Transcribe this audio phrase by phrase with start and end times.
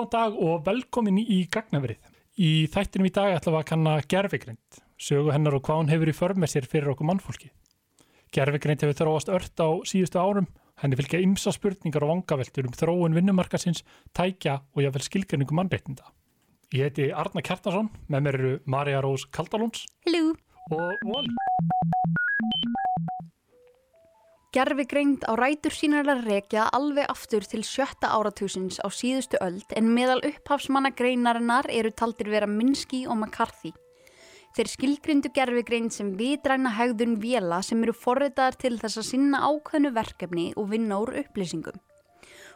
[0.00, 1.98] Góðan dag og velkomin í Gagnaverið.
[2.40, 6.08] Í þættinum í dag ætlum við að kanna gerfigrind, sögu hennar og hvað hún hefur
[6.08, 7.50] í förmið sér fyrir okkur mannfólki.
[8.32, 10.48] Gerfigrind hefur þróast ört á síðustu árum,
[10.80, 13.84] henni fylgja ymsa spurningar og vangaveltur um þróun vinnumarkasins,
[14.16, 16.08] tækja og jáfnvel skilgjörningu mannreitinda.
[16.72, 21.99] Ég heiti Arna Kjartason, með mér eru Marja Rós Kaldalóns og Wally.
[24.50, 29.92] Gerfigreind á rætur sínar að rekja alveg aftur til sjötta áratúsins á síðustu öld en
[29.94, 33.70] meðal upphafsmanna greinarinnar eru taldir vera Minsky og McCarthy.
[34.58, 39.94] Þeir skilgrindu gerfigreind sem vitræna hegðun vela sem eru forritaðar til þess að sinna ákveðnu
[39.94, 41.78] verkefni og vinna úr upplýsingum.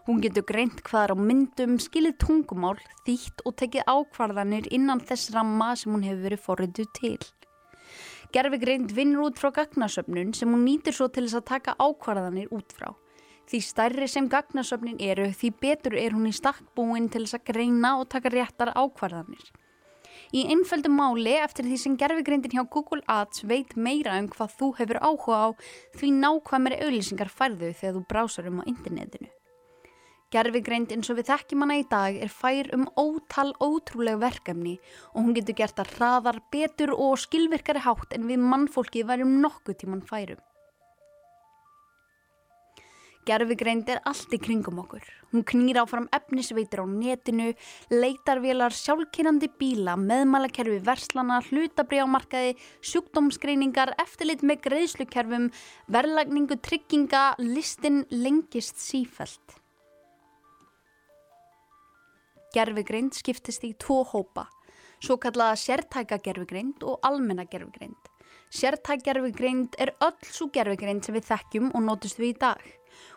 [0.09, 2.75] Hún getur greint hvaðar á myndum, skilið tungumál,
[3.07, 7.19] þýtt og tekið ákvarðanir innan þess ramma sem hún hefur verið forrituð til.
[8.35, 12.73] Gerfigreind vinnur út frá gagnasöfnun sem hún nýtir svo til þess að taka ákvarðanir út
[12.75, 12.89] frá.
[13.47, 17.93] Því stærri sem gagnasöfnin eru, því betur er hún í stakkbúin til þess að greina
[18.01, 19.53] og taka réttar ákvarðanir.
[20.35, 24.73] Í einföldu máli, eftir því sem gerfigreindin hjá Google Ads veit meira um hvað þú
[24.81, 25.49] hefur áhuga á,
[25.95, 29.31] því nákvæmari auðlýsingar færðu þegar þú brásar um á internetinu.
[30.35, 34.73] Gerfigreind eins og við þekkjum hana í dag er fær um ótal ótrúlega verkefni
[35.13, 39.79] og hún getur gert að hraðar, betur og skilvirkari hátt en við mannfólki værum nokkuð
[39.85, 40.43] tíman færum.
[43.25, 45.07] Gerfigreind er allt í kringum okkur.
[45.31, 47.55] Hún knýr áfram efnisveitir á netinu,
[47.95, 52.53] leitarvélar sjálfkynandi bíla, meðmælakerfi verslana, hlutabriámarkaði,
[52.85, 55.51] sjúkdómsgreiningar, eftirlit með greiðslukerfum,
[55.89, 59.64] verðlagningu, trygginga, listin lengist sífælt.
[62.55, 64.47] Gerfigreind skiptist í tvo hópa,
[65.03, 67.99] svo kallaða sértæka gerfigreind og almenna gerfigreind.
[68.55, 72.63] Sértæk gerfigreind er öll svo gerfigreind sem við þekkjum og nótust við í dag.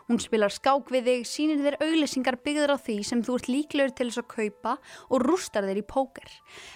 [0.08, 3.94] Hún spilar skák við þig, sínir þér auglýsingar byggður á því sem þú ert líklegur
[3.94, 4.72] til þess að kaupa
[5.06, 6.32] og rústar þér í póker.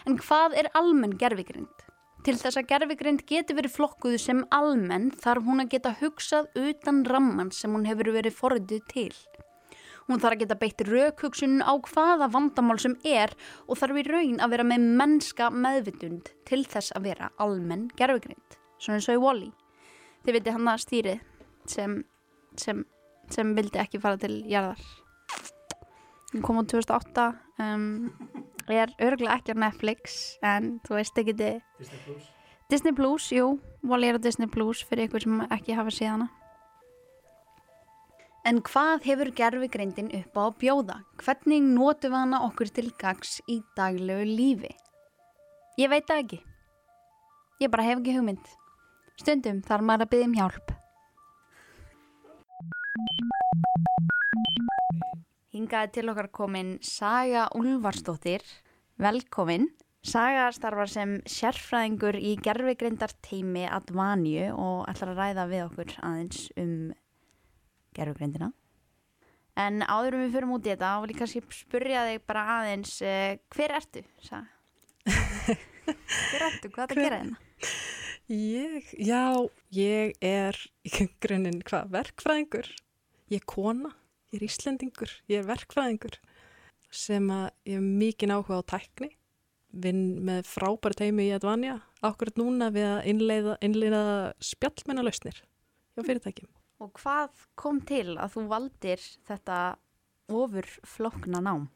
[0.07, 1.87] En hvað er almenn gerfigreind?
[2.23, 7.03] Til þess að gerfigreind geti verið flokkuð sem almenn þarf hún að geta hugsað utan
[7.11, 9.15] ramman sem hún hefur verið forðið til.
[10.09, 13.35] Hún þarf að geta beitt raukhugsun á hvaða vandamál sem er
[13.69, 18.59] og þarf í raun að vera með mennska meðvitund til þess að vera almenn gerfugrind.
[18.83, 19.53] Svona eins og í Wall-E.
[20.23, 21.15] Þið veitir hann að stýri
[21.71, 21.97] sem,
[22.59, 22.85] sem,
[23.31, 24.83] sem vildi ekki fara til jarðar.
[26.33, 27.27] Hún kom á 2008,
[27.63, 27.89] um,
[28.73, 31.59] er örgulega ekki á Netflix en þú veist ekki þið.
[31.79, 32.31] Disney Plus.
[32.73, 33.49] Disney Plus, jú,
[33.85, 36.31] Wall-E er á Disney Plus fyrir ykkur sem ekki hafa síðana.
[38.43, 40.95] En hvað hefur gerfigreindin upp á að bjóða?
[41.23, 44.71] Hvernig notum við hana okkur til gags í daglegu lífi?
[45.79, 46.39] Ég veit það ekki.
[47.63, 48.49] Ég bara hef ekki hugmynd.
[49.23, 50.73] Stundum þarf maður að byggja um hjálp.
[55.55, 58.43] Hingaði til okkar komin Saga Ulfarsdóttir.
[58.99, 59.69] Velkomin.
[60.03, 66.49] Saga starfar sem sérfræðingur í gerfigreindar teimi Advanju og ætlar að ræða við okkur aðeins
[66.59, 66.75] um
[67.97, 68.53] gerfugrindina.
[69.63, 72.45] En áður um við fyrir út í þetta, þá vil ég kannski spurja þig bara
[72.57, 74.05] aðeins, uh, hver ertu?
[75.83, 76.71] Hver ertu?
[76.73, 77.41] Hvað er það að gera hérna?
[78.33, 79.25] Ég, já,
[79.77, 80.59] ég er
[80.89, 82.71] í grunninn hvað, verkfræðingur.
[83.33, 83.91] Ég er kona,
[84.33, 86.21] ég er íslendingur, ég er verkfræðingur
[86.93, 89.11] sem að ég hef mikið áhuga á tækni,
[89.73, 94.03] vinn með frábæri teimi í Advanja, ákveður núna við að innleiða, innleiða
[94.45, 96.51] spjallmennalausnir hjá fyrirtækjum.
[96.83, 99.59] Og hvað kom til að þú valdir þetta
[100.33, 101.69] ofur flokna nám?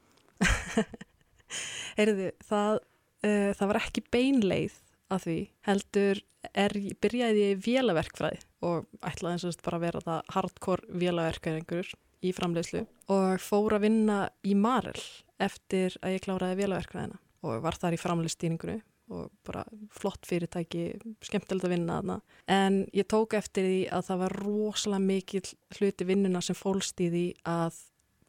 [1.98, 2.80] Heyrðu, það,
[3.22, 4.80] uh, það var ekki beinleið
[5.14, 5.36] að því,
[5.68, 10.98] heldur er, byrjaði ég í vélaverkfræði og ætlaði eins og bara að vera það hardcore
[11.04, 11.92] vélaverkfræðingur
[12.26, 14.98] í framleiðslu og fór að vinna í Marel
[15.42, 18.80] eftir að ég kláraði vélaverkfræðina og var þar í framleiðstýningunni
[19.12, 19.62] og bara
[19.94, 20.88] flott fyrirtæki,
[21.24, 22.16] skemmtilegt að vinna þarna.
[22.50, 25.42] En ég tók eftir því að það var rosalega mikil
[25.78, 27.78] hluti vinnuna sem fólst í því að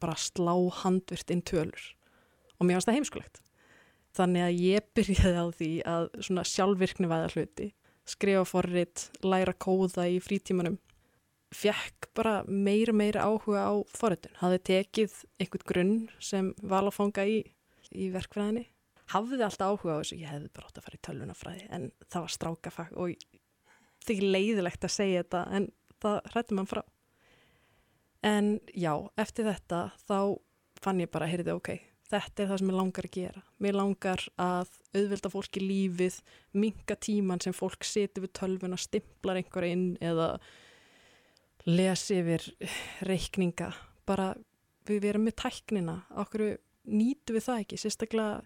[0.02, 0.54] bara slá
[0.84, 1.88] handvirt inn tölur.
[2.58, 3.42] Og mér finnst það heimskulegt.
[4.18, 7.72] Þannig að ég byrjaði á því að svona sjálfvirkni væða hluti,
[8.08, 10.78] skrifa forrið, læra kóða í frítímanum.
[11.54, 14.38] Fjekk bara meira meira áhuga á forriðun.
[14.38, 17.38] Hafði tekið einhvern grunn sem val að fanga í,
[17.96, 18.68] í verkfræðinni
[19.12, 22.24] hafði alltaf áhuga á þessu, ég hefði bara átt að fara í tölvunafræði en það
[22.24, 23.26] var strákafag og
[24.04, 25.68] það er ekki leiðilegt að segja þetta en
[26.02, 26.82] það hrættum mann frá.
[28.28, 30.18] En já, eftir þetta þá
[30.82, 31.70] fann ég bara, heyrði, ok,
[32.10, 33.42] þetta er það sem ég langar að gera.
[33.62, 36.18] Mér langar að auðvelda fólki lífið,
[36.58, 40.32] minga tíman sem fólk seti við tölvuna, stimplar einhver inn eða
[41.68, 42.46] lesi yfir
[43.06, 43.72] reikninga.
[44.08, 44.32] Bara
[44.88, 46.56] við verum með tæknina, okkur
[46.88, 48.38] nýtu við það ekki, sérstaklega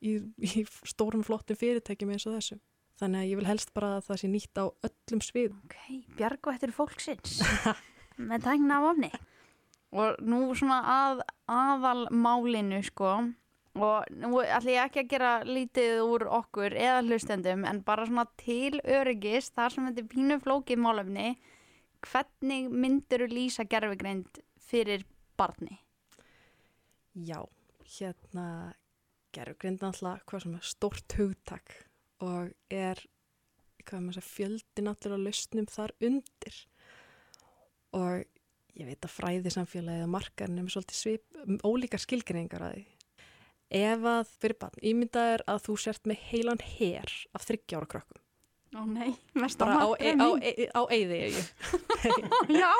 [0.00, 2.60] í, í stórum flottum fyrirtækjum eins og þessu.
[3.00, 5.52] Þannig að ég vil helst bara að það sé nýtt á öllum svið.
[5.64, 5.76] Ok,
[6.18, 7.40] bjargvættir fólksins
[8.30, 9.12] með tækna af ofni.
[9.90, 13.14] Og nú svona að aðal málinu sko
[13.80, 18.26] og nú ætlum ég ekki að gera lítið úr okkur eða hlustendum en bara svona
[18.40, 21.28] til öryggis þar sem þetta er pínu flókið málefni
[22.02, 25.04] hvernig myndur þú lýsa gerfigreind fyrir
[25.38, 25.78] barni?
[27.14, 27.42] Já,
[27.98, 28.74] hérna
[29.34, 31.76] gerfgrind náttúrulega hvað sem er stórt hugtak
[32.20, 33.00] og er
[33.90, 36.58] fjöldi náttúrulega lausnum þar undir
[37.96, 38.24] og
[38.78, 42.84] ég veit að fræði samfélagið og markarnum er svolítið svip, ólíkar skilgreiningar að því.
[43.80, 48.22] Ef að fyrir barn ímyndað er að þú sért með heilan her af þryggjára krökkum.
[48.70, 51.38] Ó nei, mest Bara á, e, á, e, á eyði ég.
[52.62, 52.70] Já,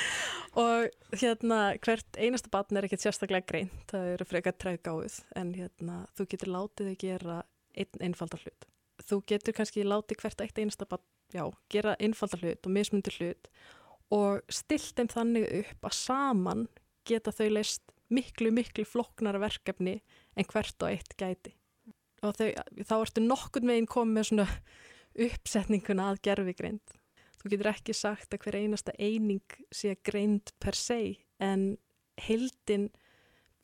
[0.58, 6.00] og hérna hvert einasta barn er ekkert sérstaklega greint, það eru frekar træðgáð en hérna
[6.18, 7.36] þú getur látið þau gera
[7.78, 8.66] einn einfaldar hlut.
[9.06, 13.50] Þú getur kannski látið hvert eitt einasta barn, já, gera einfaldar hlut og mismundir hlut
[14.10, 16.66] og stilt þeim þannig upp að saman
[17.06, 20.00] geta þau leist miklu, miklu floknara verkefni
[20.36, 21.54] en hvert og eitt gæti.
[22.26, 22.48] Og þau,
[22.84, 24.48] þá ertu nokkurn veginn komið með svona
[25.26, 26.98] uppsetninguna að gerfi greind.
[27.40, 30.98] Þú getur ekki sagt að hver einasta eining sé greind per se
[31.40, 31.78] en
[32.20, 32.90] heildin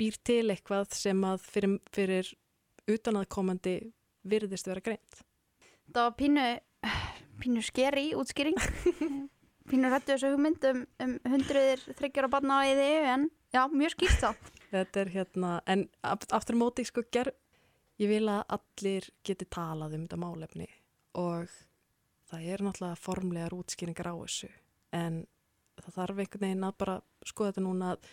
[0.00, 2.30] býr til eitthvað sem að fyrir, fyrir
[2.88, 3.76] utanaðkomandi
[4.26, 5.20] virðist vera greind.
[5.92, 6.46] það var pínu,
[7.42, 8.56] pínu skeri útskýring.
[9.70, 14.20] pínu rættu þessu hugmynd um, um hundruðir þryggjara barna á eði en já, mjög skýrt
[14.22, 14.52] þá.
[14.70, 17.32] Þetta er hérna, en aft- aftur móti sko ger,
[18.00, 20.68] ég vil að allir geti talað um þetta málefni
[21.18, 21.50] og
[22.30, 24.50] það er náttúrulega formlegar útskýringar á þessu
[24.96, 25.24] en
[25.80, 26.96] það þarf einhvern veginn að bara
[27.26, 28.10] skoða þetta núna að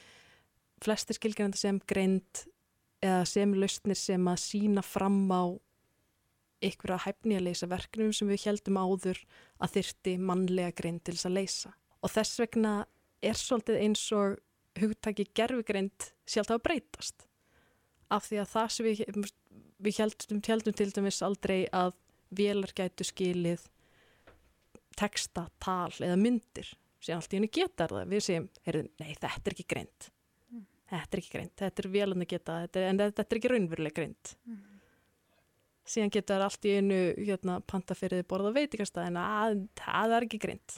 [0.83, 2.43] flestir skilgjörnandi sem greind
[3.03, 5.43] eða sem lausnir sem að sína fram á
[6.63, 9.19] einhverja hæfni að leysa verknum sem við heldum áður
[9.59, 11.73] að þyrti mannlega greind til þess að leysa.
[12.03, 12.73] Og þess vegna
[13.23, 14.37] er svolítið eins og
[14.79, 17.27] hugtaki gerfugreind sjálft að breytast.
[18.13, 19.03] Af því að það sem við,
[19.83, 21.95] við heldum, heldum til dæmis aldrei að
[22.33, 23.67] vélar gætu skilið
[24.97, 26.73] texta, tal eða myndir
[27.03, 28.11] sem allt í henni getar það.
[28.11, 30.09] Við segjum, heyrðu, nei þetta er ekki greind.
[30.93, 33.95] Þetta er ekki greind, þetta er vélan að geta, þetta en þetta er ekki raunveruleg
[33.97, 34.33] greind.
[35.93, 40.77] Síðan getur allt í einu hérna, panta fyrir borða veitikastæðin að það er ekki greind.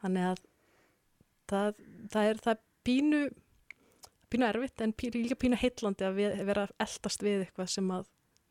[0.00, 0.42] Þannig að
[1.50, 1.82] það,
[2.14, 3.20] það er það pínu,
[4.32, 8.08] pínu erfitt en pínu, líka pínu heitlandi að við, vera eldast við eitthvað sem að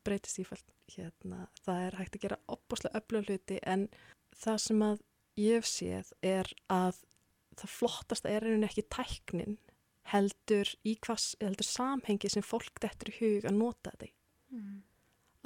[0.07, 0.75] breytist ífælt.
[0.89, 3.83] Hérna, það er hægt að gera opbúslega öflug hluti en
[4.39, 5.01] það sem að
[5.39, 7.01] ég hef séð er að
[7.59, 9.57] það flottasta er einhvern ekki tæknin
[10.09, 14.13] heldur í hvað, heldur samhengi sem fólk dettur í hug að nota þetta í.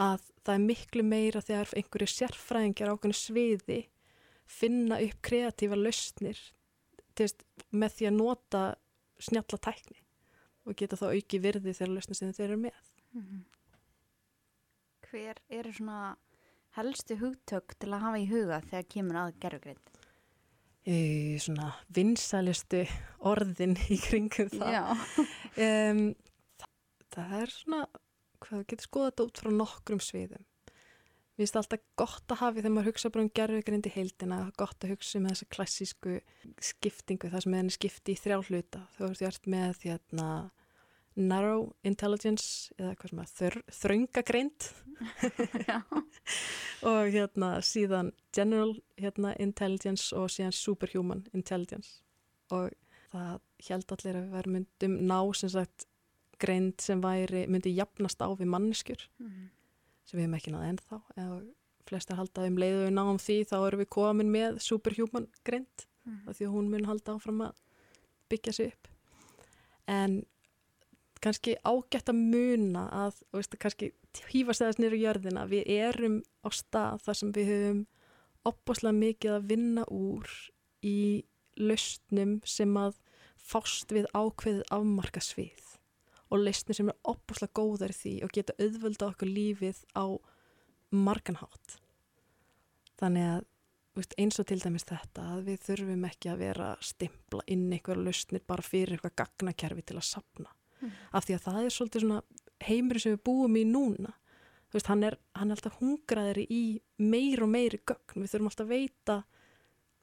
[0.04, 3.81] Að það er miklu meira þegar einhverju sérfræðingar á okkur sviði
[4.50, 6.40] finna upp kreatífa lausnir
[7.18, 8.63] veist, með því að nota
[9.22, 10.00] snjalla tækni
[10.63, 12.92] og geta þá auki virði þegar lausnir sem þeir eru með.
[15.09, 16.16] Hver eru svona
[16.77, 19.99] helstu hugtök til að hafa í huga þegar kemur að gerfugreind?
[20.83, 20.99] Í
[21.39, 22.81] svona vinsælustu
[23.23, 24.80] orðin í kringum það.
[24.80, 24.83] Já.
[25.53, 25.99] Um,
[26.57, 26.69] það,
[27.13, 27.80] það er svona,
[28.42, 30.47] hvað getur skoða þetta út frá nokkrum sviðum.
[31.33, 34.85] Mér finnst alltaf gott að hafi þegar maður hugsa bara um gerfugreind í heildina, gott
[34.85, 36.15] að hugsa um þessa klassísku
[36.57, 38.81] skiptingu, það sem er henni skipti í þrjá hluta.
[38.97, 40.27] Þú ert með hérna
[41.16, 44.68] narrow intelligence eða hvað sem að þör, þröngagreind.
[46.90, 52.02] Og hérna síðan general hérna, intelligence og síðan superhuman intelligence.
[52.54, 52.74] Og
[53.14, 55.88] það held allir að við verðum myndum ná sem sagt
[56.42, 59.06] greind sem væri, myndi jafnast á við manneskjur.
[60.04, 61.02] Sem við hefum ekki náð ennþá.
[61.30, 65.88] Og flestar halda um leiðu við náum því þá erum við komin með superhuman greind.
[66.28, 67.62] Af því hún mun halda áfram að
[68.32, 68.90] byggja sig upp.
[69.88, 70.24] En
[71.23, 73.92] kannski ágætt að muna að, veist, kannski
[74.31, 77.83] hýfast þess nýru jörðina, við erum á stað þar sem við höfum
[78.49, 80.33] opbáslega mikið að vinna úr
[80.83, 80.97] í
[81.59, 82.99] lausnum sem að
[83.44, 85.71] fást við ákveðið afmarka svið
[86.33, 90.06] og lausnir sem er opbáslega góðar í því og geta auðvölda okkur lífið á
[90.94, 91.77] marganhátt.
[92.99, 93.45] Þannig að
[93.97, 98.07] veist, eins og til dæmis þetta að við þurfum ekki að vera stimpla inn einhverja
[98.09, 100.53] lausnir bara fyrir eitthvað gagnakerfi til að sapna
[101.11, 102.21] af því að það er svolítið svona
[102.63, 104.13] heimur sem við búum í núna.
[104.69, 106.63] Þú veist, hann er, hann er alltaf hungraðri í
[106.97, 108.23] meir og meiri gögn.
[108.23, 109.18] Við þurfum alltaf að veita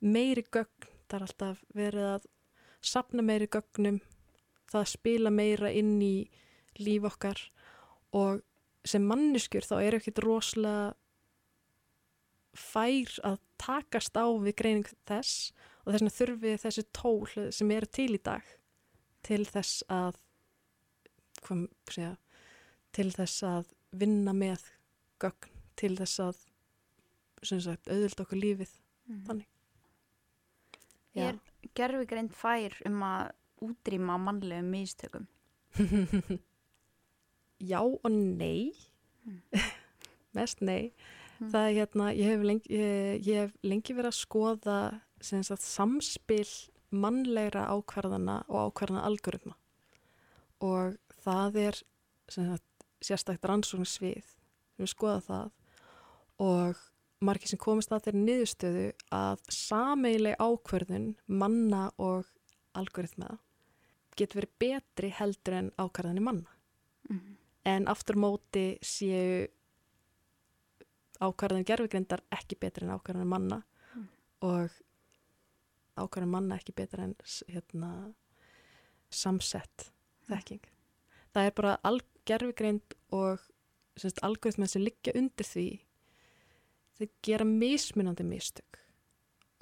[0.00, 2.28] meiri gögn, það er alltaf verið að
[2.80, 4.00] sapna meiri gögnum
[4.70, 6.14] það að spila meira inn í
[6.80, 7.42] líf okkar
[8.16, 8.40] og
[8.86, 10.94] sem manneskjur þá er ekkert rosalega
[12.56, 15.50] fær að takast á við greining þess
[15.84, 18.46] og þess vegna þurfi þessi tól sem eru til í dag
[19.26, 20.18] til þess að
[21.46, 22.14] hvað segja,
[22.96, 24.64] til þess að vinna með
[25.22, 26.44] gögn, til þess að
[27.40, 28.72] auðvitað okkur lífið.
[29.26, 29.48] Þannig.
[31.18, 31.38] Er
[31.74, 33.32] gerfugreind fær um að
[33.66, 35.26] útrýma mannlegum mistökum?
[37.70, 38.72] Já og nei.
[40.36, 40.92] Mest nei.
[41.40, 44.80] Það er hérna, ég hef lengi, ég, ég hef lengi verið að skoða
[45.20, 46.48] sagt, samspil
[46.90, 49.56] mannlegra ákvarðana og ákvarðana algoritma.
[50.60, 51.80] Og það er
[53.00, 55.50] sérstækt rannsóknarsvið sem við skoða það
[56.40, 56.80] og
[57.20, 62.28] margir sem komist að þeirri niðurstöðu að sameileg ákvarðun manna og
[62.78, 63.34] algoritma
[64.16, 66.56] getur verið betri heldur en ákvarðanir manna
[67.10, 67.36] Mhm.
[67.64, 69.48] en aftur móti séu
[71.20, 73.62] ákvarðanir gerfugrindar ekki betri en ákvarðanir manna
[73.96, 74.08] Mm.
[74.42, 74.70] og
[75.96, 77.14] ákvarðanir manna ekki betri en
[77.48, 78.14] hérna,
[79.10, 79.90] samsett
[80.28, 80.60] þekking.
[81.34, 81.76] Það er bara
[82.26, 83.40] gerfugrind og
[83.98, 85.66] semst, algoritmen sem liggja undir því
[86.98, 88.80] þeir gera mismunandi mistök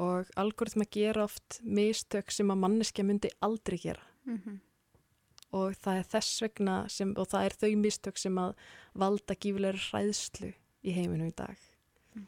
[0.02, 4.60] og algoritma gera oft mistök sem að manneskja myndi aldrei gera Mhm.
[5.52, 8.54] og það er þess vegna sem, og það er þau mistök sem að
[8.94, 11.56] valda gífilegur hræðslu í heiminum í dag.
[12.14, 12.26] Mm.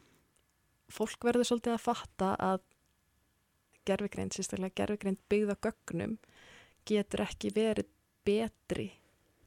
[0.89, 2.61] Fólk verður svolítið að fatta að
[3.85, 6.17] gerfigreind, sérstaklega gerfigreind byggð á gögnum
[6.85, 7.85] getur ekki verið
[8.25, 8.91] betri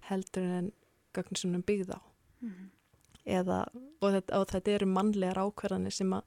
[0.08, 0.72] heldur en
[1.16, 2.00] gögn sem hún byggð á.
[2.44, 2.70] Mhm.
[3.24, 3.60] Eða,
[4.02, 6.24] og, þetta, og þetta eru mannlegar ákvarðanir sem að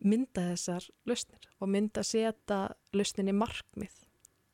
[0.00, 2.60] mynda þessar lausnir og mynda að setja
[2.96, 3.98] lausninni markmið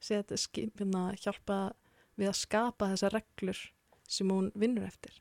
[0.06, 1.70] setja, skipina, hjálpa
[2.16, 3.62] við að skapa þessar reglur
[4.08, 5.16] sem hún vinnur eftir.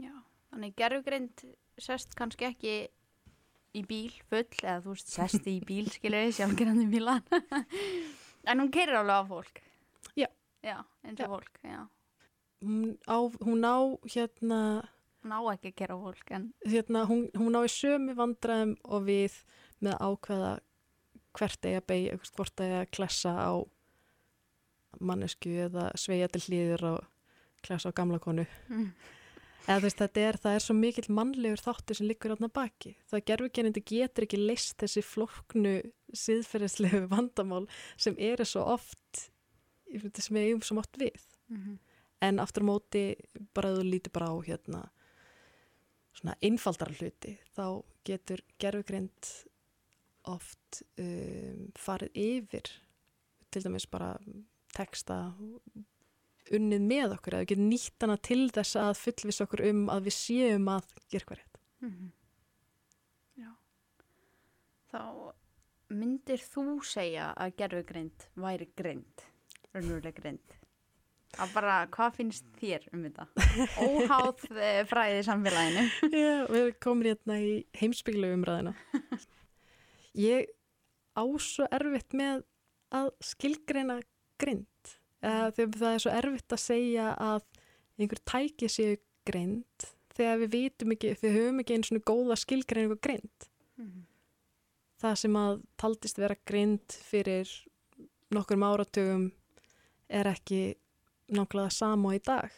[0.00, 0.14] Já,
[0.52, 1.44] þannig gerfugreind
[1.80, 2.74] sest kannski ekki
[3.76, 7.26] í bíl full, eða þú veist, sest í bíl, skilur við, sjálfgerandi bílan.
[8.48, 9.60] en hún keirir alveg á fólk.
[10.64, 10.78] Já.
[11.04, 11.82] Eins og fólk, já.
[12.60, 14.60] Hún á, hún á hérna,
[15.20, 19.02] Ná ekki að keira á fólk, en hérna hún, hún á í sömu vandræðum og
[19.04, 19.34] við
[19.84, 20.52] með ákveða
[21.36, 23.52] hvert eigi að beigja, hvort eigi að klessa á
[25.00, 27.08] mannesku eða sveigja til hlýðir og
[27.64, 28.46] klessa á gamla konu.
[28.68, 28.92] mm.
[29.68, 32.94] Eða veist, þetta er, það er svo mikill mannlegur þáttur sem liggur átna baki.
[33.10, 35.74] Það gerfukenindi getur ekki leist þessi flóknu
[36.16, 37.66] síðferðislegu vandamál
[38.00, 39.28] sem eru svo oft,
[39.98, 41.20] sem við eigum svo oft við.
[41.48, 41.78] Mhm.
[42.22, 43.04] En aftur á móti,
[43.54, 44.90] bara þú lítir bara á hérna,
[46.12, 49.30] svona einfaldara hluti, þá getur gerfugreind
[50.28, 52.68] oft um, farið yfir,
[53.50, 54.18] til dæmis bara
[54.76, 55.32] texta
[56.54, 60.08] unnið með okkur eða við getum nýtt hana til þess að fullvis okkur um að
[60.08, 61.60] við séum að gera hvað rétt.
[61.80, 62.12] Mhm.
[63.40, 63.50] Já.
[64.92, 65.02] Þá
[65.90, 69.26] myndir þú segja að gerfugreind væri greind,
[69.74, 70.56] raunveruleg greind?
[71.38, 73.26] Að bara, hvað finnst þér um þetta?
[73.86, 75.84] Óháð eh, fræði samfélaginu.
[76.10, 78.74] Já, við komum hérna í heimsbygglu umræðina.
[80.30, 80.50] Ég
[81.14, 82.42] á svo erfitt með
[82.90, 84.00] að skilgreina
[84.40, 84.66] grind.
[85.20, 87.42] Uh, þegar það er svo erfitt að segja að
[88.00, 88.98] einhver tæki séu
[89.28, 93.50] grind þegar við vitum ekki, við höfum ekki einu svona góða skilgreiningu grind.
[93.80, 94.06] Mhm.
[95.00, 97.52] Það sem að taldist vera grind fyrir
[98.34, 99.30] nokkur áratugum
[100.10, 100.60] er ekki
[101.30, 102.50] nákvæmlega sama í dag.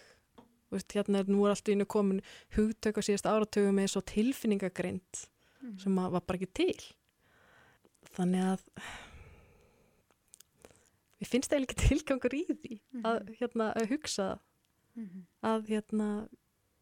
[0.73, 2.23] Veist, hérna er nú allt í einu komin
[2.57, 5.27] hugtök á síðast áratugum með svo tilfinningagrind
[5.63, 5.79] Mhm.
[5.79, 6.79] sem var bara ekki til.
[8.17, 8.63] Þannig að
[11.21, 14.41] við finnst eiginlega ekki tilgangur í því að, hérna, að hugsa það.
[14.93, 15.21] Mhm.
[15.49, 16.07] að hérna,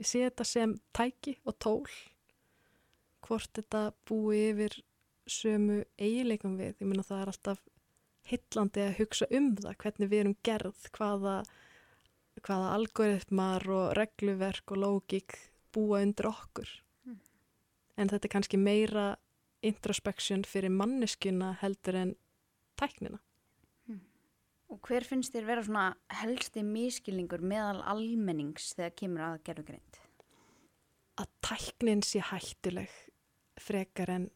[0.01, 1.85] ég sé þetta sem tæki og tól
[3.23, 4.75] hvort þetta búi yfir
[5.31, 6.73] sömu eiginleikum við.
[6.81, 7.61] Ég meina það er alltaf
[8.31, 11.37] hillandi að hugsa um það, hvernig við erum gerð, hvaða,
[12.41, 15.39] hvaða algoritmar og regluverk og lógik
[15.75, 16.71] búa undir okkur.
[17.07, 17.19] Mm.
[17.97, 19.09] En þetta er kannski meira
[19.67, 22.15] introspection fyrir manneskjuna heldur en
[22.81, 23.21] tæknina.
[24.71, 25.87] Og hver finnst þér vera svona
[26.21, 29.99] helsti miskilningur meðal almennings þegar kemur að gerfugreind?
[31.19, 32.93] Að tæknin sé hættuleg
[33.61, 34.29] frekar en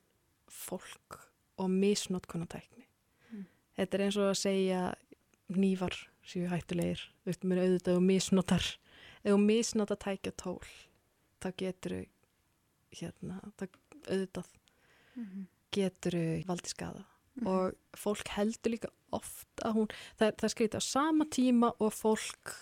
[0.51, 1.21] fólk
[1.63, 2.84] og misnotkona tækni.
[3.75, 3.81] Mm.
[3.81, 4.83] Þetta er eins og að segja
[5.55, 8.69] nývar séu hættulegir, veist, mér auðvitað og misnotar,
[9.25, 10.63] þú misnota tækja tól,
[11.43, 11.97] þá getur
[12.95, 13.69] hérna, þá
[14.09, 14.53] auðvitað
[15.15, 15.47] Mhm.
[15.71, 16.17] getur
[16.47, 17.05] valdi skada
[17.39, 17.47] mm.
[17.47, 19.89] og fólk heldur líka oft að hún,
[20.19, 22.55] það, það skrítið á sama tíma og fólk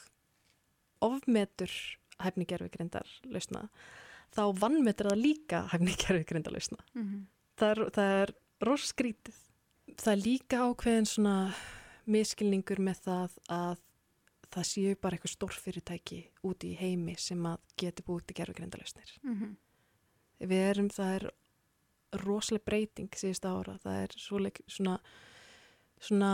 [1.02, 1.72] ofmetur
[2.22, 3.66] hæfni gerfugrindar lausna,
[4.36, 6.78] þá vannmetur það líka hæfni gerfugrindar lausna.
[6.94, 7.24] Mm -hmm.
[7.56, 9.38] Það er, er rosa skrítið.
[10.02, 11.36] Það er líka ákveðin svona
[12.10, 13.82] miskilningur með það að
[14.52, 16.18] það séu bara eitthvað stórfyrirtæki
[16.48, 19.12] úti í heimi sem að geti búið til gerfugrindalausnir.
[19.22, 19.52] Mm -hmm.
[20.48, 21.30] Við erum, það er
[22.24, 24.98] rosalega breyting síðust ára, það er svona,
[26.00, 26.32] svona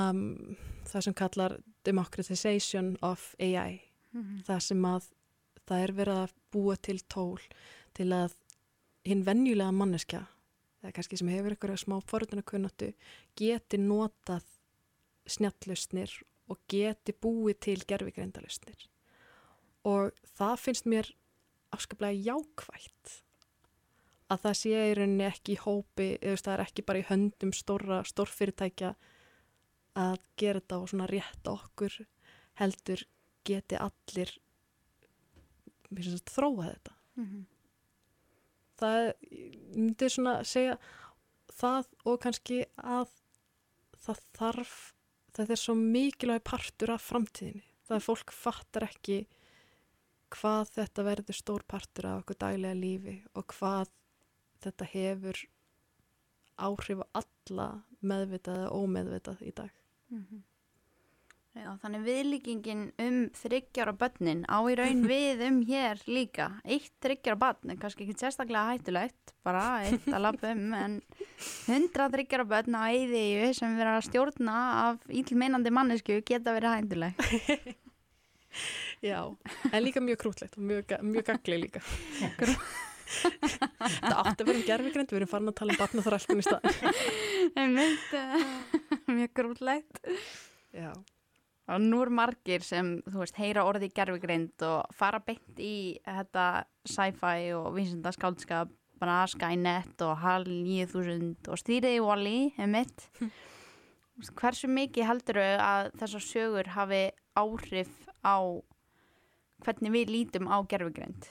[0.85, 4.45] það sem kallar democratization of AI, Mm -hmm.
[4.45, 5.05] það sem að
[5.67, 7.41] það er verið að búa til tól
[7.95, 8.33] til að
[9.05, 10.27] hinn venjulega manneskja,
[10.83, 12.93] eða kannski sem hefur eitthvað smá forðuna kunnáttu,
[13.39, 14.47] geti notað
[15.29, 16.13] snjallustnir
[16.49, 18.87] og geti búið til gerfigreindalustnir
[19.89, 21.11] og það finnst mér
[21.75, 23.19] afskaplega jákvægt
[24.29, 27.53] að það sé í rauninni ekki í hópi, eða það er ekki bara í höndum
[27.57, 28.93] stóra, stórfyrirtækja
[29.99, 31.97] að gera þetta og svona rétt okkur
[32.61, 33.05] heldur
[33.49, 34.35] geti allir
[36.29, 37.58] þróa þetta Mm -hmm.
[38.79, 39.13] Það
[39.77, 40.77] myndi svona segja
[41.59, 43.11] það og kannski að
[43.99, 44.77] það þarf
[45.37, 49.19] það er svo mikilvæg partur af framtíðinni það er fólk fattar ekki
[50.35, 53.93] hvað þetta verður stór partur af okkur daglega lífi og hvað
[54.65, 55.43] þetta hefur
[56.59, 57.69] áhrif á alla
[58.03, 59.75] meðvitað og ómeðvitað í dag
[60.09, 60.43] Mm -hmm.
[61.57, 66.51] Já, þannig viðlíkingin um þryggjára börnin á í raun við um hér líka.
[66.63, 70.99] Eitt þryggjára börn er kannski ekki sérstaklega hættulegt, bara eitt að lappa um, en
[71.67, 77.25] hundra þryggjára börn á eiðiðu sem verður að stjórna af ílmeinandi mannesku geta verið hættuleg.
[79.09, 79.21] Já,
[79.71, 81.83] en líka mjög krútlegt og mjög, mjög gagli líka.
[83.09, 86.97] Það átti að vera um gerfigrind, við erum farin að tala um barnaþrælkun í staðin.
[87.63, 88.11] Einmitt,
[89.07, 90.03] mjög grútlegt.
[90.75, 90.91] Já.
[91.69, 96.65] Og nú er margir sem, þú veist, heyra orði gerfigrind og fara beint í þetta
[96.89, 103.09] sci-fi og vísinda skáldskap, bara Skynet og HAL 9000 og stýriði Wall-E, einmitt.
[104.41, 107.03] Hversu mikið heldur þau að þessar sögur hafi
[107.39, 107.93] áhrif
[108.25, 108.43] á
[109.63, 111.29] hvernig við lítum á gerfigrind?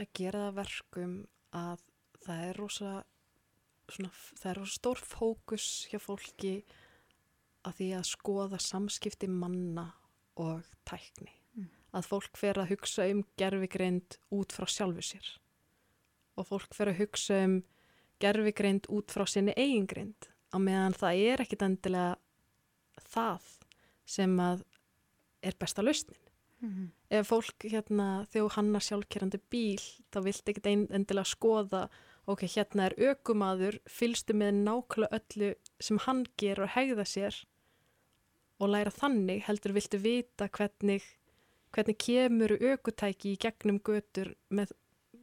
[0.00, 1.12] að gera það verkum
[1.54, 1.82] að
[2.24, 2.92] það er rosa
[3.90, 6.54] svona, það er rosa stór fókus hjá fólki
[7.64, 9.86] að því að skoða samskipti manna
[10.40, 11.32] og tækni.
[11.54, 11.70] Mm.
[11.94, 15.32] Að fólk fer að hugsa um gerfigreind út frá sjálfu sér
[16.34, 17.60] og fólk fer að hugsa um
[18.22, 22.16] gerfigreind út frá sinni eigingreind á meðan það er ekkit endilega
[23.14, 23.50] það
[24.16, 24.64] sem að
[25.44, 26.24] er besta lausnin
[26.64, 26.88] Mm -hmm.
[27.10, 31.90] ef fólk hérna þegar hannar sjálfkerrandi bíl þá vilt ein, endilega skoða
[32.26, 37.34] ok, hérna er ökumadur fylgstu með nákvæmlega öllu sem hann ger og hegða sér
[38.62, 41.02] og læra þannig heldur viltu vita hvernig
[41.74, 44.70] hvernig kemur ökutæki í gegnum götur með,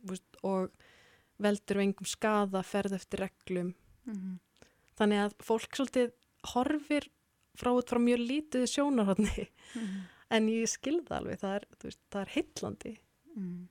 [0.03, 0.71] veist, og
[1.41, 4.37] veldur við engum skada ferð eftir reglum Mm -hmm.
[4.97, 6.11] þannig að fólk svolítið
[6.53, 7.05] horfir
[7.53, 10.01] frá frá mjög lítið sjónarhóttni Mm -hmm.
[10.29, 11.65] en ég skilða alveg, það er,
[12.21, 12.97] er heitlandi
[13.35, 13.69] Mm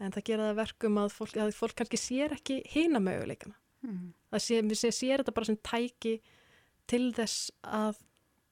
[0.00, 4.12] en það gera það verkum að fólk, að fólk kannski sér ekki hina möguleikana -hmm.
[4.30, 6.20] það sé, sé, sér þetta bara sem tæki
[6.86, 8.02] til þess að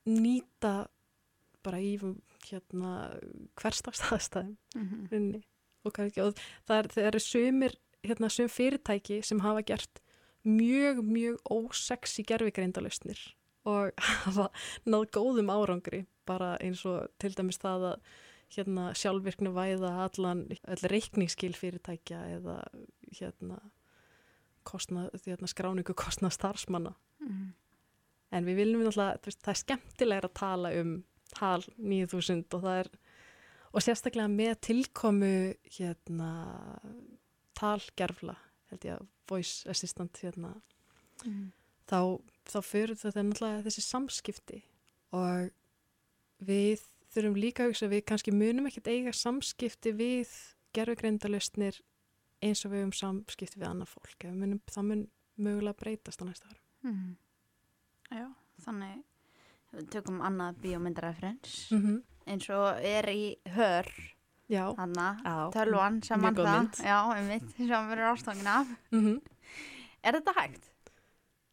[0.05, 0.75] nýta
[1.65, 1.97] bara í
[2.45, 2.95] hérna
[3.61, 5.43] hverstagstæðstæðum Mm runni
[5.85, 6.35] og, kannski, og
[6.69, 10.01] það er, eru sumir hérna sum fyrirtæki sem hafa gert
[10.45, 13.21] mjög, mjög ósexy gerfigreindalustnir
[13.65, 13.93] og
[14.25, 14.51] hafa
[14.85, 18.07] náð góðum árangri bara eins og til dæmis það að
[18.55, 20.45] hérna sjálfvirknu væða allan,
[20.85, 22.61] reikningsskil fyrirtækja eða
[23.19, 23.59] hérna,
[24.69, 27.53] kostna, hérna skráningu kostna starfsmanna -hmm.
[28.35, 28.93] En við viljum þú
[29.29, 30.95] veist, það er skemmtilega að tala um
[31.35, 32.91] tal 9000 og það er,
[33.75, 35.33] og sérstaklega með tilkomu
[35.79, 36.31] hérna
[37.59, 38.37] talgerfla
[38.71, 40.55] held ég að voice assistant hérna
[41.25, 41.53] Mm.
[41.87, 42.19] þá,
[42.51, 44.57] þá fyrir þetta náttúrulega þessi samskipti
[45.15, 45.53] og
[46.45, 46.83] við
[47.15, 50.33] þurfum líka að hugsa við kannski munum ekkert eiga samskipti við
[50.75, 51.79] gerfugrindalustnir
[52.43, 55.05] eins og við höfum samskipti við annað fólk munum, það mun
[55.39, 57.15] mögulega breytast á næsta ára Mm.
[58.15, 58.27] Já,
[58.63, 59.03] þannig
[59.75, 62.03] við tökum annað bíómyndareferens mm -hmm.
[62.31, 63.89] eins og er í hör
[64.49, 69.21] þannig, á, tölvan sem mann það já, um mitt, sem verður ástofngin af mm -hmm.
[70.05, 70.71] Er þetta hægt?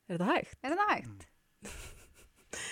[0.08, 0.58] er þetta hægt?
[0.62, 1.28] Er þetta hægt?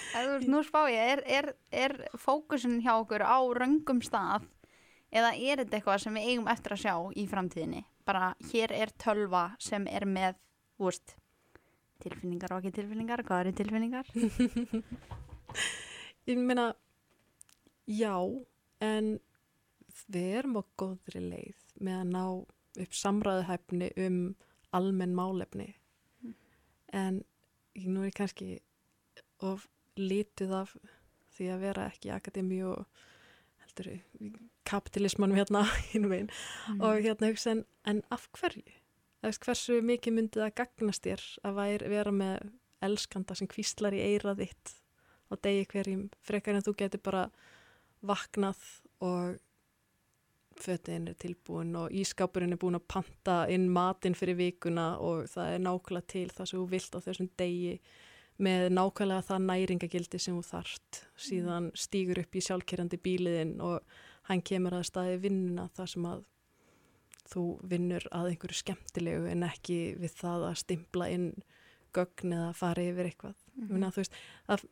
[0.10, 4.43] Þú nú spá ég, er, er, er fókusin hjá okkur á röngum stað
[5.12, 7.86] eða er þetta eitthvað sem við eigum eftir að sjá í framtíðinni?
[8.06, 10.36] Bara hér er tölva sem er með,
[10.78, 11.15] þú veist,
[12.04, 14.06] Tilfinningar og ekki tilfinningar, hvað eru tilfinningar?
[16.30, 16.68] Ég meina,
[17.90, 18.14] já,
[18.86, 19.06] en
[20.14, 22.24] við erum á góðri leið með að ná
[22.86, 24.20] upp samræðuhæfni um
[24.78, 25.72] almenn málefni.
[26.22, 26.36] Mm.
[26.94, 27.16] En
[27.76, 28.60] ég nú er kannski
[29.42, 29.66] of
[30.00, 30.76] lítið af
[31.36, 32.86] því að vera ekki akademi og
[33.66, 33.88] heldur
[34.70, 35.62] kapitalismanum hérna
[36.70, 36.82] Mm.
[36.86, 38.79] og hérna hugsa en, en af hverju?
[39.23, 42.51] Veist hversu mikið myndi það gagnast þér að vera með
[42.86, 44.75] elskanda sem kvíslar í eirað þitt
[45.29, 47.25] á degi hverjum frekar en þú getur bara
[47.99, 48.62] vaknað
[49.03, 49.39] og
[50.60, 55.55] fötin er tilbúin og ískápurinn er búin að panta inn matinn fyrir vikuna og það
[55.55, 57.75] er nákvæmlega til það sem þú vilt á þessum degi
[58.39, 63.79] með nákvæmlega það næringagildi sem þú þart síðan stýgur upp í sjálfkerrandi bíliðinn og
[64.32, 66.25] hann kemur að staði vinnuna þar sem að
[67.30, 71.30] þú vinnur að einhverju skemmtilegu en ekki við það að stimpla inn
[71.96, 73.36] gögn eða fara yfir eitthvað.
[73.56, 73.68] Mm.
[73.70, 73.96] -hmm.
[73.96, 74.13] veist,
[74.48, 74.65] að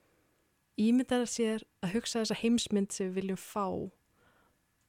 [0.78, 3.65] ímyndar sér að hugsa þessa heimsmynd sem við viljum fá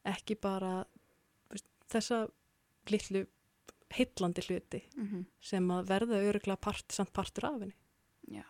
[0.09, 0.85] ekki bara
[1.50, 2.28] veist, þessa
[2.92, 3.26] litlu
[3.96, 5.26] heillandi hluti Mhm.
[5.40, 7.74] sem að verða öruglega part, samt partur af henni.
[8.28, 8.44] Já,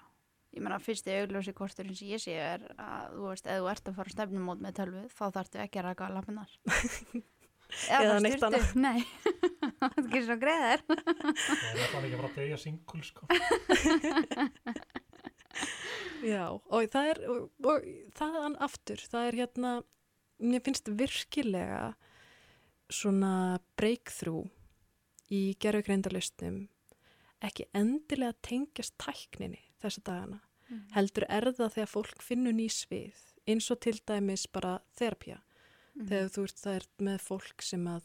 [0.52, 3.88] ég meina fyrsti augljósi kosturinn sem ég sé er að þú veist, ef þú ert
[3.88, 6.08] að fara stefnumót með tölvu þá þarftu ekki að raka
[7.68, 8.70] lappinar Eða bara neitt annað.
[8.86, 9.00] Nei,
[9.78, 13.28] það er ekki svo greiðar Það er ekki að deyja singul sko.
[16.32, 17.86] Já, og það er, og, og
[18.18, 19.70] þaðan aftur, það er hérna,
[20.42, 21.82] mér finnst virkilega
[22.90, 24.48] svona breakthrough
[25.34, 26.66] í gerfugreindarlistum
[27.44, 30.40] ekki endilega tengjast tækninni þessa dagana.
[30.68, 30.86] Mhm.
[30.96, 34.80] Heldur er það þegar fólk finnur ný svið, eins og til dæmis bara
[35.98, 36.04] þerapía.
[36.04, 36.08] Mhm.
[36.08, 38.02] Þegar þú ert það er með fólk sem að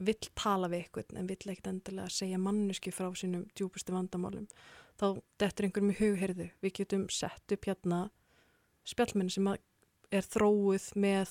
[0.00, 4.46] vill tala við eitthvað en vill ekkert endilega segja manneski frá sínum djúpustu vandamálum
[4.98, 8.10] þá dettur einhverjum í hugherðu við getum sett upp hérna
[8.86, 9.58] spjallmenn sem að
[10.12, 11.28] er þróuð með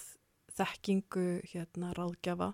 [0.58, 2.54] þekkingu hérna ráðgjafa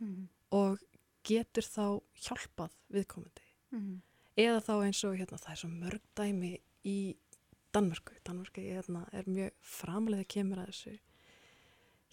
[0.00, 0.28] Mhm.
[0.52, 0.78] og
[1.24, 4.00] getur þá hjálpað viðkomandi Mhm.
[4.36, 7.16] eða þá eins og hérna það er svo mörg dæmi í
[7.72, 10.98] Danmörku Danmörku hérna, er mjög framlega kemur að þessu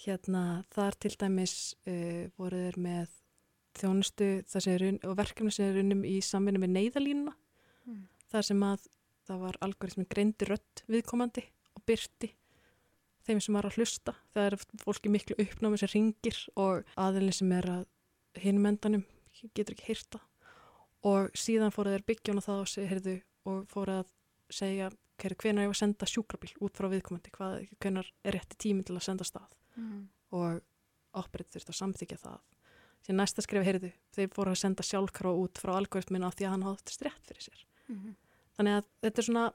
[0.06, 1.56] hérna það er til dæmis
[1.88, 3.10] uh, voru þeir með
[3.80, 4.30] þjónustu
[4.74, 7.36] er unn- og verkefni sem er unnum í samvinni með neyðalínuna
[7.86, 8.08] Mhm.
[8.32, 8.88] þar sem að
[9.28, 11.44] það var algoritmi greindi rödd viðkomandi
[11.76, 12.32] og byrti
[13.26, 14.14] þeim sem var að hlusta.
[14.34, 17.86] Það er fólki miklu uppnámi sem ringir og aðilin sem er að
[18.42, 19.06] hinmendanum
[19.56, 20.20] getur ekki heyrta
[21.04, 24.08] og síðan fóru þeir byggja hana það og seg- heyrðu, og fóru að
[24.52, 27.32] segja hvenar ég var að senda sjúkrabíl út frá viðkomandi?
[27.32, 30.08] Hvað, hvenar er rétti tími til að senda stað Mhm.
[30.32, 30.62] og
[31.16, 32.40] ábyrðið þurfti að samþykja það
[33.02, 36.54] sem næsta skrif heyrðu þeir fóru að senda sjálfkrafa út frá algoritminu af því að
[36.56, 38.16] hann hafði strétt fyrir sér Mhm.
[38.58, 39.54] þannig að þetta er svona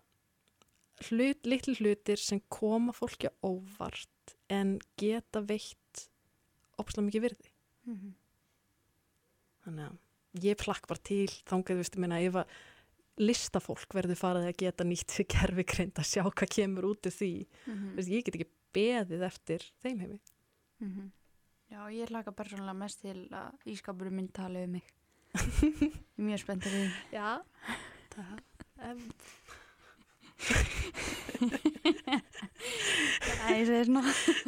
[1.10, 6.08] hlut, litlu hlutir sem koma fólki á óvart en geta veitt
[6.78, 7.50] opslega mikið virði
[7.86, 8.14] Mhm.
[9.66, 9.98] þannig að
[10.42, 12.46] ég plakk bara til þangað, veistu, minna, ef að
[13.18, 17.46] listafólk verður farið að geta nýtt fyrir gerfigreind að sjá hvað kemur út af því,
[17.66, 17.94] Mhm.
[17.96, 20.20] Veistu, ég get ekki beðið eftir þeim heimi
[20.82, 21.10] Mhm.
[21.70, 24.82] Já, ég hlaka persónulega mest til að ískapurum minn tala um mig.
[25.34, 26.90] Er mjög spenntur í því.
[27.14, 27.30] Já,
[28.14, 28.34] það
[28.90, 29.00] um,
[32.24, 34.02] Æ, ég segi svona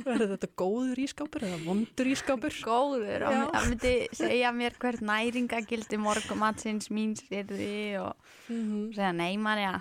[0.07, 3.29] verður þetta góður ískápur eða vondur ískápur góður Já.
[3.53, 8.13] það myndi segja mér hvert næringagildi morgumatsins mín styrði og
[8.51, 9.75] mm segja nei Marja,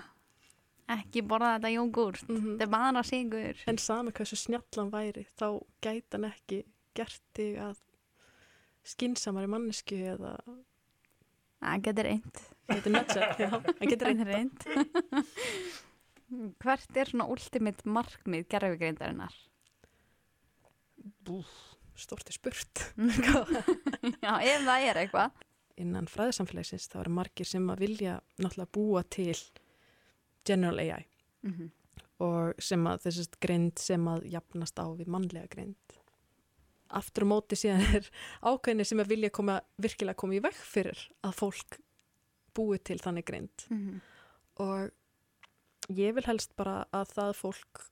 [0.88, 2.52] ekki borða þetta jógurt, -hmm.
[2.52, 3.64] þetta er bara sigur.
[3.66, 5.48] En sami hversu snjallan væri, þá
[5.82, 6.62] gæti hann ekki
[6.94, 7.82] gert þig að
[8.86, 10.36] skinsamari mannesku eða
[11.60, 12.40] Það getur reynd.
[12.70, 14.66] hann getur reynd.
[16.62, 19.34] hvert er svona ultimate markmið gerfugreindarinnar?
[21.26, 21.40] Bú,
[21.98, 22.84] stort er spurt.
[24.24, 25.44] Já, ef það er eitthvað.
[25.80, 29.36] Innan fræðisamfélagsins þá eru margir sem að vilja náttúrulega búa til
[30.46, 31.04] General AI
[31.46, 31.70] Mhm.
[32.20, 35.76] og sem að þessast greind sem að jafnast á við mannlega greind.
[36.90, 38.10] Aftur á móti síðan er
[38.42, 41.78] ákveðinni sem að vilja koma, virkilega koma í veg fyrir að fólk
[42.56, 43.66] búi til þannig greind.
[43.70, 44.00] Mhm.
[44.58, 44.90] og
[45.92, 47.82] ég vil helst bara að það fólk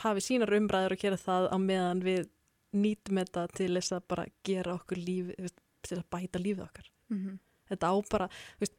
[0.00, 2.28] hafi sínar umræður og gera það á meðan við
[2.76, 5.30] nýtum þetta til þess að bara gera okkur líf
[5.86, 7.38] til að bæta lífið okkar Mhm.
[7.70, 8.28] þetta á bara
[8.60, 8.74] veist,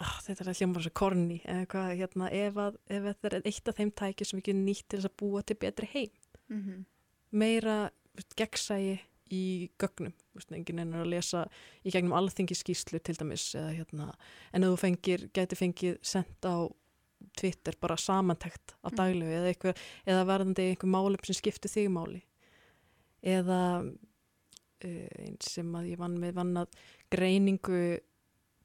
[0.00, 3.30] ah, þetta er að hljóma bara svo korni eða hvað, hérna, ef, að, ef þetta
[3.38, 6.10] er eitt af þeim tæki sem við getum nýtt til að búa til betri heim
[6.50, 6.84] Mhm.
[7.32, 8.98] meira þú veist, gegnsægi
[9.32, 11.46] í gögnum, veist, enginn er að lesa
[11.84, 14.10] í gegnum alþingi skýslu til dæmis eða hérna,
[14.52, 16.68] en þú fengir gæti fengið sendt á
[17.38, 18.96] Twitter bara samantækt á Mm.
[18.96, 19.76] daglegu eða, eitthvað,
[20.06, 22.22] eða verðandi einhver málum sem skiptir þig máli
[23.24, 23.60] eða
[24.84, 26.68] uh, eins sem að ég vann með vann að
[27.10, 27.98] greiningu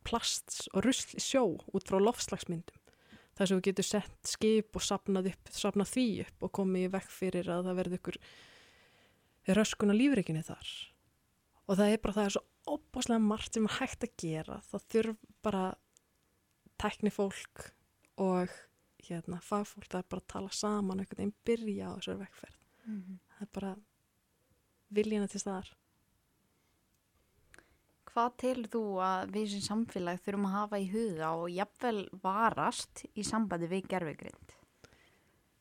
[0.10, 2.86] plasts og rusl í sjó út frá lofslagsmyndum
[3.38, 7.12] þar sem þú getur sett skip og sapnað, upp, sapnað því upp og komið vekk
[7.16, 8.18] fyrir að það verði ykkur
[9.56, 10.72] röskun á lífreikinni þar.
[11.70, 14.58] Og það er bara það er svo opaslega margt sem er hægt að gera.
[14.68, 15.64] Það þurf bara
[16.82, 17.70] tækni fólk
[18.20, 18.52] og
[19.08, 23.46] hérna, fagfólk það er bara að tala saman einhvern veginn byrja á þessari vekkferð það
[23.46, 23.72] er bara
[24.98, 25.72] viljana til staðar
[28.10, 33.04] Hvað telur þú að við sem samfélag þurfum að hafa í huga og jafnvel varast
[33.14, 34.56] í sambandi við gerfugrind?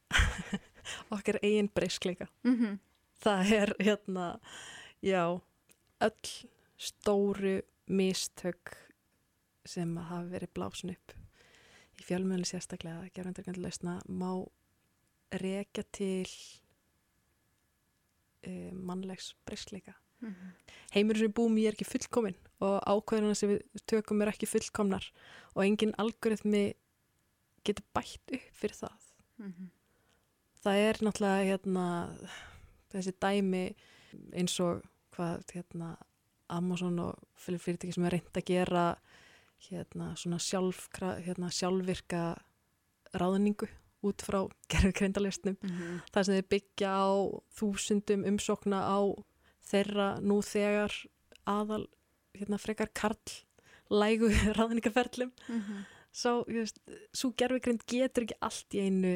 [1.14, 2.78] okkar eigin breyskleika Mm -hmm.
[3.20, 4.40] það er hérna
[5.02, 5.40] já,
[6.00, 6.28] öll
[6.76, 8.76] stóru mistök
[9.64, 11.12] sem hafa verið blásin upp
[11.98, 14.46] í fjölmjölu sérstaklega gerðandarkvæmlega lausna má
[15.32, 16.28] rekja til
[18.46, 19.94] uh, mannlegs breyskleika
[20.94, 24.48] heimurinn sem við búum í er ekki fullkomin og ákveðina sem við tökum er ekki
[24.50, 25.04] fullkomnar
[25.54, 26.72] og engin algoritmi
[27.66, 29.08] getur bætt upp fyrir það.
[30.58, 31.86] Það er náttúrulega hérna,
[32.90, 33.64] þessi dæmi
[34.34, 34.82] eins og
[35.14, 35.96] hvað hérna,
[36.48, 38.84] Amazon og fyrir fyrirtæki sem er reynd að gera
[39.68, 42.22] hérna, svona sjálf, hérna, sjálfvirka
[43.14, 43.68] ráðningu
[44.06, 44.40] út frá
[44.72, 45.58] gerðugrindalistnum
[46.12, 47.10] þar sem þeir byggja á
[47.58, 48.98] þúsundum umsókna á
[49.68, 50.94] þeirra nú þegar
[51.48, 51.84] aðal
[52.36, 53.38] hérna, frekar karl
[53.88, 55.32] lægu ráðningaferlum
[56.12, 56.42] svo,
[57.12, 59.14] svo gerðugrind getur ekki allt í einu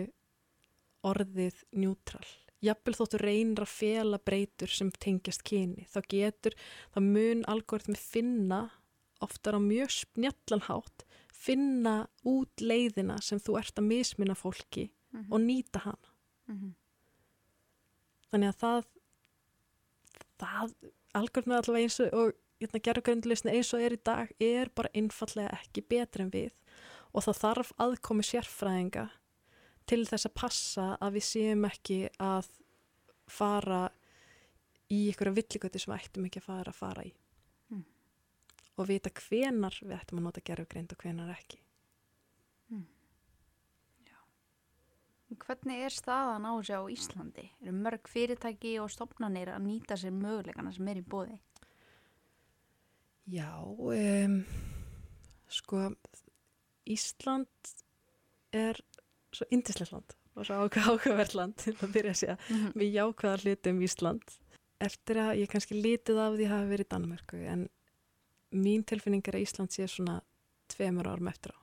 [1.07, 2.25] orðið njútral.
[2.63, 5.89] Jafnvel þóttu reynir að fela breytur sem tengjast kyni.
[5.91, 6.55] Þá getur,
[6.95, 8.61] þá mun algoritmi finna
[9.23, 11.97] oftar á mjög spjallanhátt, finna
[12.29, 14.93] út leiðina sem þú ert að misminna fólki
[15.29, 16.13] og nýta hana.
[18.31, 18.87] Þannig að það,
[20.43, 20.75] það
[21.19, 25.85] algoritmi allavega eins og, hérna, gerðugrindlisni eins og er í dag er bara einfallega ekki
[25.89, 26.53] betri en við
[27.13, 29.09] og það þarf aðkomi sérfræðinga
[29.91, 32.49] til þess að passa að við séum ekki að
[33.33, 33.83] fara
[34.93, 37.13] í ykkur villigötu sem við ættum ekki að fara að fara í
[37.73, 37.85] Mm.
[38.77, 41.57] og vita hvenar við ættum að nota gerfugreind og hvenar ekki.
[45.41, 47.45] Hvernig er staðan á þessu á Íslandi?
[47.63, 51.39] Eru mörg fyrirtæki og stopnarnir að nýta sér möguleikana sem er í bóði?
[53.31, 54.41] Já, um,
[55.49, 55.87] sko
[56.91, 57.73] Ísland
[58.53, 58.81] er
[59.33, 62.37] svo indislegt land og svo ákveðverð land til að byrja að segja
[62.75, 64.37] við jákvæða hluti um Ísland
[64.83, 67.67] eftir að ég kannski litið af því að hafa verið í Danmörku en
[68.53, 70.19] mín tilfinning er að Ísland sé svona
[70.73, 71.62] tveimur árum eftir á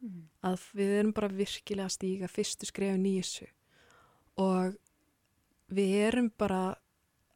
[0.00, 0.28] Mhm.
[0.42, 3.48] að við erum bara virkilega að stíga fyrstu skrefin í þessu.
[4.40, 4.76] Og
[5.68, 6.76] við erum bara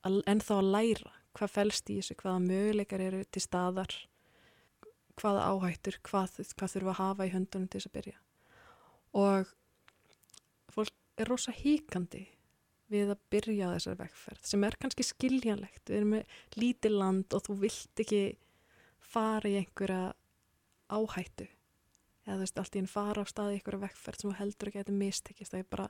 [0.04, 3.94] að, ennþá að læra hvað felst í þessu, hvaða möguleikar eru til staðar
[5.20, 8.16] hvaða áhættur, hvað, hvað þurfum að hafa í höndunum til þess að byrja.
[9.14, 9.52] Og
[10.74, 12.24] fólk er rosa híkandi
[12.90, 15.84] við að byrja á þessari vegferð sem er kannski skiljanlegt.
[15.86, 18.22] Við erum með lítið land og þú vilt ekki
[19.04, 20.14] fara í einhverja
[20.94, 21.46] áhættu
[22.24, 24.80] eða þú veist, allt í enn fara á staði ykkur vegferð sem þú heldur ekki
[24.80, 25.88] að þetta mistekist það er bara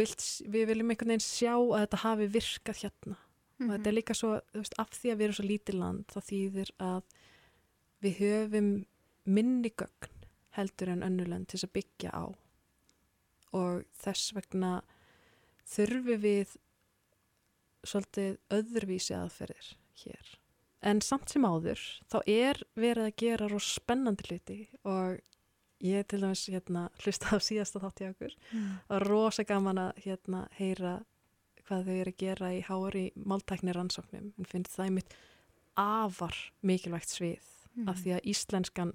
[0.00, 3.18] vilt, við viljum einhvern veginn sjá að þetta hafi virkað hérna.
[3.58, 6.12] Og þetta er líka svo, þú veist, af því að við erum svo lítið land
[6.12, 7.16] þá þýðir að
[8.04, 8.70] við höfum
[9.28, 10.26] minni gögn
[10.58, 12.24] heldur en önnulend til þess að byggja á.
[13.58, 14.72] Og þess vegna
[15.68, 16.56] þurfum við
[17.86, 19.72] svolítið öðruvísi aðferðir
[20.02, 20.36] hér
[20.82, 25.18] en samt sem áður þá er verið að gera rosa spennandi hluti og
[25.84, 28.32] ég til dæmis hérna hlusta á síðasta þátt í okkur.
[28.90, 30.96] Og rosa gaman að hérna heyra
[31.68, 34.32] hvað þau eru að gera í hári máltækni rannsóknum.
[34.38, 35.14] En finnst það einmitt
[35.78, 36.34] afar
[36.66, 37.44] mikilvægt svið
[37.86, 38.92] af því að íslenskan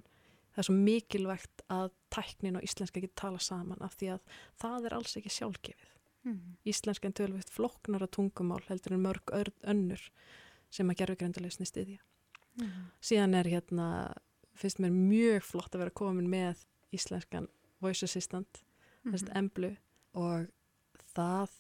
[0.53, 4.19] það er svo mikilvægt að tæknin og íslenska ekki tala saman af því að
[4.59, 5.89] það er alls ekki sjálfgefið.
[6.67, 10.01] Íslenskan tölvitt floknara tungumál heldur en mörg ör- önnur
[10.73, 12.01] sem að gerfugrindalesni styðja.
[13.01, 13.87] Síðan er hérna,
[14.57, 17.47] finnst mér mjög flott að vera komin með íslenskan
[17.81, 18.63] voice assistant,
[19.03, 19.71] þess að emblu
[20.13, 20.49] og
[21.15, 21.55] það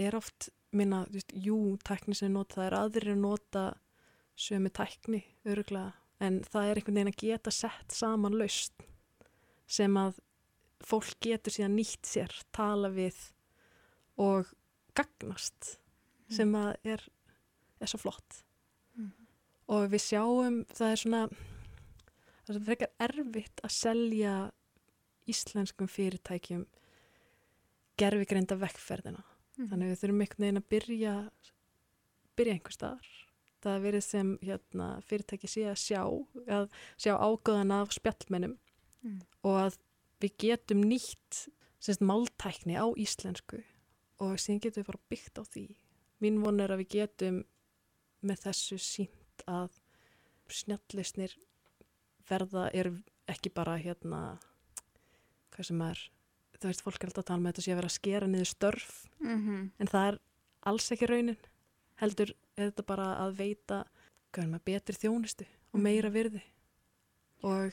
[0.00, 3.64] er oft minna, þú veist, jú, tækni sem er nota, það er aðrir að nota
[4.36, 8.86] sömu tækni, öruglega, en það er einhvern veginn að geta sett saman laust
[9.66, 10.20] sem að
[10.86, 13.16] fólk getur síðan nýtt sér, tala við
[14.20, 14.52] og
[14.96, 15.76] gagnast
[16.32, 17.04] sem að er
[17.80, 18.42] er svo flott.
[19.66, 21.22] Og við sjáum það er svona
[22.46, 24.34] það er frekar erfitt að selja
[25.26, 26.62] íslenskum fyrirtækjum
[27.98, 29.24] gerfigreinda vekkferðina
[29.56, 31.14] þannig við þurfum einhvern veginn að byrja
[32.36, 33.10] byrja einhver staðar.
[33.64, 36.66] Það verið sem hérna, fyrirtæki sé að sjá að
[37.00, 38.58] sjá ágöðan af spjallmennum.
[39.06, 39.20] Mm.
[39.46, 39.76] og að
[40.22, 41.42] við getum nýtt
[41.78, 43.60] semst, máltækni á íslensku.
[44.22, 45.66] Og síðan getum við bara byggt á því.
[46.24, 47.42] Mín von er að við getum
[48.26, 49.70] með þessu sínt að
[50.52, 51.34] snjallisnir
[52.28, 52.90] verða er
[53.30, 54.20] ekki bara hérna
[55.54, 56.00] hvað sem er
[56.56, 58.50] þú veist, fólk er alltaf að tala með þetta sé að vera að skera niður
[58.52, 59.70] störf Mhm.
[59.78, 60.18] en það er
[60.70, 61.36] alls ekki raunin
[62.00, 63.84] heldur er þetta bara að veita
[64.36, 66.42] maður betri þjónustu og meira virði
[67.42, 67.72] og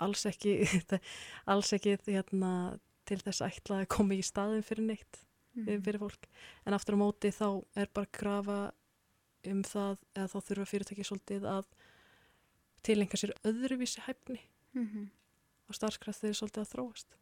[0.00, 0.52] alls ekki
[1.50, 5.24] alls ekki hérna, til þess ætla að koma í staðin fyrir neitt
[5.56, 5.82] Mhm.
[5.82, 6.28] fyrir fólk
[6.64, 8.58] en aftur á móti þá er bara krafa
[9.48, 11.66] um það eða þá þurfa fyrirtæki svolítið að
[12.86, 14.40] tilenga sér öðruvísi hæfni
[14.74, 15.08] Mhm.
[15.68, 17.16] og starfskraft þeir svolítið að þróast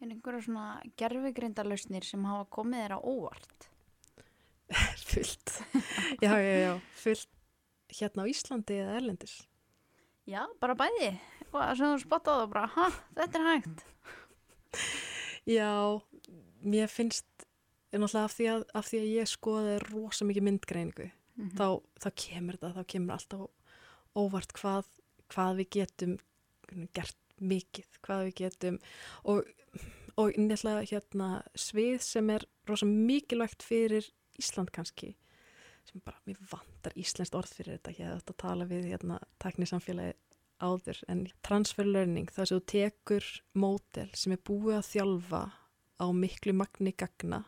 [0.00, 3.68] Er einhverja svona gerfigreindalausnir sem hafa komið á óvart?
[5.10, 5.50] fullt
[6.22, 7.28] já, já, já, fullt
[7.92, 9.38] hérna á Íslandi eða Erlendis
[10.30, 11.16] Já, bara bæði.
[11.40, 12.84] Eitthvað sem þú spottaði og bara, ha,
[13.16, 13.80] þetta er hægt.
[15.48, 15.70] Já,
[16.62, 17.46] mér finnst
[17.98, 21.54] náttúrulega af því að, af því að ég skoði rosa mikið myndgreiningu Mhm.
[21.56, 21.66] þá,
[22.02, 23.46] þá kemur þetta, þá kemur alltaf
[24.18, 24.84] óvart hvað,
[25.32, 26.16] hvað við getum
[26.92, 28.78] gert mikið, hvað við getum
[29.24, 29.46] og,
[30.20, 34.04] og nefnilega hérna svið sem er rosa mikilvægt fyrir
[34.40, 35.14] Ísland kannski
[35.88, 39.18] sem bara, mér vantar íslenskt orð fyrir þetta, ég hef þetta að tala við hérna
[39.40, 40.12] taknisamfélagi
[40.60, 45.42] áður en transfer learning, það sem þú tekur mótel sem er búið að þjálfa
[46.00, 47.46] á miklu magni gagna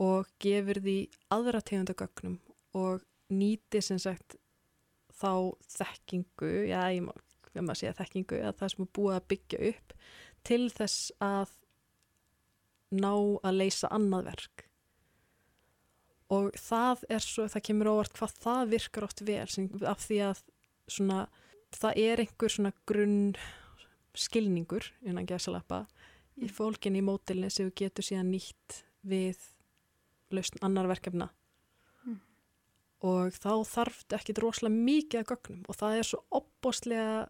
[0.00, 0.96] og gefur því
[1.34, 2.38] aðra tegunda gögnum
[2.76, 4.38] og nýti sem sagt
[5.20, 7.12] þá þekkingu, já, ég má,
[7.52, 9.94] ég má segja þekkingu, að það sem er búið að byggja upp
[10.48, 11.54] til þess að
[12.96, 13.12] ná
[13.44, 14.64] að leysa annað verk.
[16.30, 20.20] Og það er svo, það kemur óvart hvað það virkar oft vel, sem, af því
[20.30, 20.42] að
[20.90, 21.24] svona,
[21.74, 23.34] það er einhver svona grunn
[24.16, 25.84] skilningur, innan gæsalappa,
[26.40, 29.42] í fólkinni í mótilni sem við getur síðan nýtt við
[30.36, 31.30] lausn annar verkefna
[32.06, 32.20] Mm.
[33.02, 37.28] og þá þarf ekki droslega mikið að gögnum og það er svo opbóslega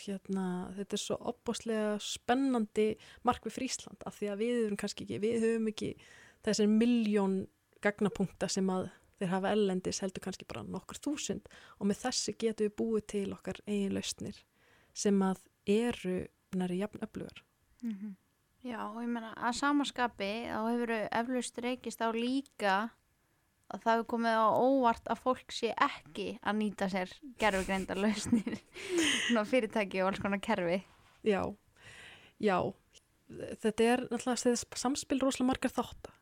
[0.00, 0.44] hérna,
[0.76, 2.86] þetta er svo opbóslega spennandi
[3.26, 5.90] markvið fyrir Ísland af því að við erum kannski ekki, við höfum ekki
[6.46, 7.34] þessir miljón
[7.84, 8.88] gagnapunkta sem að
[9.20, 13.26] þeir hafa ellendis heldur kannski bara nokkur þúsund og með þessi getum við búið til
[13.36, 14.38] okkar eigin lausnir
[14.96, 16.16] sem að eru
[16.56, 17.42] næri jafn öflugar.
[17.82, 18.16] Mhm.
[18.60, 22.74] Já, og ég meina að samaskapi þá hefur eflaust reykist á líka
[23.70, 28.58] að það hefur komið á óvart að fólk sé ekki að nýta sér gerfugreindarlausnir
[29.52, 30.82] fyrirtæki og alls konar kerfi.
[31.24, 31.40] Já,
[32.36, 32.58] já,
[33.62, 36.18] þetta er náttúrulega samspil rosalega margar þáttar.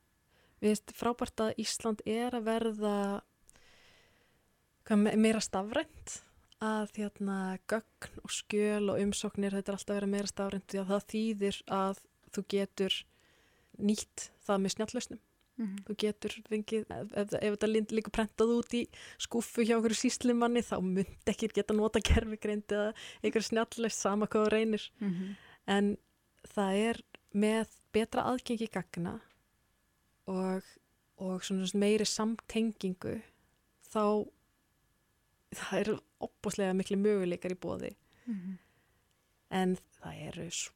[0.59, 2.95] Við veist frábært að Ísland er að verða
[5.19, 6.21] meira stafrænt
[6.65, 10.81] að hérna gögn og skjöl og umsóknir þetta er alltaf að vera meira stafrænt því
[10.83, 12.01] að það þýðir að
[12.35, 12.95] þú getur
[13.79, 15.21] nýtt það með snjallausnum.
[15.59, 18.85] Mm Þú getur fengið, ef, ef, ef þetta líka prentað út í
[19.19, 22.93] skúfu hjá okkur síslimanni þá myndi ekki geta nota gerfigreind eða
[23.25, 25.35] einhver snjallaust sama hvað þú reynir -hmm.
[25.67, 25.97] en
[26.55, 27.03] það er
[27.35, 29.21] með betra aðgengi gagna
[30.27, 30.63] og,
[31.17, 33.21] og svona meiri samtengingu
[33.91, 34.29] þá
[35.57, 37.95] það eru opbúslega miklu möguleikar í bóði
[38.29, 38.59] Mhm.
[39.51, 40.73] en það eru svo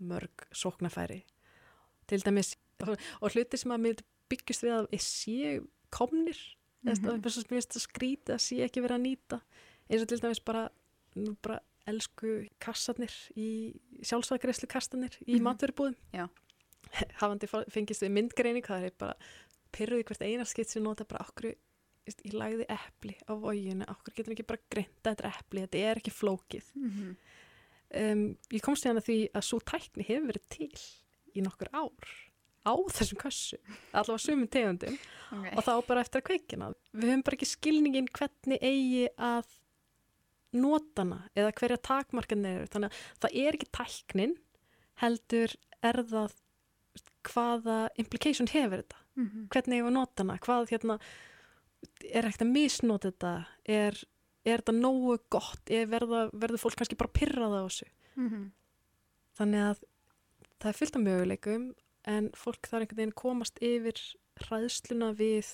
[0.00, 1.22] mörg sóknafæri
[2.06, 2.54] til dæmis
[3.20, 6.36] og hluti sem að mér byggjast við að ég sé komnir
[6.82, 6.94] mm Mhm.
[6.98, 7.08] -hmm.
[7.08, 9.40] að mér finnst það skrítið að sé ekki verið að nýta
[9.90, 10.68] eins og til dæmis bara,
[11.42, 15.38] bara elsku kassarnir í sjálfsvæðgreislu kastarnir í mm Mhm.
[15.38, 15.42] -hmm.
[15.42, 15.94] matverubúðum
[17.20, 19.14] hafandi fa- fengist við myndgreining það er bara
[19.72, 24.42] pyrruði hvert einarskitt sem nota bara okkur ég lagði epli á vóginu, okkur getur ekki
[24.46, 27.16] bara greinta þetta er epli, þetta er ekki flókið Mhm.
[28.00, 30.70] Um, ég komst hérna því að svo tækni hefur verið til
[31.32, 32.12] í nokkur ár
[32.62, 33.58] á þessum kössu,
[33.90, 34.98] allavega sumum tegundum.
[35.32, 35.56] Okay.
[35.56, 36.68] og þá bara eftir að kveikina.
[36.92, 39.56] Við höfum bara ekki skilningin hvernig eigi að
[40.52, 42.68] notana eða hverja takmarkan eru.
[42.70, 44.34] Þannig að það er ekki tæknin
[45.02, 46.36] heldur er það
[47.32, 48.98] hvaða implication hefur þetta?
[49.14, 49.48] Mhm.
[49.52, 50.98] hvernig ég var notana, hvað hérna
[52.08, 53.32] er ekkert að misnota þetta?
[53.68, 53.98] Er,
[54.44, 58.52] er þetta nógu gott er verða, verður fólk kannski bara pyrraða á þessu Mhm.
[59.38, 59.84] þannig að
[60.60, 61.74] það er fullt af möguleikum
[62.04, 64.00] en fólk þarf einhvern veginn komast yfir
[64.42, 65.48] hræðsluna við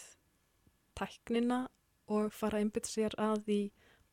[0.98, 1.68] tæknina
[2.08, 3.60] og fara að einbytta sér að því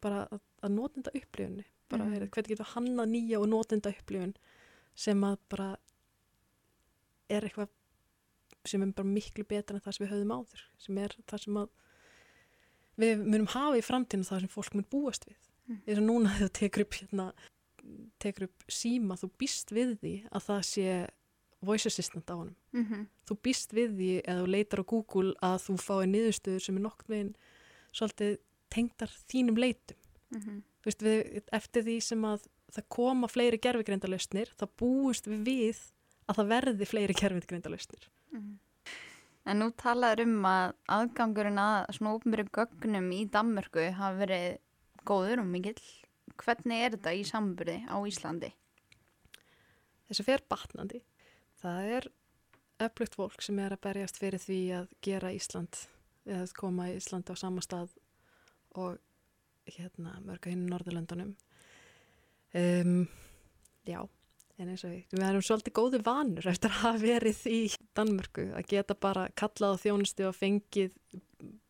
[0.04, 2.30] bara að, að notenda upplifunni bara mm.
[2.30, 4.36] hvernig getur hanna nýja og notenda upplifun
[4.96, 5.70] sem að bara
[7.30, 7.70] er eitthvað
[8.66, 11.60] sem er bara miklu betra en það sem við höfum áður sem er það sem
[11.62, 11.70] að
[12.98, 15.36] við munum hafa í framtíðinu það sem fólk mun búast við
[15.66, 15.80] Mm.
[15.88, 17.24] eins og núna þegar þú tekur upp hérna,
[18.22, 21.08] tekur upp síma þú býst við því að það sé
[21.66, 23.06] voice assistant á honum Mm -hmm.
[23.28, 26.82] þú býst við því eða þú leitar á Google að þú fái niðurstöður sem er
[26.82, 27.36] nokkur veginn
[27.94, 28.38] svolítið
[28.70, 29.98] tengdar þínum leitum
[30.36, 30.62] Mhm.
[30.82, 32.42] Þú veist, við, eftir því sem að
[32.72, 35.78] það koma fleiri gerfigreindalausnir þá búist við við
[36.30, 38.60] að það verði fleiri gerfigreindalausnir Mhm.
[39.46, 44.60] En nú talaður um að aðgangurinn að svona ofnbyrju gögnum í Danmörku hafa verið
[45.06, 45.82] góður og mikill.
[46.42, 48.56] Hvernig er þetta í sambyrði á Íslandi?
[50.10, 51.02] þessi fer batnandi
[51.62, 52.08] það er
[52.86, 55.80] öflugt fólk sem er að berjast fyrir því að gera Ísland
[56.26, 57.96] eða að koma Íslandi á sama stað
[58.76, 59.00] og
[59.78, 61.34] hérna mörga hinn Norðurlöndunum
[62.60, 63.00] um,
[63.88, 64.00] já
[64.60, 67.62] en eins og við, við erum svolítið góði vanur eftir að hafa verið í
[67.98, 70.94] Danmörku að geta bara kallað á þjónustu og fengið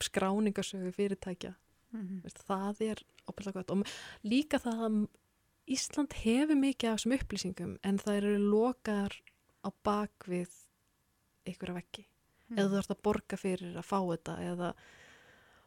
[0.03, 1.55] skráningasögu fyrirtækja.
[1.95, 3.71] Mm Veist, það er opillega gott.
[3.71, 4.97] Og líka það að
[5.65, 9.15] Ísland hefur mikið af þessum upplýsingum en það eru lokar
[9.65, 10.51] á bakvið
[11.45, 12.05] einhverja veggi.
[12.53, 14.73] Eða þú ert að borga fyrir að fá þetta eða,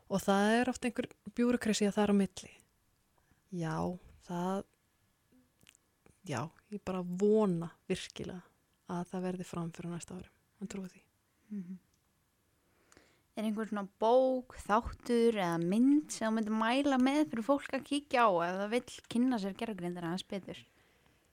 [0.06, 2.52] og það er oft einhver bjúrukresi að það er á milli.
[3.58, 3.76] Já,
[4.28, 4.62] það
[6.28, 6.40] já,
[6.74, 8.42] ég bara vona virkilega
[8.88, 11.04] að það verði fram fyrir næsta ári, hann trúi því
[11.48, 11.78] Mhm.
[13.38, 17.84] Er einhver svona bók, þáttur eða mynd sem þú myndir mæla með fyrir fólk að
[17.86, 20.58] kíkja á ef það vill kynna sér gerðgrindar aðeins betur?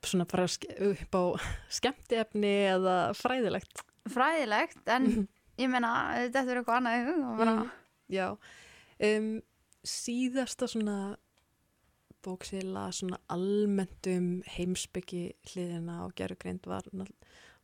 [0.05, 1.23] svona bara upp á
[1.79, 5.27] skemmtiefni eða fræðilegt Fræðilegt, en
[5.57, 7.55] ég meina, þetta er eitthvað annað bara...
[7.57, 7.71] Mhm.
[8.13, 8.27] Já,
[9.09, 9.41] um,
[9.81, 11.17] síðasta svona
[12.25, 16.87] bók sem ég las svona almennt um heimsbyggi hliðina á gerugreind var,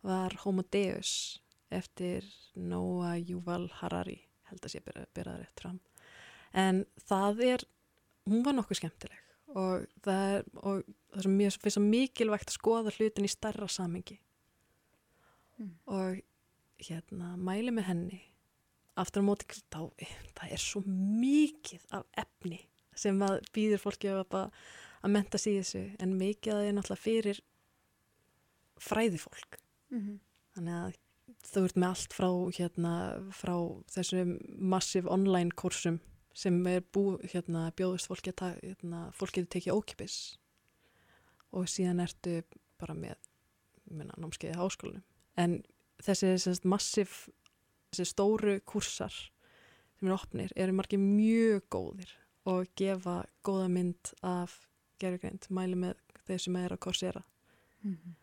[0.05, 1.41] var Homo Deus
[1.72, 4.20] eftir Noah Yuval Harari
[4.51, 5.80] held að sé byrja, byrja rétt fram.
[6.53, 7.68] En það er,
[8.28, 9.20] hún var nokkuð skemmtileg
[9.51, 13.68] og það er, og það er mjög, finnst svo mikilvægt að skoða hlutin í starra
[13.72, 14.20] samingi
[15.62, 15.76] Mm.
[15.86, 16.22] og
[16.82, 18.20] hérna mæli með henni
[18.97, 19.82] aftur á móti þá,
[20.38, 22.62] það er svo mikið af efni
[22.95, 24.49] sem að býður fólki að,
[25.01, 27.41] að menta sig í þessu en mikið að það er náttúrulega fyrir
[28.81, 29.57] fræðifólk.
[29.91, 30.19] Mm
[30.55, 30.99] þannig að
[31.47, 32.93] þú ert með allt frá hérna
[33.35, 33.55] frá
[33.91, 34.33] þessum
[34.73, 35.99] massiv online kursum
[36.37, 40.17] sem er bú, hérna, bjóðist fólki að hérna, fólk getur tekið ókipis
[41.51, 42.39] og síðan ertu
[42.79, 43.17] bara með
[44.15, 45.03] námskeiði háskólanum.
[45.35, 45.59] En
[45.99, 47.25] þessi semst, massiv
[47.91, 52.15] þessi stóru kursar sem eru opnir eru margir mjög góðir
[52.49, 54.57] og gefa góða mynd af
[55.01, 57.23] gerugreind, mæli með þeir sem er að korsera
[57.83, 58.15] -hmm.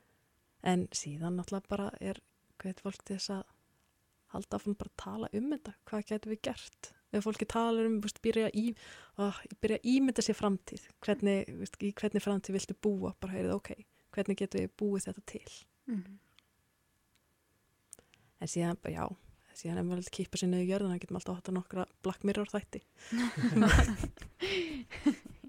[0.62, 2.20] en síðan náttúrulega bara er
[2.58, 3.44] hvað fólk til þess að
[4.34, 5.74] halda áfram bara að tala um þetta.
[5.88, 6.94] Hvað getur við gert?
[7.12, 8.74] Ef fólki talar um, veist, byrja, í,
[9.16, 10.88] ó, byrja að ímynda sér framtíð.
[11.00, 13.14] Hvernig, veist, í hvernig framtíð viltu búa?
[13.20, 13.70] Bara heyrið, ok,
[14.16, 15.52] hvernig getur við búið þetta til?
[15.86, 16.18] Mhm.
[18.40, 19.28] en síðan, bara, já
[19.59, 22.20] síðan ef maður vil kýpa sér niður jörðina getur maður alltaf átt að nokkra Black
[22.28, 22.80] Mirror þætti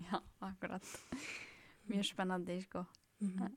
[0.10, 0.84] Já, akkurat.
[1.90, 2.86] Mjög spennandi, sko.
[3.22, 3.52] mm -hmm.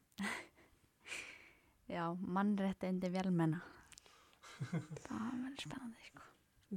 [1.89, 3.61] Já, mannréttindi vélmenna.
[5.05, 6.21] Það verður spennandi, sko.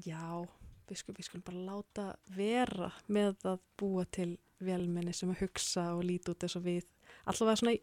[0.06, 0.48] já,
[0.88, 5.94] við skulum, við skulum bara láta vera með að búa til velmenni sem að hugsa
[5.96, 6.84] og líti út eins og við
[7.26, 7.80] allavega svona í,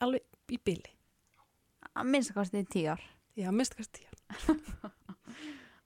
[0.00, 0.90] alveg í byli
[1.94, 3.00] Að minnst kostið tíu ár.
[3.36, 4.08] já, minnst kannski tíu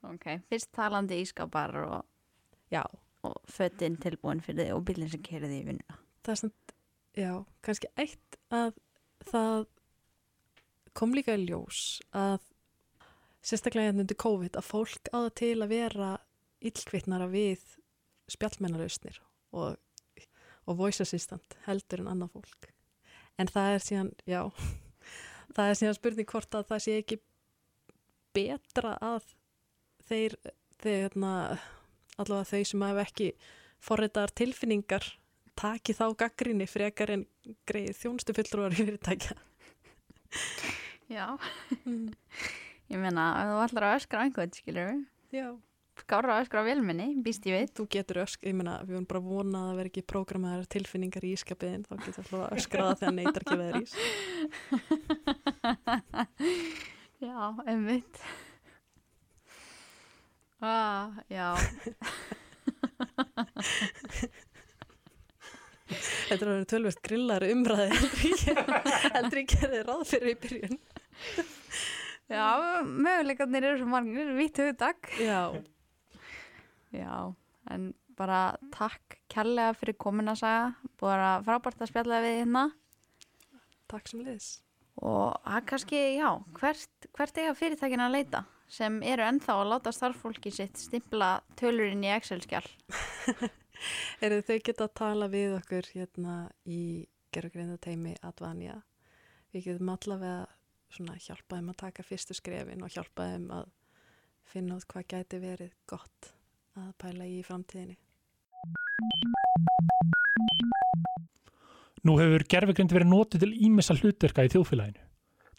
[0.07, 2.03] Ok, fyrst talandi ískapar og,
[3.27, 5.97] og fötin tilbúin fyrir þig og bílinn sem kerið í vinnuna.
[6.23, 6.75] það er svona
[7.17, 7.31] já,
[7.65, 8.77] kannski eitt að
[9.27, 9.65] það
[10.97, 11.81] kom líka í ljós
[12.15, 12.39] að
[13.45, 16.13] sérstaklega hérna undir COVID að fólk á það til að vera
[16.67, 17.63] illkvittnara við
[18.31, 19.19] spjallmennalausnir
[19.55, 19.77] og,
[20.67, 22.69] og voice assistant heldur en annað fólk
[23.37, 24.41] en það er síðan, já
[25.55, 27.19] það er síðan spurning hvort að það sé ekki
[28.35, 29.23] betra að
[30.07, 30.35] þeir,
[30.81, 31.31] þeir hérna,
[32.17, 33.27] allavega þau sem hafa ekki
[33.87, 35.05] forriðar tilfinningar
[35.57, 37.23] taki þá gaggrinni frekar en
[37.69, 39.33] greið þjónustu fulltrúar í fyrirtækja.
[41.09, 41.25] Já,
[42.91, 44.99] ég meina, þú ætlar að öskra á einhvern, skilur við,
[45.37, 45.47] Já,
[46.01, 47.69] skára að öskra á vélmenni, býst ég við.
[47.79, 51.23] þú getur ösk, ég meina, við vorum bara vonað að það veri ekki prógramaðar tilfinningar
[51.25, 53.93] í ískapiðin, þá getur alltaf að öskraða þegar neytar ekki veður ís.
[57.23, 58.19] Já, einmitt.
[60.61, 61.55] Ah, já.
[65.87, 67.95] Þetta er alveg tölvist grillar umræði
[69.15, 70.79] heldur að þið ráð fyrir í byrjun.
[72.27, 72.47] Já,
[72.83, 75.09] möguleikarnir eru svo margir, vitt hugdag.
[75.21, 75.41] Já,
[76.95, 77.33] Já,
[77.71, 80.69] en bara takk kærlega fyrir komin að saga.
[81.01, 82.63] Bara frábært að spjalla við hérna.
[83.87, 84.66] takk sem liðs.
[85.05, 89.93] Og það kannski, já, hvert, hvert eiga fyrirtækin að leita sem eru ennþá að láta
[89.95, 92.65] starffólki sitt stimpla tölurinn í Excel-skjál.
[94.25, 98.81] Eru þau geta að tala við okkur hérna í gerðugreinda teimi Advanja.
[99.53, 100.47] Við getum allavega
[100.91, 103.71] svona hjálpa þeim að taka fyrstu skrefin og hjálpa þeim að
[104.47, 106.31] finna út hvað gæti verið gott
[106.77, 107.99] að pæla í framtíðinni.
[112.07, 115.01] Nú hefur gerfegrind verið notið til ímessa hlutverka í þjóðfélaginu.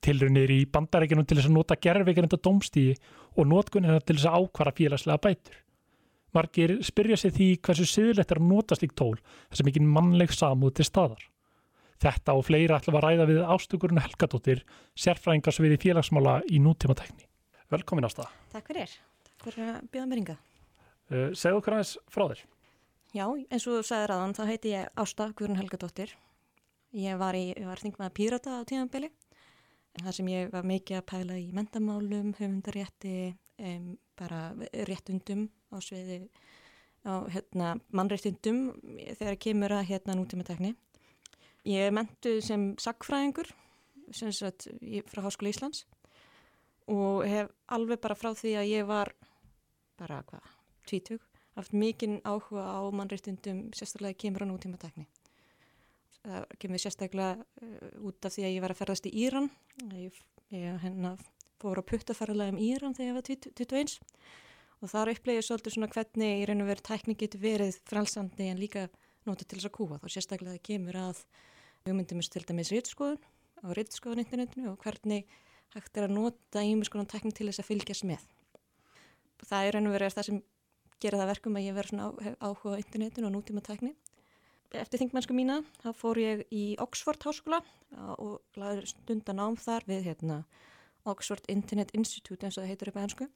[0.01, 2.94] Tilrunir í bandarækjunum til þess að nota gerfegrinda dómstígi
[3.36, 5.57] og notkunina til þess að ákvara félagslega bætur.
[6.36, 9.16] Margir spyrja sig því hversu siðlegt er að nota slík tól
[9.51, 11.24] þess að mikinn mannleg samúð til staðar.
[11.99, 14.62] Þetta og fleira ætlum að ræða við ástökurinn Helgadóttir,
[14.94, 17.26] sérfræðingarsviði félagsmála í nútímatækni.
[17.74, 18.30] Velkomin ástað.
[18.53, 18.92] Takk fyrir.
[19.26, 20.36] Takk fyrir að bjóða mér ynga.
[21.11, 22.40] Uh, segðu okkur aðeins frá þér.
[23.16, 24.70] Já, eins og þú sagði ráðan, þá heiti
[26.93, 27.03] ég.
[27.05, 29.11] Ég var, í, ég var þingmaða pírata á tíðanbili.
[29.99, 34.43] Það sem ég var mikið að pæla í mentamálum, höfundarétti, um, bara
[34.86, 36.20] réttundum á sviði,
[37.03, 38.61] á hérna, mannréttundum
[39.18, 40.74] þegar kemur að hérna nútímatekni.
[41.66, 43.51] Ég er mentuð sem sagfræðingur
[44.14, 45.84] sem sagt, ég, frá Háskóla Íslands
[46.89, 49.12] og hef alveg bara frá því að ég var
[49.99, 50.47] bara hvað,
[50.89, 51.24] tvítug,
[51.59, 55.09] haft mikinn áhuga á mannréttundum sérstaklega kemur á nútíma tekni.
[56.27, 59.51] Það kemur sérstaklega uh, út af því að ég var að ferðast í Íran.
[59.95, 60.19] Ég,
[60.55, 61.23] ég hennar
[61.59, 63.99] fór á puttaferðarlega um Íran þegar ég var 20, 21
[64.79, 68.61] og þar upplegið svolítið svona hvernig í raun og veru tækni getur verið frelsandi en
[68.61, 68.85] líka
[69.27, 69.99] notið til þess að kúa.
[69.99, 71.23] Þá sérstaklega það kemur að
[71.89, 75.27] hugmyndum til dæmis rýtskoðun á rýtskoðun internetinu og hvernig
[75.75, 78.23] hægt er að nota ímiskonan tækni til þess að fylgjast með.
[79.49, 80.41] Það er raun og veru það sem
[81.03, 83.95] gera það verkum að ég verði svona áhuga á internetinu og nútíma tækni.
[84.77, 87.62] Eftir þingmennsku mína þá fór ég í Oxford háskóla
[88.21, 90.43] og laður stundan ám þar við hérna,
[91.09, 93.29] Oxford Internet Institute eins og það heitur upp eðansku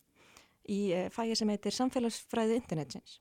[0.68, 0.80] í
[1.14, 3.16] fæi sem heitir Samfélagsfræði Internetsins.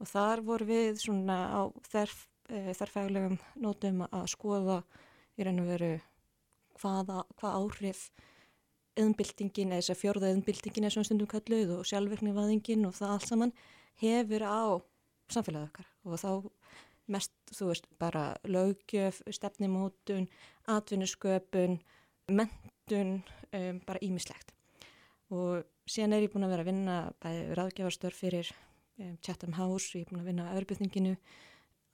[0.00, 1.60] Og þar voru við svona á
[1.90, 4.80] þerf, þerfægulegum nótum að skoða
[5.36, 5.92] í raun og veru
[6.80, 8.02] hvaða, hvað áhrif
[8.96, 13.28] auðnbildingin eða þess að fjórða auðnbildingin er svona stundum kalluð og sjálfverknivaðingin og það allt
[13.28, 13.56] saman
[14.00, 14.80] hefur á
[15.32, 16.30] samfélagið okkar og þá
[17.12, 20.28] mest, þú veist, bara lögjöf, stefnimótun,
[20.72, 21.78] atvinnusköpun,
[22.28, 23.16] mentun,
[23.52, 24.52] um, bara ímislegt.
[25.34, 28.50] Og síðan er ég búin að vera að vinna bæði ráðgjafarstörf fyrir
[28.98, 31.14] um, Chatham House ég er búin að vinna að öðrubygginginu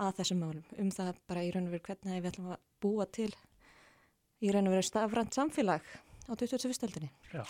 [0.02, 0.64] að þessum málum.
[0.80, 3.30] Um það bara í raun og veru hvernig við ætlum að búa til
[4.42, 5.86] í raun og veru stafrænt samfélag
[6.28, 6.74] á 21.
[6.76, 7.10] stöldinni.
[7.32, 7.44] Já.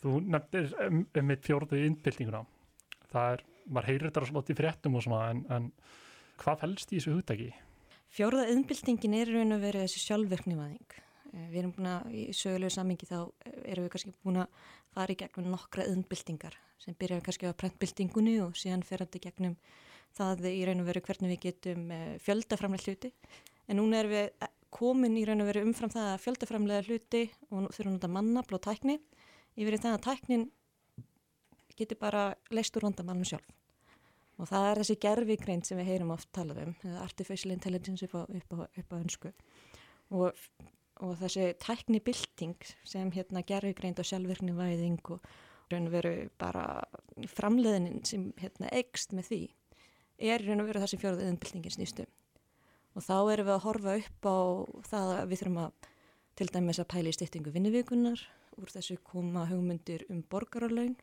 [0.00, 2.42] Þú nefnir um, um mitt fjórðu innbyltinguna.
[3.12, 5.70] Það er, maður heyrir þetta svona í fréttum og svona, en, en
[6.42, 7.48] hvað fælst í þessu hugdagi?
[8.14, 11.00] Fjórða innbyltingin er raun og veru þessi sjálfverknimaðing.
[11.34, 13.16] Við erum búin að, í sögulegu samingi þá
[13.66, 18.36] erum við kannski búin að fara í gegnum nokkra innbyltingar sem byrjar kannski á prentbyltingunni
[18.44, 19.56] og síðan ferandi gegnum
[20.14, 21.88] það í raun og veru hvernig við getum
[22.22, 23.10] fjöldaframlega hluti.
[23.66, 27.66] En núna erum við komin í raun og veru umfram það að fjöldaframlega hluti og
[27.74, 29.00] þurfum að mannafl og tækni
[29.58, 30.46] yfir það að tæknin
[31.78, 33.46] getur bara leist úr vandamálum sjálf.
[34.34, 38.22] Og það er þessi gerfigreind sem við heyrum oft talað um, artificial intelligence upp á,
[38.26, 39.30] upp á, upp á önsku.
[40.10, 40.40] Og,
[41.06, 42.56] og þessi tæknibilding
[42.86, 45.28] sem hérna gerfigreind og sjálfvirknivæðing og
[45.70, 46.66] raun og veru bara
[47.30, 49.40] framleiðinin sem hérna egst með því
[50.34, 52.10] er raun og veru það sem fjóruð yðinbildingin snýstum.
[52.94, 54.38] Og þá erum við að horfa upp á
[54.90, 55.90] það að við þurfum að
[56.34, 58.22] til dæmis að pæla í styrtingu vinnuvíkunar,
[58.58, 60.96] úr þessu koma hugmyndir um borgararlaun.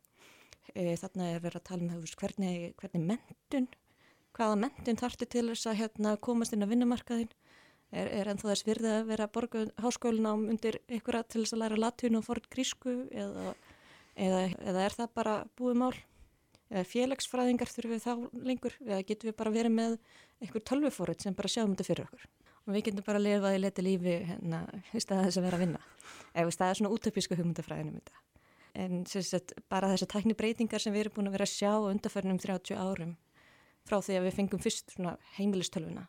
[0.73, 3.67] E, þarna er verið að tala um hvernig, hvernig mentun,
[4.37, 7.31] hvaða mentun þartu til þess að hérna, komast inn á vinnumarkaðin.
[7.91, 9.27] Er, er ennþá þess virði að vera
[9.83, 13.51] háskólinám undir einhverja til þess að læra latun og fórn grísku eða,
[14.15, 15.95] eða, eða er það bara búið mál?
[16.71, 18.13] Eða félagsfræðingar þurfum við þá
[18.47, 19.97] lengur eða getum við bara verið með
[20.39, 22.29] einhver tölvufórið sem bara sjáum þetta fyrir okkur
[22.61, 25.59] og við getum bara að lifa í leti lífi hérna í staða þess að vera
[25.59, 25.81] að vinna
[26.31, 28.21] eða í staða svona útöpísku hugmyndafræðinum þetta.
[28.73, 31.73] En sagt, bara þess að tækni breytingar sem við erum búin að vera að sjá
[31.91, 33.17] undarförnum 30 árum
[33.87, 34.95] frá því að við fengum fyrst
[35.37, 36.05] heimilistölvuna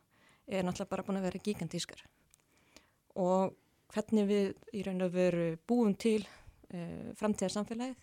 [0.47, 2.05] er náttúrulega bara búin að vera gigantískar
[3.19, 3.57] og
[3.93, 7.97] hvernig við í raun og veru búum til uh, framtíðarsamfélagið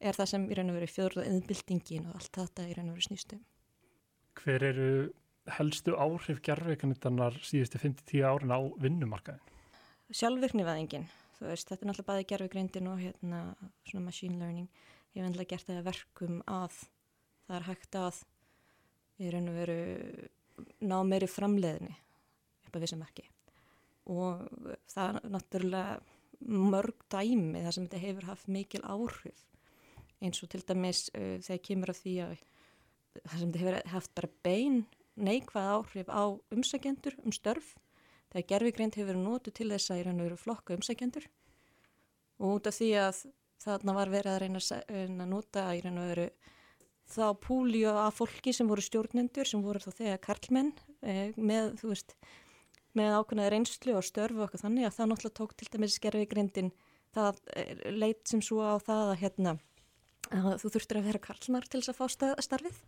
[0.00, 2.98] er það sem í raun og veru fjörða innbyltingin og allt þetta í raun og
[2.98, 3.44] veru snýstum.
[4.36, 4.90] Hver eru
[5.56, 9.54] helstu áhrif gerðveikanittarnar síðustu 5-10 árin á vinnumarkaðin?
[10.14, 13.40] Sjálfvirknivæðingin, þú veist, þetta er náttúrulega bæði gerðveikreindin og hérna
[13.86, 14.68] svona machine learning.
[15.12, 16.80] Hefur endla gert það verkum að
[17.46, 18.20] það er hægt að
[19.16, 19.78] í raun og veru
[20.84, 21.94] ná meiri framleiðinni
[22.66, 23.24] upp að vissum ekki.
[24.12, 24.44] Og
[24.92, 25.96] það er náttúrulega
[26.46, 29.46] mörg dæmi þar sem þetta hefur haft mikil áhrif.
[30.20, 32.36] Eins og til dæmis uh, þegar kemur af því að
[33.16, 34.84] það sem þetta hefur haft bara bein
[35.16, 37.74] neikvæð áhrif á umsækjendur um störf
[38.32, 41.28] þegar gerfigreint hefur verið nótu til þess að í raun og veru flokka umsækjendur
[42.40, 43.22] og út af því að
[43.62, 46.26] þarna var verið að reyna að nota í raun og veru
[47.06, 50.72] þá púli af fólki sem voru stjórnendur sem voru þá þegar karlmenn
[51.06, 52.16] eh, með, veist,
[52.98, 56.72] með ákveðnaði reynslu og störfu okkur þannig að það náttúrulega tók til dæmis gerfigrindin
[57.14, 59.56] það eh, leit sem svo á það að hérna
[60.34, 62.06] að þú þurftir að vera karlmar til þess að fá
[62.42, 62.78] starfið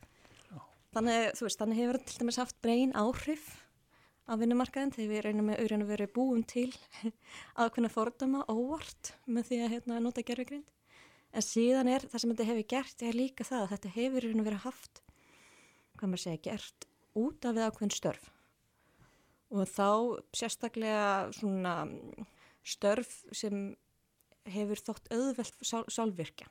[0.50, 0.58] Já.
[0.96, 3.46] þannig, veist, þannig hefur til dæmis haft breyn áhrif
[4.28, 6.70] á vinnumarkaðin þegar við reynum með auðvitað að vera búin til
[7.60, 10.74] aðkveðna fordama óvart með því að hérna nota gerfigrind
[11.32, 14.64] en síðan er það sem þetta hefur gert er líka það að þetta hefur verið
[14.64, 15.02] haft
[15.98, 16.86] hvað maður segja, gert
[17.18, 18.28] út af við ákveðin störf.
[19.48, 19.88] Og þá
[20.36, 21.74] sérstaklega svona
[22.68, 23.72] störf sem
[24.48, 26.48] hefur þótt auðvelt sálvirkja.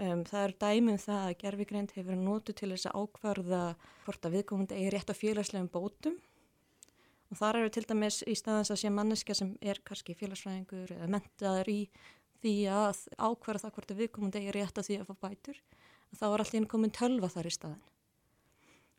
[0.00, 3.62] Um, það er dæmið um það að gerfigreind hefur nótu til þess að ákvarða
[4.06, 6.16] hvort að viðkomandi eigi rétt á félagslegum bótum
[7.30, 11.10] og þar eru til dæmis í staðans að sé manneska sem er kannski félagsfræðingur eða
[11.14, 11.80] mentaður í
[12.40, 15.60] því að ákværa það hvort að viðkomandi er rétt að því að fá bætur
[16.16, 17.84] þá er allir komin tölva þar í staðin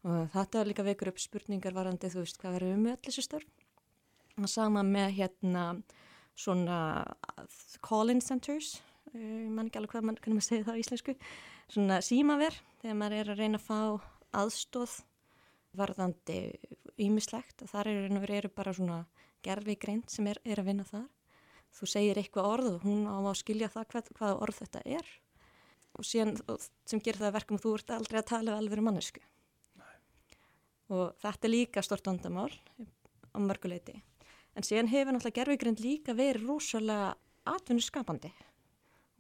[0.08, 3.26] og þetta líka vekur upp spurningar varandi þú veist hvað verður um með allir þessu
[3.28, 5.66] störn sama með hérna
[6.40, 6.78] svona
[7.86, 8.80] call-in centers
[9.14, 11.16] ég man ekki alveg hvað mann kannu maður segja það á íslensku
[11.72, 13.80] svona símaver þegar maður er að reyna að fá
[14.42, 14.96] aðstóð
[15.78, 16.38] varðandi
[17.02, 19.00] ímislegt þar eru, eru bara svona
[19.46, 21.08] gerfi greint sem er, er að vinna þar.
[21.72, 25.12] Þú segir eitthvað orð og hún á að skilja það hvað, hvað orð þetta er.
[25.96, 26.38] Og síðan
[26.88, 29.20] sem gerir það verkum þú ert aldrei að tala alveg um mannesku
[29.80, 29.98] Nei.
[30.96, 32.52] og þetta er líka stort vandamál
[33.36, 33.98] á mörguleiti
[34.56, 37.16] en síðan hefur náttúrulega gerfugrind líka verið rosalega
[37.52, 38.32] atvinnuskapandi.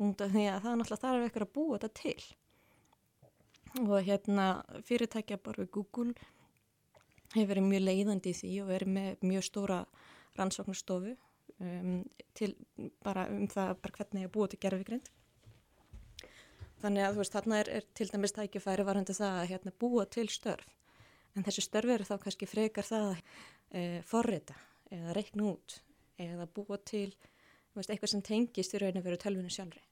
[0.02, 2.22] Því að það náttúrulega þarf eitthvað að búa þetta til.
[3.82, 4.47] Og hérna
[4.88, 6.16] fyrirtækja bara við Google
[7.36, 9.80] hefur verið mjög leiðandi í því og verið með mjög stóra
[10.40, 11.16] rannsóknarstofu
[11.60, 11.98] um,
[12.38, 12.54] til
[13.04, 15.12] bara um það bara hvernig ég búið til gerfigrind
[16.82, 20.06] þannig að þú veist þarna er, er til dæmis tækifæri varandi það að hérna, búa
[20.10, 20.68] til störf.
[21.36, 24.58] En þessi störf eru þá kannski frekar það að e, forrita
[24.92, 25.78] eða reikna út
[26.22, 27.10] eða búa til
[27.76, 29.84] veist, eitthvað sem tengist í raun að vera tölvinu sjálfri.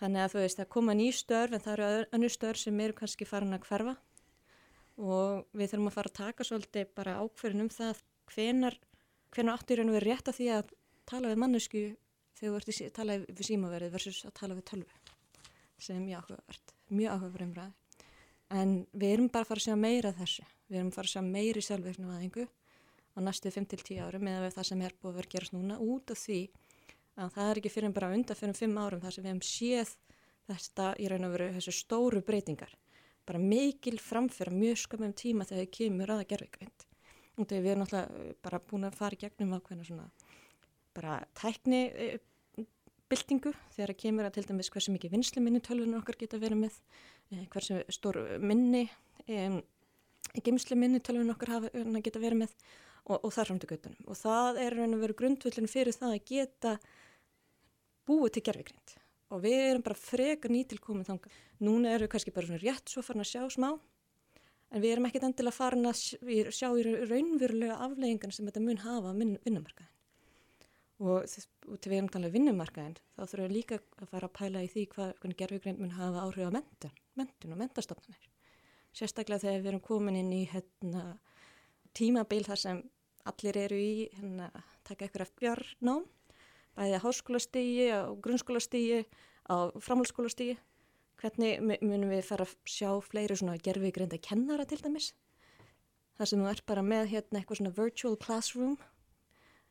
[0.00, 2.96] Þannig að þú veist það koma ný störf en það eru önnu störf sem eru
[3.00, 3.96] kannski farin að hverfa
[5.00, 8.02] og við þurfum að fara að taka svolítið bara ákverðin um það
[8.34, 8.76] hvenar,
[9.32, 10.72] hvenar áttur að vera rétt að því að
[11.08, 11.84] tala við mannesku
[12.38, 15.00] þegar þú ert að tala við símaverið versus að tala við tölvu
[15.80, 17.72] sem er mjög áhugavert, mjög áhugaverð umræði.
[18.50, 21.14] En við erum bara að fara að sjá meira þessu, við erum að fara að
[21.14, 25.32] sjá meiri sjálfveiknum aðeingu á næstu 5-10 árum eða það sem er búið að vera
[25.34, 26.40] gerast núna út af því
[27.20, 29.94] að það er ekki fyrir bara undan fyrir 5 árum þar sem við hefum séð
[30.50, 32.72] þetta í raun og veru þessu stóru breytingar.
[33.28, 36.86] Bara mikil framfyrir mjög skamum tíma þegar það kemur aða gerðveikvind.
[37.38, 40.08] Og þegar við erum náttúrulega bara búin að fara í gegnum ákveðna svona
[40.96, 42.08] bara tækni e,
[43.10, 46.64] byltingu þegar að kemur að til dæmis hversu mikið vinslu minni tölvunar okkar geta verið
[46.64, 46.78] með,
[47.30, 48.84] e, hversu stór minni,
[49.26, 49.48] e,
[50.44, 52.56] geimslu minni tölvunar okkar hafa, geta verið með
[53.06, 54.08] og, og þar fram til göttunum.
[54.10, 56.74] Og það er raun og veru grundvöldin fyrir það að geta
[58.08, 58.99] búið til gerfigrind
[59.30, 61.32] og við erum bara frekar nýtilkomið þanga.
[61.66, 63.70] Núna erum við kannski bara svona rétt svo farin að sjá smá
[64.70, 66.02] en við erum ekkit endilega farin að
[66.54, 69.96] sjá í raunverulega afleggingan sem þetta mun hafa á vinnumarkaðin
[71.00, 71.24] og
[71.80, 74.84] til við erum talað vinnumarkaðin þá þurfum við líka að fara að pæla í því
[74.94, 78.28] hvað gerfugrein mun hafa áhrif á mentun, mentun og mentastofnanir
[78.96, 81.04] sérstaklega þegar við erum komin inn í hérna,
[81.96, 82.82] tímabil þar sem
[83.30, 84.50] allir eru í hérna,
[84.86, 86.06] taka eitthvað fjarnám
[86.80, 89.02] bæðið á háskólastígi, á grunnskólastígi
[89.52, 90.56] á framhaldsskólastígi
[91.20, 95.12] hvernig munum við fara að sjá fleiri svona gerfugreinda kennara til dæmis
[96.16, 98.78] þar sem þú ert bara með hérna eitthvað svona virtual classroom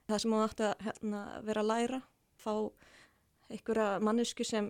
[0.09, 1.99] það sem þú ætti að hérna, vera að læra,
[2.39, 2.53] fá
[3.49, 4.69] einhverja mannesku sem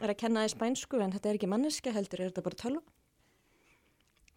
[0.00, 2.82] er að kenna í spænsku en þetta er ekki manneska heldur, er þetta bara tölva.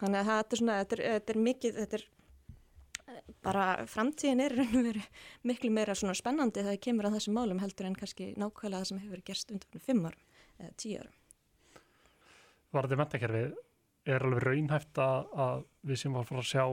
[0.02, 2.06] Þannig að þetta er svona, þetta er, þetta er mikið, þetta er
[3.46, 4.56] bara framtíðin er
[5.50, 8.90] miklu meira svona spennandi þegar það kemur að þessum málum heldur en kannski nákvæmlega það
[8.92, 10.26] sem hefur gerst undan fimm árum.
[10.56, 11.16] eða tíu árum.
[12.76, 13.56] Varðið mentakerfið
[14.06, 16.66] er alveg raunhæft að, við sem var að sjá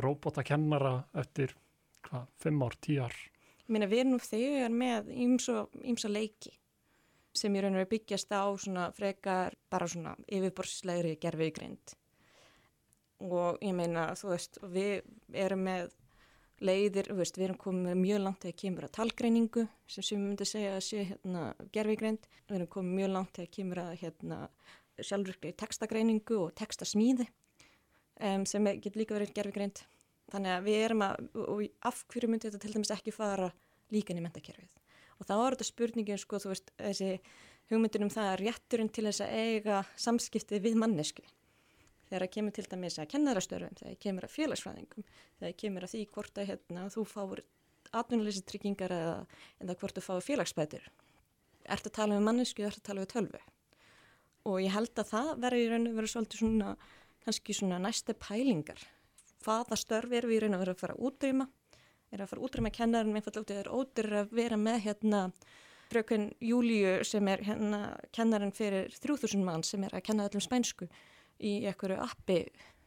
[0.00, 1.54] robotakennara eftir
[2.06, 3.16] hvað, fimm ár, tíu ár.
[3.64, 6.52] Ég meina við nú þegar með ímsa leiki
[7.36, 11.94] sem ég raun og byggjast á svona frekar bara svona yfirborslegri gerfiðgrind
[13.20, 15.02] og ég meina þú veist við
[15.36, 15.90] erum með
[16.60, 20.74] leiðir, veist, við erum komið mjög langt þegar kemur að talgreiningu sem sem myndi segja
[20.76, 24.40] að sé hérna, gerfigreind, við erum komið mjög langt þegar kemur að hérna,
[25.00, 27.24] sjálfurkli textagreiningu og textasmíði
[28.20, 29.80] um, sem getur líka verið gerfigreind
[30.30, 33.48] þannig að við erum að, og af hverju myndi þetta til dæmis ekki fara
[33.94, 34.68] líkan í mentakerfið
[35.20, 37.10] og þá er þetta spurningin sko þú veist þessi
[37.70, 41.24] hugmyndin um það að rétturinn til þess að eiga samskiptið við mannesku
[42.10, 45.06] þegar það kemur til dæmis að kennarastörfum, þegar það kemur að félagsfræðingum,
[45.38, 47.42] þegar það kemur að því hvort að hérna, þú fáur
[48.00, 49.14] atvinnuleysi tryggingar eða,
[49.62, 50.88] eða hvort þú fáur félagsbætur.
[51.66, 53.42] Er þetta að tala um mannesku er þetta að tala um tölvu?
[54.50, 56.74] Og ég held að það verður í raun og veru svolítið svona,
[57.24, 58.84] kannski svona næstu pælingar.
[59.44, 61.48] Hvaða störf er við í raun og veru að fara að útrýma?
[62.10, 65.20] Er að fara að útrýma kennarinn einfallega út er ódur að vera með hérna
[65.90, 67.80] frökun Júliu sem er hérna
[68.14, 70.88] kennarinn fyrir 3000 mann sem er að kenna öllum spænsku
[71.40, 72.42] í einhverju appi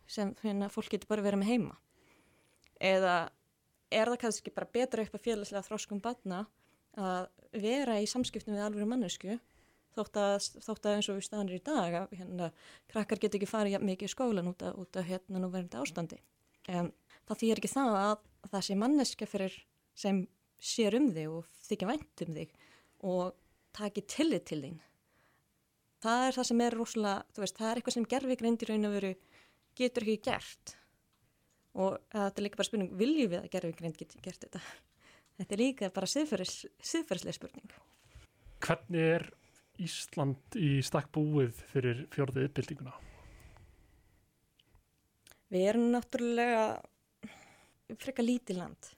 [0.09, 1.77] sem hérna, fólk getur bara verið með heima.
[2.83, 3.15] Eða
[3.93, 6.43] er það kannski bara betra upp að félagslega þróskum batna
[6.99, 7.27] að
[7.63, 9.37] vera í samskiptum við alveg mannesku
[9.93, 10.35] þótt að,
[10.65, 12.49] þótt að eins og við staðanir í dag að hérna,
[12.89, 16.19] krakkar getur ekki farið mikið í skólan út af, út af hérna nú verðandi ástandi.
[16.69, 16.89] En
[17.27, 18.15] það þýr ekki það að
[18.49, 19.59] það sé manneska fyrir
[19.97, 20.23] sem
[20.63, 22.57] sér um þig og þykja vænt um þig
[23.13, 23.37] og
[23.75, 24.81] taki tillit til þín
[26.03, 28.89] það er það sem er rosalega, þú veist, það er eitthvað sem gerfigreind í raun
[28.89, 29.13] og veru
[29.79, 30.73] getur ekki gert
[31.73, 34.61] og þetta er líka bara spurning, viljum við að gerfigreind getur gert þetta?
[35.33, 37.71] Þetta er líka bara siðferðslega spurning.
[38.61, 39.23] Hvernig er
[39.81, 42.93] Ísland í stakk búið fyrir fjörðu uppbyldinguna?
[45.49, 46.67] Við erum náttúrulega
[47.97, 48.91] frekka lítið land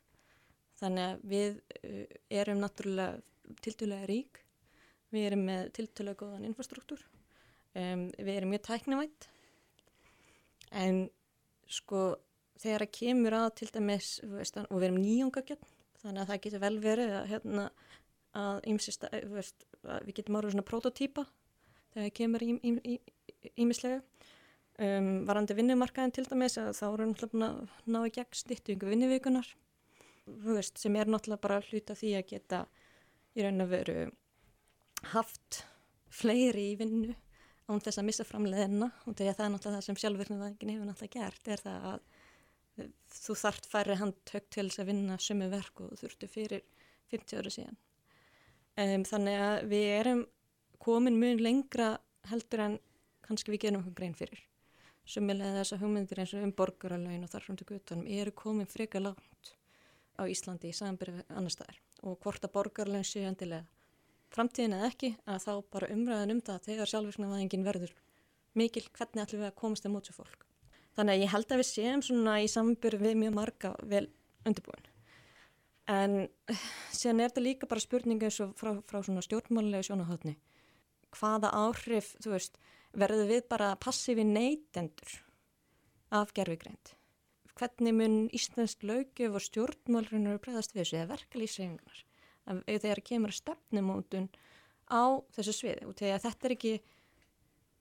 [0.80, 2.04] þannig að við uh,
[2.42, 4.42] erum náttúrulega tildulega rík
[5.14, 7.02] við erum með tiltölu góðan infrastruktúr,
[7.78, 9.30] um, við erum mjög tæknivætt
[10.76, 11.06] en
[11.72, 12.16] sko
[12.62, 16.64] þegar það kemur að til dæmis veist, og við erum nýjungagjöld þannig að það getur
[16.64, 17.66] vel verið að, hérna,
[18.38, 21.26] að, ymsista, veist, að við getum árið svona prototýpa
[21.94, 22.46] þegar það kemur
[23.56, 24.02] ímislega
[24.80, 27.52] um, varandi vinnumarkaðin til dæmis að þá við náttúrulega
[27.96, 29.52] ná í gegn stýttu yngur vinnuvíkunar
[30.26, 32.62] sem er náttúrulega bara hluta því að geta
[33.36, 33.98] í raun að veru
[35.14, 35.64] haft
[36.14, 37.16] fleiri í vinnu
[37.66, 41.50] án þess að missa framleiðina og það er náttúrulega það sem sjálfverðinvæðingin hefur náttúrulega gert
[41.50, 42.06] er það að
[43.16, 46.66] þú þart færri handtökt til þess að vinna sömu verk og þurftu fyrir
[47.14, 47.78] 50 ára síðan.
[48.76, 50.26] Um, þannig að við erum
[50.84, 51.90] komin mjög lengra
[52.30, 52.78] heldur en
[53.26, 54.42] kannski við gerum okkur grein fyrir.
[55.06, 59.02] Sumilega þess að hugmyndir eins og um borgaralögin og þarfram til gutunum eru komin freka
[59.02, 59.54] langt
[60.18, 63.75] á Íslandi í samanbyrju annar staðar og hvort að borgaralögin séu endilega
[64.34, 67.94] framtíðin eða ekki að þá bara umræðan um það þegar sjálfvirknavæðingin verður
[68.56, 70.46] mikil hvernig ætlum við að komast til mótsu fólk.
[70.96, 74.06] Þannig að ég held að við séum svona í sambyrju við mjög marga vel
[74.48, 74.88] undirbúin.
[75.92, 76.16] En
[76.96, 80.38] síðan er þetta líka bara spurninga eins og frá, frá svona stjórnmálulega sjónahotni.
[81.16, 82.58] Hvaða áhrif, þú veist,
[82.96, 85.20] verður við bara passífi neytendur
[86.16, 86.96] af gerfigreind?
[87.56, 92.05] Hvernig mun Íslandsk lögjöf og stjórnmálurinn eru bregðast við þessu eða verkalýssefingunar?
[92.46, 94.30] Þegar kemur stefnumótun
[94.92, 96.74] á þessu sviði og þegar þetta er ekki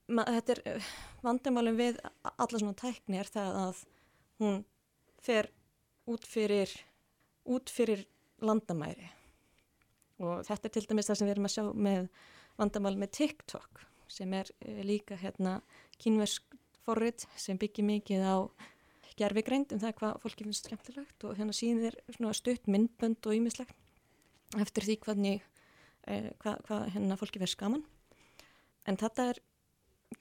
[0.09, 0.89] þetta er eh,
[1.25, 3.83] vandamálum við alla svona tækni er það að
[4.43, 4.59] hún
[5.25, 5.51] fer
[6.11, 6.73] út fyrir
[7.49, 8.05] út fyrir
[8.45, 9.09] landamæri.
[10.21, 12.09] Og þetta er til dæmis það sem við erum að sjá með
[12.61, 15.59] vandamál með TikTok sem er eh, líka hérna
[15.99, 18.37] kínversk forrið sem byggir mikið á
[19.17, 23.77] gerfigreind um það hvað fólki finnst skemmtilegt og hérna síðan er stutt myndbönd og ýmislegt
[24.63, 25.43] eftir því hvernig
[26.07, 27.85] eh, hvað, hvað hérna fólki verður skaman
[28.89, 29.41] en þetta er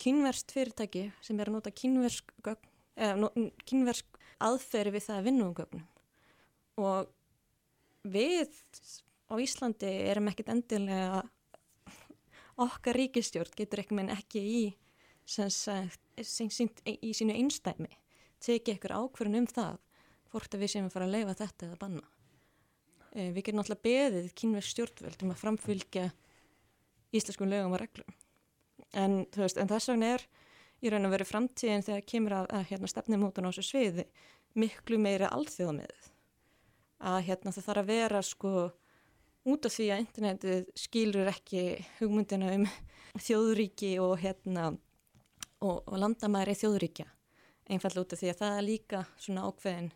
[0.01, 3.29] kynverst fyrirtæki sem er að nota kynversk gögn, eða
[3.69, 5.83] kynversk aðferði við það að vinna um gögnum.
[6.81, 7.11] Og
[8.13, 8.55] við
[9.29, 11.21] á Íslandi erum ekkit endilega
[12.63, 14.63] okkar ríkistjórn getur ekki menn ekki í
[15.25, 17.91] sagt, í sínu einstæmi
[18.43, 19.79] tekið ykkur ákverðin um það
[20.33, 22.03] hvort að við séum að fara að leifa þetta eða banna.
[22.03, 22.22] Eh,
[23.13, 26.05] við getum alltaf beðið kynverð stjórnvöld um að framfylgja
[27.13, 28.15] íslenskum lögum og reglum.
[28.93, 30.25] En, veist, en þess vegna er
[30.83, 34.07] í raun að vera framtíðin þegar kemur að, að hérna, stefnumótan á þessu sviði
[34.59, 36.09] miklu meira alþjóðamiðið.
[37.03, 38.53] Að hérna, það þarf að vera sko
[39.53, 41.63] út af því að internetið skilur ekki
[41.99, 42.67] hugmyndina um
[43.19, 44.69] þjóðuríki og, hérna,
[45.61, 47.09] og, og landamæri þjóðuríkja
[47.71, 49.91] einfallega út af því að það er líka svona ákveðin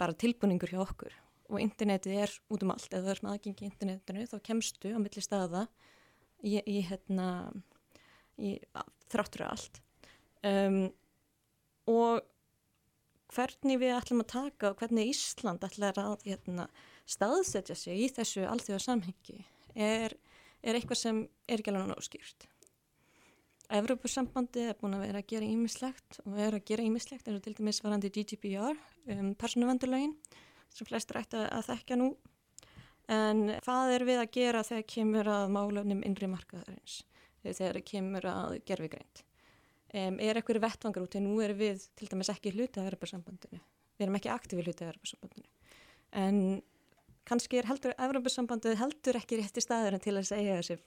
[0.00, 1.16] bara tilbúningur hjá okkur
[1.50, 4.98] og internetið er út um allt, ef það er með aðgengi internetinu þá kemstu á
[4.98, 5.66] milli staða
[6.42, 7.28] í, í hérna
[8.38, 8.56] í,
[9.12, 9.80] þráttur allt.
[10.46, 10.80] Um,
[11.90, 12.24] og
[13.34, 16.68] hvernig við ætlum að taka og hvernig Ísland ætlar að hérna,
[17.06, 19.40] staðsetja sig í þessu alþjóða samhengi
[19.74, 20.14] er,
[20.62, 22.48] er eitthvað sem er ekki alveg náskýrt.
[23.76, 27.46] Evropasambandi er búin að vera að gera ímislegt og er að gera ímislegt eins og
[27.46, 28.78] til dæmis varandi GDPR
[29.14, 30.14] um persónuvandurlögin
[30.76, 32.10] sem flestir ætti að þekkja nú.
[33.12, 37.00] En hvað er við að gera þegar kemur að málefnum innri markaðarins?
[37.46, 39.26] Þegar kemur að gerfigreint
[39.94, 43.60] um, er eitthvað vettvangar út en nú erum við til dæmis ekki hluti af Europasambandinu
[43.96, 45.48] við erum ekki aktífi hluti af Europasambandinu
[46.22, 46.40] en
[47.28, 50.78] kannski er heldur Europasambandið heldur ekki rétt í staður en til að segja þessi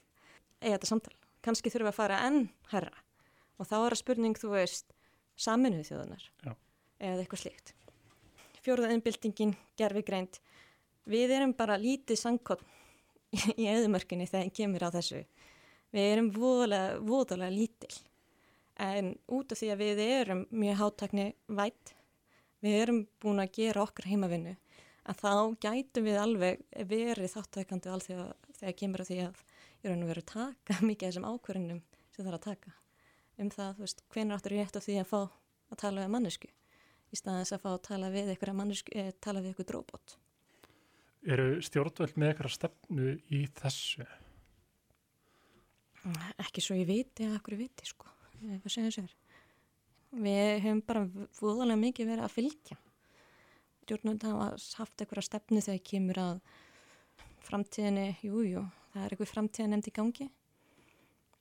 [0.60, 1.14] eiga þetta samtal,
[1.44, 2.40] kannski þurfum við að fara enn
[2.72, 3.04] herra
[3.60, 4.94] og þá er að spurning þú veist
[5.40, 6.52] saminuð þjóðunar Já.
[7.00, 7.74] eða eitthvað slíkt
[8.64, 10.40] fjóruða innbyltingin, gerfi greint
[11.10, 12.62] við erum bara lítið sangkott
[13.60, 15.24] í eðumörkunni þegar kemur á þessu.
[15.90, 17.92] Við erum voðalega, lítil.
[18.80, 21.94] En út af því að við erum mjög háttakni vætt,
[22.64, 24.54] við erum búin að gera okkar heimavinnu,
[25.04, 25.32] að þá
[25.66, 28.28] gætum við alveg verið þáttækandi allþjóða
[28.60, 29.42] þegar kemur að því að
[29.80, 31.82] ég raun og veru taka mikið af þessum ákvörðunum
[32.14, 32.74] sem það er að taka.
[33.40, 36.50] Um það, þú veist, hvenar áttur ég eftir því að fá að tala við mannesku
[37.10, 40.16] í staðins að fá að tala við eitthvað mannesku, eh, tala við eitthvað dróbot.
[41.26, 44.06] Eru stjórnvöld með eitthvað stefnu í þessu?
[46.40, 48.08] Ekki svo ég viti að okkur viti, sko.
[48.40, 49.16] Hvað segja sér
[50.10, 51.04] við hefum bara
[51.38, 52.78] fúðalega mikið verið að fylgja.
[53.84, 54.48] Stjórnund hafa
[54.78, 56.42] haft eitthvað stefnu þegar kemur að
[57.46, 60.28] framtíðinni, jújú jú, það er eitthvað framtíðin endi gangi.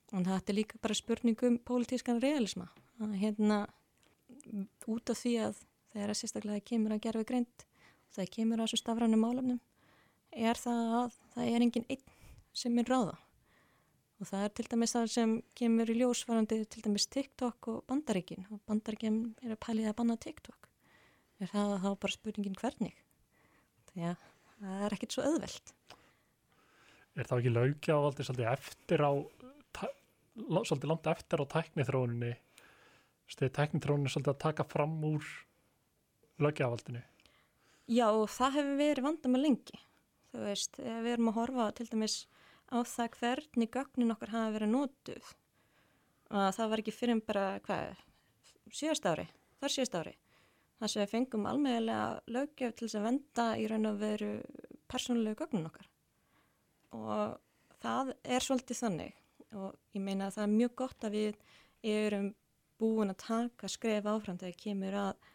[0.09, 2.70] Og það er líka bara spurningum pólitískan realisma.
[2.99, 3.59] Að hérna
[4.89, 7.65] út af því að þegar að sérstaklega kemur að gerfi greint
[8.09, 9.59] og það kemur að þessu stafrænum málefnum
[10.49, 12.05] er það að það er enginn einn
[12.59, 13.17] sem er ráða.
[14.19, 18.43] Og það er til dæmis það sem kemur í ljósvarandi til dæmis TikTok og bandaríkin.
[18.51, 20.67] Og bandaríkin er að pælið að banna TikTok.
[21.39, 22.97] Er það þá bara spurningin hvernig?
[23.93, 24.25] Því að
[24.59, 25.75] það er ekkit svo öðveld
[27.19, 29.11] Er það ekki laugjávaldi svolítið eftir á
[30.39, 32.31] svolítið langt eftir á tæknithróninni
[33.30, 35.30] stuðið tæknithróninni svolítið að taka fram úr
[36.41, 37.03] laugjávaldinu
[37.89, 39.80] Já og það hefur verið vandama lengi.
[40.30, 42.17] Þú veist, við erum að horfa til dæmis
[42.69, 45.32] á það hvernig gögnin okkar hafa verið nótuð
[46.30, 48.03] og það var ekki fyrir en bara hvað,
[48.69, 49.25] síðast ári
[49.57, 50.13] þar síðast ári
[50.80, 54.30] þar sem við fengum almeðilega lögjöf til þess að venda í raun og veru
[54.89, 55.89] persónulegu gögnin okkar.
[56.95, 57.39] Og
[57.82, 59.17] það er svolítið þannig.
[59.57, 61.41] Og ég meina að það er mjög gott að við
[61.97, 62.30] erum
[62.80, 65.32] búin að taka skref áfram þegar kemur að,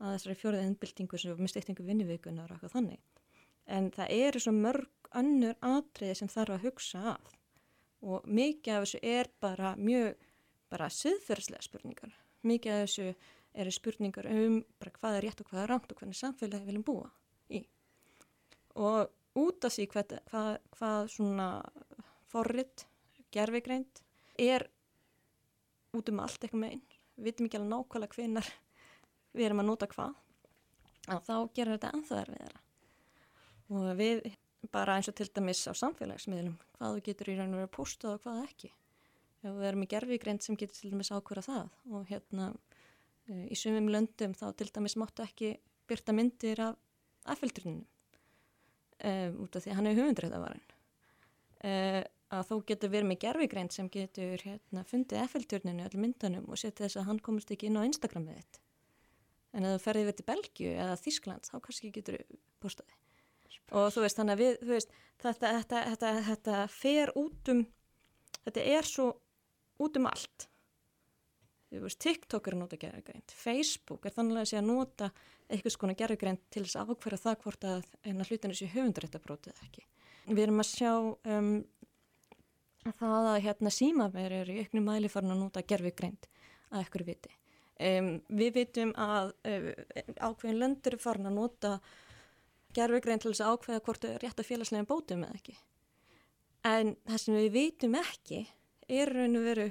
[0.00, 3.04] að þessari fjóruða innbyltingu sem við mistum eitthvað vinnivíkunar og eitthvað þannig.
[3.66, 7.38] En það eru svo mörg önnur atriði sem þarf að hugsa af
[8.02, 10.26] og mikið af þessu er bara mjög
[10.72, 12.14] bara siðferðslega spurningar.
[12.48, 13.08] Mikið af þessu
[13.62, 16.86] eru spurningar um bara hvað er rétt og hvað er rámt og hvernig samfélagi viljum
[16.86, 17.10] búa
[17.52, 17.62] í.
[18.80, 21.48] Og út af því hvað, hvað, hvað svona
[22.32, 22.86] forrið,
[23.32, 24.02] gerfigreint
[24.40, 24.66] er
[25.96, 26.84] út um allt eitthvað meginn
[27.16, 28.50] við veitum ekki alveg nákvæmlega hvenar
[29.32, 30.14] við erum að nota hvað.
[31.12, 32.62] Að þá gerir þetta við þeirra
[33.72, 34.22] og við
[34.72, 37.76] bara eins og til dæmis á samfélagsmiðlum hvað þú getur í raun og verið að
[37.76, 38.70] posta og hvað ekki.
[39.42, 41.72] Ef við erum í gerfigreint sem getur til dæmis ákvöra það.
[41.90, 42.52] Og hérna
[43.26, 45.56] e, í sumum löndum þá til dæmis máttu ekki
[45.90, 46.78] byrta myndir af
[47.32, 47.86] affildurinnum
[48.98, 49.10] e,
[49.42, 50.64] út af því að hann er hugundræðavarin
[51.62, 51.72] e,
[52.32, 56.86] að þú getur verið með gerfigreint sem getur hérna fundið affildurinninu allir myndunum og setja
[56.86, 58.60] þess að hann komist ekki inn á Instagramið þitt.
[59.52, 62.20] En ef þú ferðið við til Belgiu eða Þískland þá kannski getur
[62.62, 62.98] postaði
[63.72, 67.62] og þú veist þannig að við, veist, þetta, þetta, þetta, þetta fer út um
[68.42, 69.06] þetta er svo
[69.82, 70.48] út um allt.
[71.72, 75.08] Veist, TikTok er að nota gerðugreint Facebook er þannig að sé að nota
[75.48, 79.86] eitthvað skona gerðugreint til þess að ákverða það hvort að eina hlutinu sé höfundaréttabrótið ekki.
[80.28, 81.54] Við erum að sjá um,
[82.88, 86.28] það að hérna símaver er í auknum mæli farin að nota gerðugreint
[86.72, 87.30] að ekkur viti
[87.82, 89.68] um, við vitum að um,
[90.18, 91.76] ákveðin löndur er farin að nota
[92.76, 95.56] gerfugrein til þess að ákveða hvort þau er rétt að félagslegin bótum eða ekki.
[96.68, 98.42] En það sem við vitum ekki
[98.92, 99.66] er raun og veru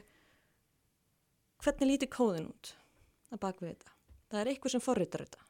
[1.62, 2.74] hvernig líti kóðin út
[3.32, 3.96] að baka við þetta.
[4.32, 5.48] Það er eitthvað sem forritar þetta.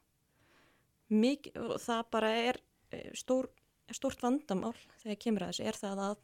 [1.12, 1.50] Mik
[1.82, 2.60] það bara er
[2.92, 3.50] e, stór
[3.92, 6.20] stort vandamál þegar kemur að þessu er það að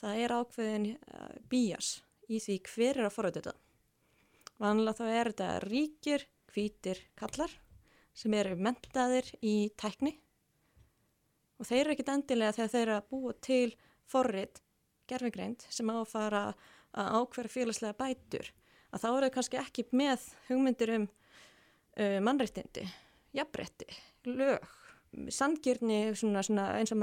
[0.00, 3.54] það er ákveðin uh, bías í því hver er að forröðu þetta.
[4.58, 7.52] Vanlega þá er þetta ríkir, hvítir kallar
[8.18, 10.16] sem eru mentaðir í tækni
[11.58, 13.68] og þeir eru ekkit endilega þegar þeir eru að búa til
[14.08, 14.62] forrið
[15.10, 16.54] gerfingreind sem á að
[16.98, 18.50] ákverða félagslega bætur
[18.92, 22.86] að þá eru þau kannski ekki með hugmyndir um uh, mannreittindi,
[23.36, 23.88] jafnbretti,
[24.30, 24.64] lög,
[26.18, 26.42] svona
[26.78, 27.02] eins og,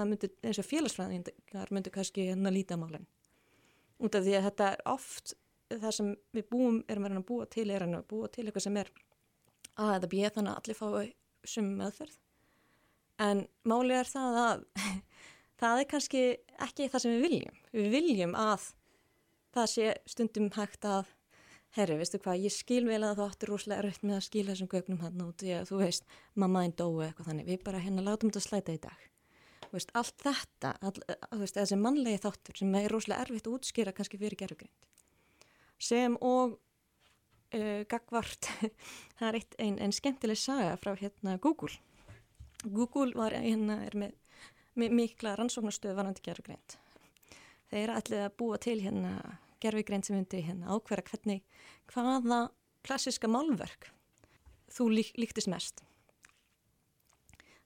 [0.62, 3.08] og félagsfræðingar myndu kannski hérna lítamálinn.
[4.04, 5.36] Út af því að þetta er oft
[5.72, 8.80] það sem við búum, erum verið að búa til er að búa til eitthvað sem
[8.82, 8.92] er
[9.76, 12.18] að þetta býja þannig að allir fái sum meðferð.
[13.26, 14.66] En málið er það að
[15.62, 16.24] það er kannski
[16.68, 17.62] ekki það sem við viljum.
[17.76, 18.70] Við viljum að
[19.56, 21.15] það sé stundum hægt að
[21.76, 24.70] herri, veistu hvað, ég skil vel að þú áttir rúslega rött með að skila þessum
[24.72, 26.06] gögnum hann út því að þú veist,
[26.40, 29.06] mamma einn dói eitthvað þannig, við bara hérna látum þetta slæta í dag.
[29.74, 31.00] Veist, allt þetta, all,
[31.42, 34.88] veist, þessi mannlegi þáttur sem er rúslega erfitt að útskýra kannski fyrir gerðugrind.
[35.82, 38.52] Sem og uh, gagvart,
[39.18, 41.76] það er eitt, ein, ein skemmtileg saga frá hérna Google.
[42.64, 44.16] Google var hérna, er með,
[44.80, 46.80] með mikla rannsóknarstöð varandi gerðugrind.
[47.74, 49.18] Þeir er allir að búa til hérna
[49.66, 51.44] gerfigrein sem myndi hérna ákverða hvernig
[51.92, 52.46] hvaða
[52.86, 53.90] klassiska málverk
[54.72, 55.82] þú lík, líktist mest.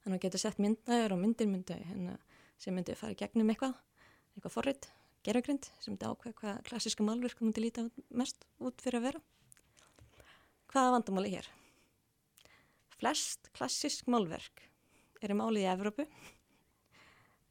[0.04, 2.16] Þannig að geta sett myndaður og myndir myndi hérna,
[2.60, 3.76] sem myndi fara gegnum eitthvað,
[4.36, 4.90] eitthvað forrið,
[5.28, 9.24] gerfigreind sem myndi ákveða hvaða klassiska málverk myndi líta mest út fyrir að vera.
[10.70, 11.50] Hvaða vandamáli hér?
[13.00, 14.66] Flest klassisk málverk
[15.24, 16.06] eru málið í Evrópu,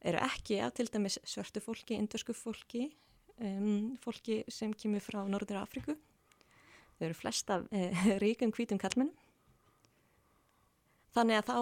[0.09, 2.87] eru ekki af til dæmis svörtu fólki, indösku fólki,
[3.41, 5.95] um, fólki sem kemur frá Norður Afriku.
[6.97, 9.15] Þau eru flest af eh, ríkum hvítum kallmennum.
[11.15, 11.59] Þannig að þá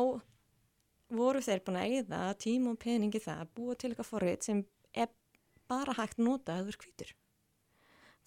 [1.17, 4.65] voru þeir búin að eigða tím og peningi það að búa til eitthvað forrið sem
[4.91, 5.13] er
[5.69, 7.13] bara hægt nota að er hvítur.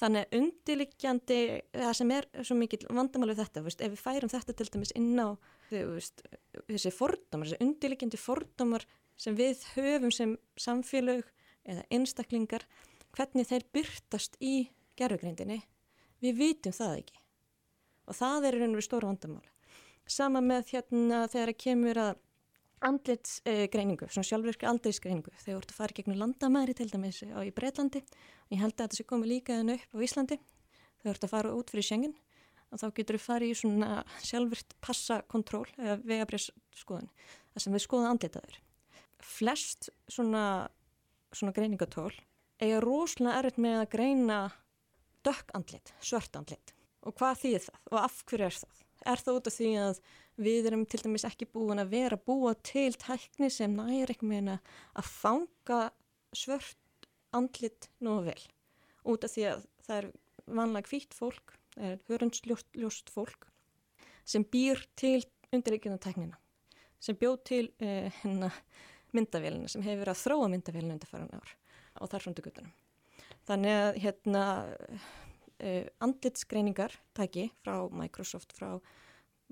[0.00, 1.38] Þannig að undirliggjandi,
[1.76, 5.20] það sem er svo mikil vandamálu þetta, veist, ef við færum þetta til dæmis inn
[5.20, 5.28] á
[5.68, 6.22] veist,
[6.70, 8.86] þessi fordómar, þessi undirliggjandi fordómar
[9.20, 11.28] sem við höfum sem samfélög
[11.68, 12.64] eða einstaklingar,
[13.16, 15.60] hvernig þeir byrtast í gerðugreindinni,
[16.20, 17.20] við vitum það ekki.
[18.10, 19.50] Og það er einhverju stóru vandamáli.
[20.10, 22.18] Sama með hérna þegar það kemur að
[22.88, 27.52] andlitsgreiningu, svona sjálfvirkri andlitsgreiningu, þegar þú ert að fara gegnum landamæri til dæmis á í
[27.54, 30.38] Breitlandi, og ég held að þetta sé komið líka en upp á Íslandi,
[31.00, 32.16] þegar þú ert að fara út fyrir Schengen,
[32.70, 33.90] og þá getur þú farið í svona
[34.24, 37.10] sjálfvirt passakontról eða vegabrjösskoðun,
[37.52, 38.58] þar sem við skoðum andlitaður.
[39.20, 40.44] Flest svona,
[41.36, 42.14] svona greiningatól
[42.60, 44.40] eiga rosalega erfitt með að greina
[45.26, 46.74] dökk andlit, svört andlit.
[47.06, 47.80] Og hvað þýðir það?
[47.90, 48.82] Og af hverju er það?
[49.10, 50.00] Er það út af því að
[50.40, 54.58] við erum til dæmis ekki búin að vera búa til tækni sem næri ekki meina
[54.92, 55.80] að fanga
[56.36, 58.40] svört andlit nú vel.
[59.08, 60.10] Út af því að það er
[60.50, 63.48] vanlega hvitt fólk, það er hörundsljóst fólk
[64.28, 66.36] sem býr til undirreikjuna tæknina,
[67.02, 68.52] sem bjóð til eh, hérna,
[69.16, 71.56] myndavélina, sem hefur verið að þróa myndavélina undir faran ár
[71.98, 72.72] og þar frá gutunum.
[73.48, 78.80] Þannig að hérna uh, andlitsgreiningar tæki frá Microsoft, frá uh,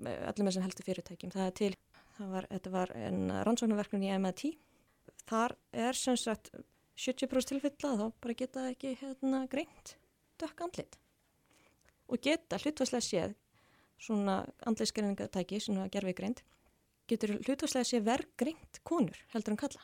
[0.05, 1.71] öllum þessum helstu fyrirtækjum, það er til,
[2.17, 4.45] það var, þetta var en rannsóknarverkun í MIT.
[5.29, 5.55] Þar
[5.87, 6.53] er sem sagt
[6.99, 9.95] 70% tilfella þá bara geta ekki hérna greint
[10.39, 10.97] dökk andlit
[12.09, 13.35] og geta hlutværslega séð
[13.99, 16.43] svona andlitsgreiningatæki, svona gerfi greint,
[17.09, 19.83] getur hlutværslega séð verð greint konur heldur en kalla.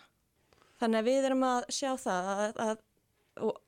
[0.82, 2.82] Þannig að við erum að sjá það að, að,
[3.48, 3.62] og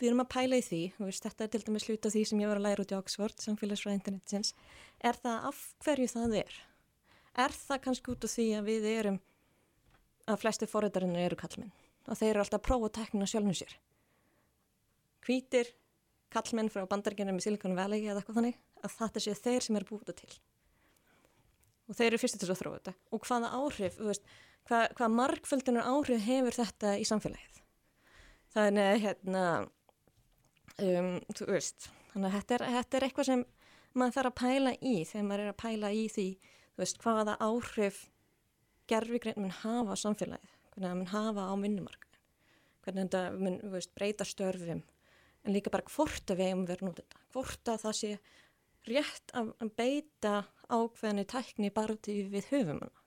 [0.00, 2.42] við erum að pæla í því, veist, þetta er til dæmis hlut af því sem
[2.42, 4.52] ég var að læra út í Oxford, samfélagsfræði internetins,
[5.00, 6.58] er það af hverju það er?
[7.44, 9.16] Er það kannski út af því að við erum,
[10.28, 11.72] að flesti forrættarinn eru kallmenn
[12.04, 13.72] og þeir eru alltaf að prófa teknina sjálfum sér.
[15.24, 15.70] Hvítir
[16.34, 19.88] kallmenn frá bandargenum í Silicon Valley eða eitthvað þannig, að þetta séu þeir sem eru
[19.88, 20.32] búið til.
[21.88, 22.94] Og þeir eru fyrstu til að þróa þetta.
[23.12, 24.28] Og hvaða áhrif, veist,
[24.68, 27.60] hvað, hvað markföldunar áhrif hefur þetta í samfélagið?
[28.54, 29.44] Þannig að hérna,
[30.78, 33.44] um, þú veist, þannig að þetta er, þetta er eitthvað sem
[33.94, 36.26] maður þarf að pæla í þegar maður er að pæla í því,
[36.74, 38.00] þú veist, hvaða áhrif
[38.90, 42.24] gerfigrein mun hafa á samfélagið, hvernig það mun hafa á vinnumarkaðin,
[42.84, 44.82] hvernig þetta mun, þú veist, breyta störfum,
[45.44, 48.12] en líka bara hvort að við hefum verið nút þetta, hvort að það sé
[48.84, 50.34] rétt að beita
[50.68, 53.03] ákveðinni tækni bara til við höfum hana.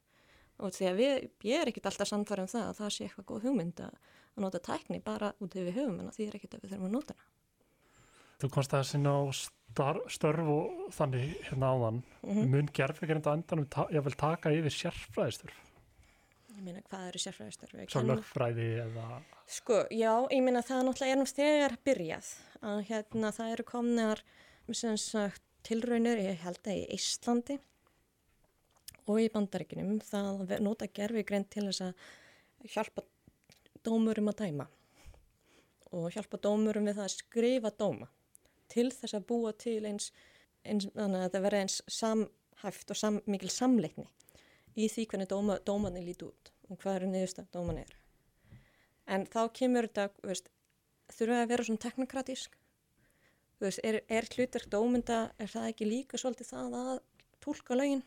[0.57, 3.27] Og því að við, ég er ekkit alltaf samfærið um það að það sé eitthvað
[3.31, 3.97] góð hugmynd að
[4.37, 6.97] að nota tækni bara út við höfum en því er ekkert að við þurfum að
[6.97, 7.31] nota hana.
[8.37, 9.21] Þú komst að sinna á
[10.13, 12.03] störf og þannig hérna áðan.
[12.21, 12.51] Mm -hmm.
[12.53, 15.57] Mun gerðveikarind að endanum ta ég vil taka yfir sérfræðistörf?
[16.57, 19.21] ég meina hvað eru sérfræðistörfi Svo lögfræði eða...
[19.45, 22.31] Sko, já, ég meina það náttúrulega er náttúrulega þegar byrjað
[22.61, 24.23] að hérna það eru komnar
[24.73, 27.59] sem sagt tilraunir, ég held að í Íslandi
[29.07, 33.05] og í bandaríkinum það að nota gerfi greint til þess að hjálpa
[33.85, 34.67] dómurum að dæma
[35.95, 38.09] og hjálpa dómurum við það að skrifa dóma
[38.71, 40.11] til þess að búa til eins,
[40.67, 44.07] eins þannig að það verði eins samhæft og sam, mikil samleikni
[44.77, 47.93] í því hvernig dóma, dómanni líti út og hvað eru niðursta dóman er.
[49.07, 50.49] En þá kemur þetta, veist,
[51.15, 52.57] þurfa að vera svona teknokratísk.
[53.63, 56.91] Veist, er, er hlutverk dómynda, er það ekki líka svolítið það að
[57.43, 58.03] tólka lögin?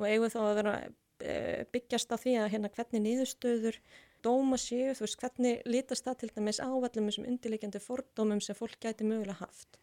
[0.00, 0.74] Og eigum þá að vera
[1.20, 1.34] e,
[1.74, 3.78] byggjast á því að hérna hvernig niðurstöður
[4.22, 8.78] dóma séu, þú veist, hvernig lítast það til dæmis ávallum sem undirleikjandi fordómum sem fólk
[8.82, 9.80] gæti mögulega haft.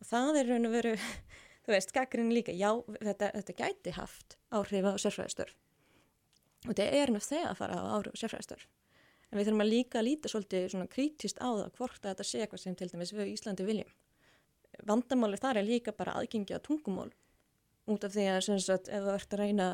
[0.00, 0.92] Og það er raun og veru,
[1.64, 5.58] þú veist, skakkurinn líka, já, þetta, þetta gæti haft áhrif á sérfræðistörf.
[6.62, 8.68] Og þetta er náttúrulega þegar að fara á áhrif á sérfræðistörf.
[9.32, 12.62] En við þurfum að líka líta svolítið svona krítist á það hvort þetta sé eitthvað
[12.62, 13.92] sem til dæmis við Íslandi viljum.
[14.88, 17.08] Vandamáli þar er líka bara aðgengi að tungumól
[17.90, 19.66] út af því að sagt ef þú ert að reyna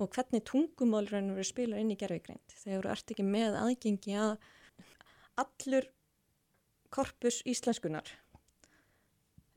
[0.00, 4.16] og hvernig tungumál reynur við spila inn í gerðvigreind þegar þú ert ekki með aðgengi
[4.18, 4.34] að
[5.42, 5.88] allur
[6.92, 8.08] korpus íslenskunar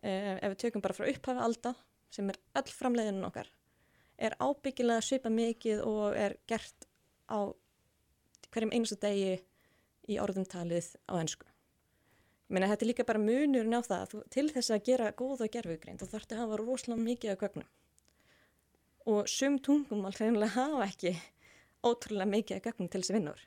[0.05, 1.73] ef við tökum bara frá upphafi alda
[2.13, 3.49] sem er öll framleiðinu okkar
[4.17, 6.87] er ábyggilega svipa mikið og er gert
[7.27, 7.51] á
[8.53, 9.35] hverjum einustu degi
[10.07, 11.47] í orðumtalið á ennsku.
[12.49, 15.97] Meina þetta er líka bara munurinn á það þú, til þess að gera góða gerfugrein
[15.97, 17.71] þá þarf þetta að hafa rosalega mikið að gögnum
[19.05, 21.13] og sum tungum alveg hreinlega hafa ekki
[21.85, 23.41] ótrúlega mikið að gögnum til þessi vinnur.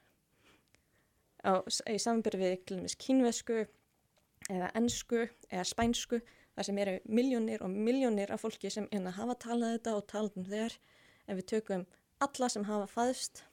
[1.43, 3.61] Á, í samanbyrju við kínvesku
[4.49, 6.21] eða ennsku eða spænsku
[6.55, 10.41] þar sem eru miljónir og miljónir af fólki sem hérna hafa talað þetta og talað
[10.41, 10.79] um þeir
[11.29, 11.87] ef við tökum
[12.25, 13.45] alla sem hafa fæðst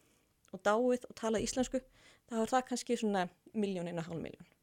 [0.54, 1.82] og dáið og talað íslensku
[2.30, 4.55] þá er það kannski svona miljónina hálfmiljón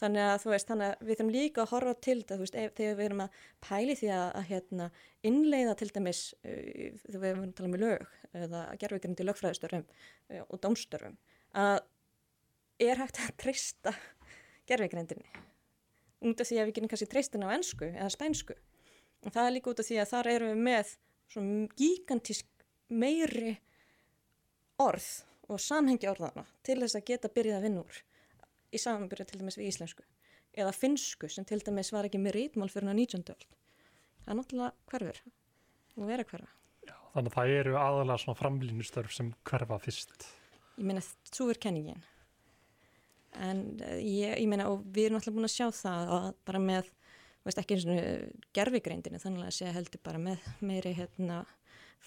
[0.00, 2.58] þannig að þú veist þannig að við þurfum líka að horfa til þetta þú veist
[2.80, 4.88] þegar við erum að pæli því að, að hérna,
[5.30, 10.42] innleiða til dæmis uh, þegar við erum að tala um lög eða til lögfræðistörfum uh,
[10.46, 11.20] og dómstörfum
[11.60, 11.78] að
[12.80, 13.94] er hægt að treysta
[14.70, 15.28] gerðvigrindinni
[16.28, 18.56] út af því að við getum kannski treystin á ennsku eða spænsku.
[19.24, 20.92] Og það er líka út af því að þar erum við með
[21.30, 23.56] svona gigantísk meiri
[24.80, 25.08] orð
[25.50, 28.00] og samhengi orðana til þess að geta byrjað að vinna úr
[28.70, 30.04] í samanbyrja til dæmis við íslensku.
[30.56, 33.34] Eða finsku sem til dæmis var ekki með rítmál fyrir að 19.
[33.34, 33.50] öll
[34.24, 35.20] það er náttúrulega hverfur
[35.96, 36.52] og vera hverfa.
[36.86, 40.26] Já, Þannig að það eru aðalega svona framlínustörf sem hverfa fyrst.
[40.78, 41.04] Ég meina
[41.34, 42.02] þú er kenningin.
[43.40, 46.62] En eh, ég, ég meina og við erum alltaf búin að sjá það og bara
[46.62, 46.90] með,
[47.46, 51.44] veist ekki eins og gerfigreindinu þannig að sé heldur bara með meiri hérna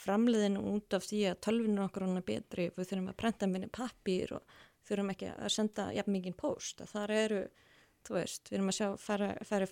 [0.04, 3.70] framleiðin út af því að tölvinu okkur hann er betri, við þurfum að prenta minni
[3.70, 4.56] pappir og
[4.88, 7.42] þurfum ekki að senda jafn mikið post, að þar eru
[8.04, 9.68] þú veist, við erum að sjá fara, fara,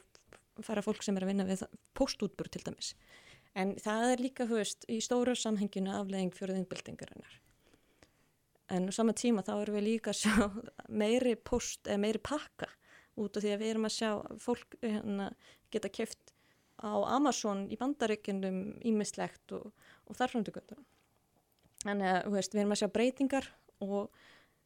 [0.63, 1.65] fara fólk sem er að vinna við
[1.97, 2.95] postútbúr til dæmis,
[3.53, 7.41] en það er líka þú veist, í stóru samhenginu aflegging fyrir innbyltingarinnar
[8.71, 10.35] en á sama tíma þá erum við líka að sjá
[11.01, 12.69] meiri post eða meiri pakka
[13.19, 15.31] út af því að við erum að sjá fólk hérna,
[15.73, 16.31] geta kæft
[16.81, 19.67] á Amazon í bandaríkjundum ímislegt og,
[20.07, 20.79] og þarframtökutur.
[21.83, 23.49] Þannig að veist, við erum að sjá breytingar
[23.83, 24.23] og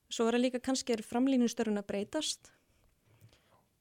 [0.09, 2.51] svo er að líka kannski er framlýnustörun að breytast.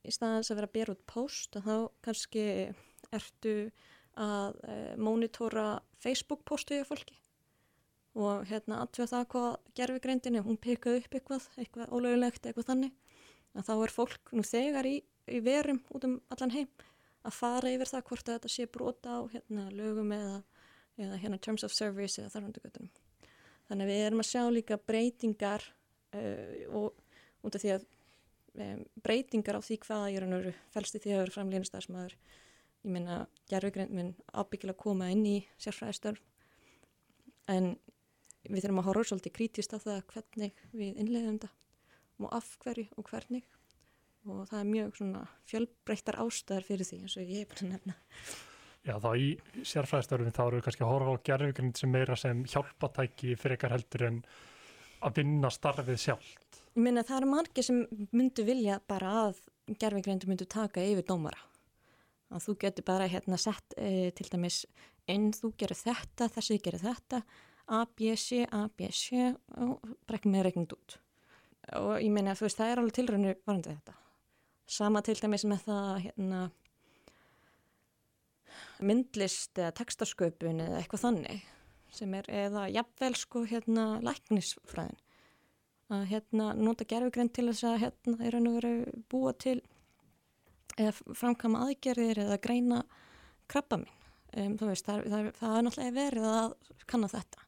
[0.04, 2.46] Í staðans að vera að bera út post og þá kannski
[3.14, 3.54] ertu
[4.20, 7.16] að e, eh, mónitóra Facebook postu í fólki.
[8.14, 12.92] Og hérna allveg það hvað gerfi greindinni, hún pekaði upp eitthvað, eitthvað ólögulegt, eitthvað þannig.
[13.54, 14.96] Að þá er fólk nú þegar í,
[15.30, 16.68] í verum út um allan heim
[17.24, 20.42] að fara yfir það hvort að þetta sé brota á hérna lögum eða,
[21.00, 22.92] eða hérna terms of service eða þarfandugötunum.
[23.70, 25.64] Þannig við erum að sjá líka breytingar
[26.74, 26.92] og
[27.44, 27.86] út af því að
[28.64, 31.72] um, breytingar á því hvaða ég er að nöru fælst í því að vera framlýnist
[31.72, 32.14] starfsmæður.
[32.84, 33.18] Ég minna
[33.50, 36.20] gerfi greindin minn ábyggilega koma inn í sérfræðistörf
[37.52, 37.74] en
[38.44, 41.52] við þurfum að horfa svolítið krítist á það hvernig við innleiðum þetta
[42.24, 43.46] og af hverju og hvernig
[44.24, 47.96] og það er mjög svona fjölbreyttar ástæðar fyrir því eins og ég hef að nefna
[48.84, 49.28] Já þá í
[49.64, 53.72] sérfræðistörfum þá eru við kannski að horfa á gerðvíkrind sem meira sem hjálpatæki fyrir ykkar
[53.78, 54.18] heldur en
[55.04, 59.42] að vinna starfið sjálft Ég minna það eru margir sem myndu vilja bara að
[59.78, 61.38] gerðvíkrindu myndu taka yfir dómara
[62.34, 64.64] að þú getur bara hérna sett e, til dæmis
[65.10, 67.22] inn þú gerir þetta, þessi gerir þetta
[67.64, 70.98] A, B, C, A, B, C og brekkum með reiknund út.
[71.80, 73.94] Og ég meina, þú veist, það er alveg tilröðinu varandi þetta.
[74.68, 76.42] Sama til dæmis með það, hérna,
[78.84, 81.48] myndlist eða textasköpun eða eitthvað þannig
[81.94, 85.00] sem er eða jafnvel sko hérna læknisfræðin.
[85.94, 89.58] Að hérna nota gerfugrind til þess að hérna er raun og veru búa til
[90.78, 92.80] eða framkama aðgerðir eða greina
[93.50, 93.92] krabba mín
[94.40, 96.54] um, veist, það, það, það er náttúrulega verið að
[96.90, 97.44] kanna þetta.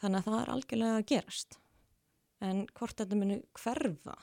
[0.00, 1.58] Þannig að það er algjörlega að gerast.
[2.46, 4.16] En hvort þetta muni hverfa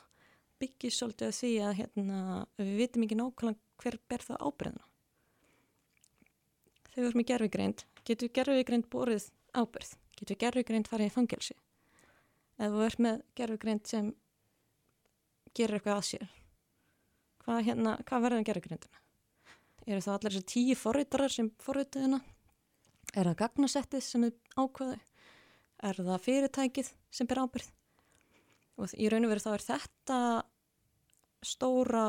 [0.62, 2.20] byggir svolítið að því að hérna,
[2.60, 4.90] við vitum ekki nákvæmlega hver ber það ábyrðina
[6.94, 11.56] þegar við erum í gerfugreind getur gerfugreind borið ábyrð getur gerfugreind farið í fangelsi
[12.60, 14.12] ef þú ert með gerfugreind sem
[15.58, 16.28] gerir eitthvað að sér
[17.44, 19.02] hvað, hérna, hvað verður að gerfugreindina?
[19.86, 22.22] eru það allir þessi tíu forritarar sem forrituðina?
[23.14, 25.00] er það gagnasettið sem er ákvaðu?
[25.84, 27.72] er það fyrirtækið sem ber ábyrð?
[28.78, 30.20] og í raun og veru þá er þetta
[31.44, 32.06] stóra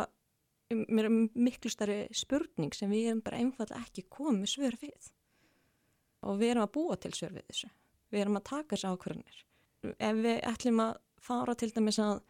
[0.74, 5.10] mér er miklu starri spurning sem við erum bara einfallega ekki komið svör við
[6.24, 7.70] og við erum að búa til svör við þessu.
[8.12, 9.42] Við erum að taka þessu ákvörðinir
[9.84, 10.92] ef við ætlum að
[11.24, 12.20] fara til dæmis að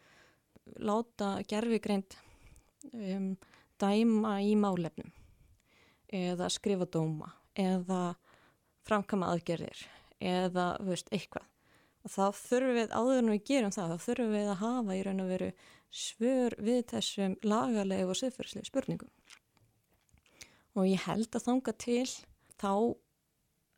[0.83, 2.17] láta gerfigreind
[2.91, 3.33] um,
[3.79, 5.11] dæma í málefnum
[6.15, 8.15] eða skrifa dóma eða
[8.85, 9.85] framkama aðgerðir
[10.19, 11.47] eða veist, eitthvað
[12.05, 15.01] og þá þurfum við áður en við gerum það þá þurfum við að hafa í
[15.05, 15.49] raun og veru
[15.95, 19.11] svör við þessum lagalegu og siðferðslega spurningum.
[20.75, 22.07] Og ég held að þanga til
[22.59, 22.71] þá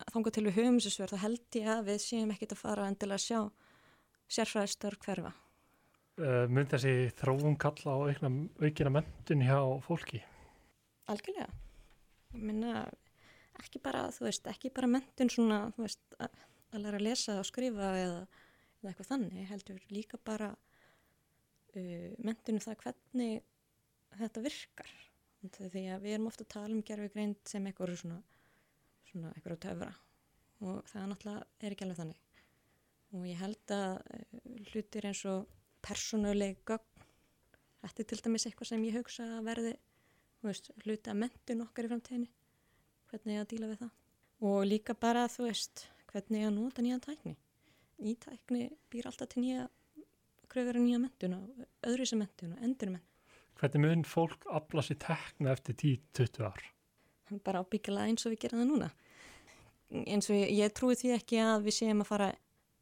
[0.06, 2.88] þanga til við höfum þessu svör þá held ég að við séum ekkit að fara
[2.90, 3.40] endilega að sjá
[4.38, 5.34] sérfræðistar hverfa.
[6.18, 10.24] Uh, Mynd þessi þróum kalla á aukina mentun hjá fólki?
[11.12, 11.50] Algjörlega.
[12.34, 12.86] Ég minna
[13.62, 16.40] ekki bara, þú veist, ekki bara mentun svona, þú veist, að,
[16.74, 18.24] að læra að lesa og skrifa eða,
[18.82, 23.38] eða eitthvað þannig, heldur líka bara uh, mentunum það hvernig
[24.18, 24.96] þetta virkar.
[25.54, 28.18] Því að við erum ofta að tala um gerfugreind sem eitthvað svona,
[29.10, 29.92] svona eitthvað töfra.
[30.66, 32.24] Og það náttúrulega er ekki alveg þannig.
[33.16, 34.40] Og ég held að eh,
[34.72, 35.52] hlutir eins og
[35.86, 37.06] persónuleg gögn
[37.84, 39.74] þetta er til dæmis eitthvað sem ég hugsa að verði
[40.44, 42.32] veist, hluti að mentun okkar í framtíðinni
[43.12, 43.92] hvernig ég að díla við það.
[44.48, 47.36] Og líka bara þú veist hvernig ég að nota nýja tækni.
[47.98, 49.68] Í tækni býr alltaf til nýja
[50.52, 53.16] kröfur nýja mentun og öðru sem mentun og endur mentun
[53.58, 56.60] Hvernig mun fólk afla sér tekna eftir 10-20 ár?
[57.44, 58.92] Bara ábyggjala eins og við gerum það núna
[59.92, 62.30] eins og ég, ég trúi því ekki að við séum að fara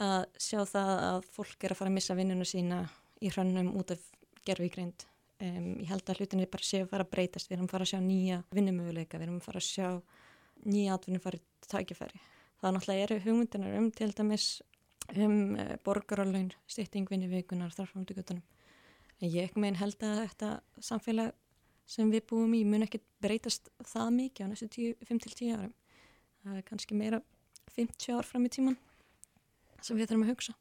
[0.01, 2.79] að sjá það að fólk er að fara að missa vinnuna sína
[3.23, 4.07] í hrannum út af
[4.47, 5.05] gerfigreind.
[5.43, 7.85] Um, ég held að hlutinni bara séu að fara að breytast, við erum að fara
[7.85, 9.87] að sjá nýja vinnumöguleika, við erum að fara að sjá
[10.65, 12.21] nýja atvinnum farið tækifæri.
[12.61, 14.49] Það náttúrulega eru hugmyndinar um til dæmis
[15.15, 18.45] um uh, borgarálun, styrtingvinni vikunar, þarfamöndu gutunum.
[19.21, 20.53] En ég ekki megin held að þetta
[20.83, 21.35] samfélag
[21.85, 25.73] sem við búum í mun ekki breytast það mikið á næstu 5-10 árum.
[26.41, 27.21] Það er kannski meira
[27.75, 28.77] 50 ár fram í tíman
[29.81, 30.55] sem við þurfum að hugsa.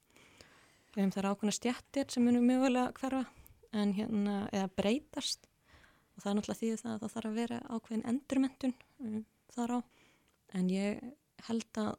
[0.94, 3.24] Það er ákveðna stjættir sem munum mögulega hverfa
[3.74, 5.48] en hérna eða breytast
[6.14, 9.22] og það er náttúrulega því að það þarf að vera ákveðin endurmentun um,
[9.54, 9.78] þar á
[10.54, 11.00] en ég
[11.48, 11.94] held að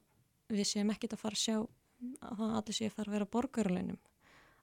[0.56, 3.32] við séum ekkit að fara að sjá að það allir sé að fara að vera
[3.36, 4.00] borgarleinum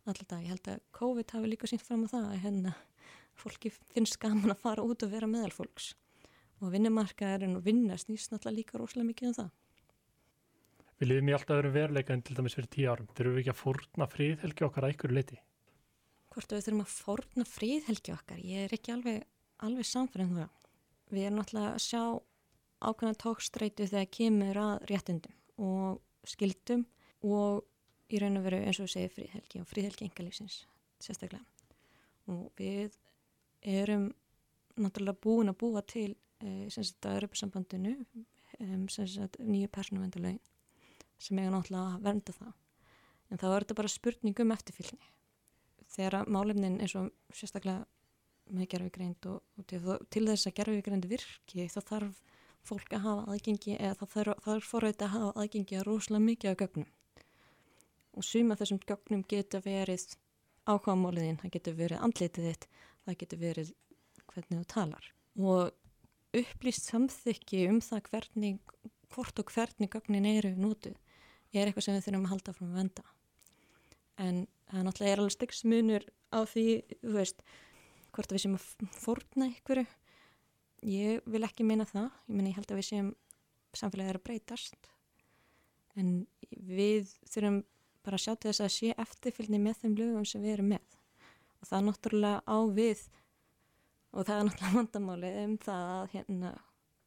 [0.08, 0.40] alltaf.
[0.40, 2.74] Ég held að COVID hafi líka sínt fram á það að hérna
[3.38, 5.92] fólki finnst gaman að fara út og vera meðal fólks
[6.62, 9.50] og vinnumarkaðurinn og vinna snýst náttúrulega líka rosalega mikið um það.
[11.02, 13.08] Við lifum í alltaf öðrum veruleika en til dæmis fyrir tíu árum.
[13.10, 15.38] Þurfum við ekki að fórna fríðhelgi okkar að ykkur liti?
[16.30, 18.38] Hvort við þurfum að fórna fríðhelgi okkar?
[18.46, 19.24] Ég er ekki alveg,
[19.66, 20.52] alveg samfærið um það.
[21.10, 22.04] Við erum náttúrulega að sjá
[22.82, 26.86] ákveðna tókstreitu þegar kemur að réttundum og skildum
[27.26, 30.62] og í raun og veru eins og segjum fríðhelgi og fríðhelgi engalífsins
[31.02, 31.42] sérstaklega.
[32.30, 32.94] Og við
[33.62, 34.10] erum
[34.80, 36.10] náttúrulega búin að búa til
[36.40, 37.94] e, sem sagt að Europasambandinu
[38.92, 40.40] sem sagt nýju persónuvendulegin
[41.22, 42.52] sem eiga náttúrulega að vernda það.
[43.30, 45.10] En þá er þetta bara spurning um eftirfylgni.
[45.92, 47.84] Þegar málefnin eins og sérstaklega
[48.52, 49.80] með gerfigreind og, og til,
[50.12, 52.22] til þess að gerfigreind virki þá þarf
[52.66, 56.52] fólk að hafa aðgengi eða þá þarf, þarf forreit að hafa aðgengi að rosalega mikið
[56.52, 56.90] af gögnum.
[58.12, 60.04] Og suma þessum gögnum getur verið
[60.68, 62.68] ákváðamáliðin, það getur verið andlitið þitt,
[63.06, 63.72] það getur verið
[64.32, 65.08] hvernig þú talar.
[65.38, 68.60] Og upplýst samþykki um það hvernig,
[69.12, 70.96] hvort og hvernig gögnin eru nótuð
[71.52, 73.02] er eitthvað sem við þurfum að halda frá að venda
[74.20, 76.66] en það er náttúrulega alveg styggsmunur á því
[77.02, 77.42] þú veist,
[78.12, 79.82] hvort við séum að fórna ykkur
[80.88, 82.08] ég vil ekki meina það.
[82.28, 83.12] Ég meina ég held að við séum
[83.78, 84.90] samfélagið er að breytast.
[85.98, 86.10] En
[86.50, 87.62] við þurfum
[88.02, 90.98] bara að sjá til þess að sé eftirfylgni með þeim lögum sem við erum með
[91.62, 93.04] og það er náttúrulega á við
[94.12, 96.50] og það er náttúrulega vandamáli um það að hérna,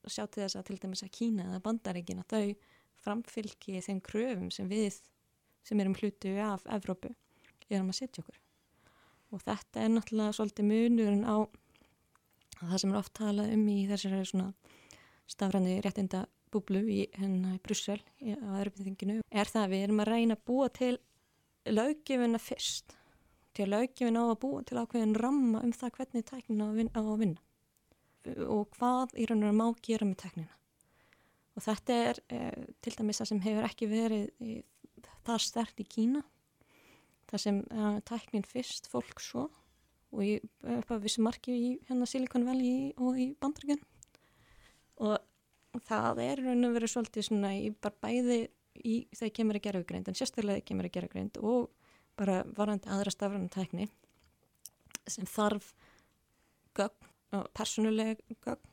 [0.08, 2.56] sjá til þess að til dæmis að Kína eða Bandaríkina þau
[3.06, 5.02] framfylgi þeim kröfum sem við
[5.66, 7.12] sem erum hlutu af Evrópu
[7.70, 8.38] erum að setja okkur.
[9.34, 11.38] Og þetta er náttúrulega svolítið munurinn á
[12.62, 14.76] það sem er oft talað um í þessari svona
[15.30, 20.12] stafræni réttinda búblu í hennar í Brussel á Evropaþinginu er það að við erum að
[20.12, 20.94] reyna að búa til
[21.66, 22.96] löggefina fyrst
[23.56, 27.42] til löggefina á að búa til ákveðin ramma um það hvernig tæknina á að vinna,
[28.52, 30.62] og hvað í raun og raun má gera með tæknina.
[31.56, 34.56] Og þetta er eh, til dæmis það sem hefur ekki verið í,
[35.24, 36.24] það stert í Kína.
[37.26, 39.48] Það sem uh, tæknin fyrst fólk svo.
[40.14, 40.34] Og í
[40.76, 43.82] upp af vissi marki í hérna Silicon Valley og í bandryggjum
[45.04, 48.38] og það er raun og verið svolítið svona í bara bæði
[48.86, 51.85] í þegar kemur að gera augreind en sérstaklega kemur að gera augreind og
[52.20, 53.88] bara varandi aðra stafrann tækni
[55.08, 55.74] sem þarf
[56.78, 58.72] gögn og persónuleg gögn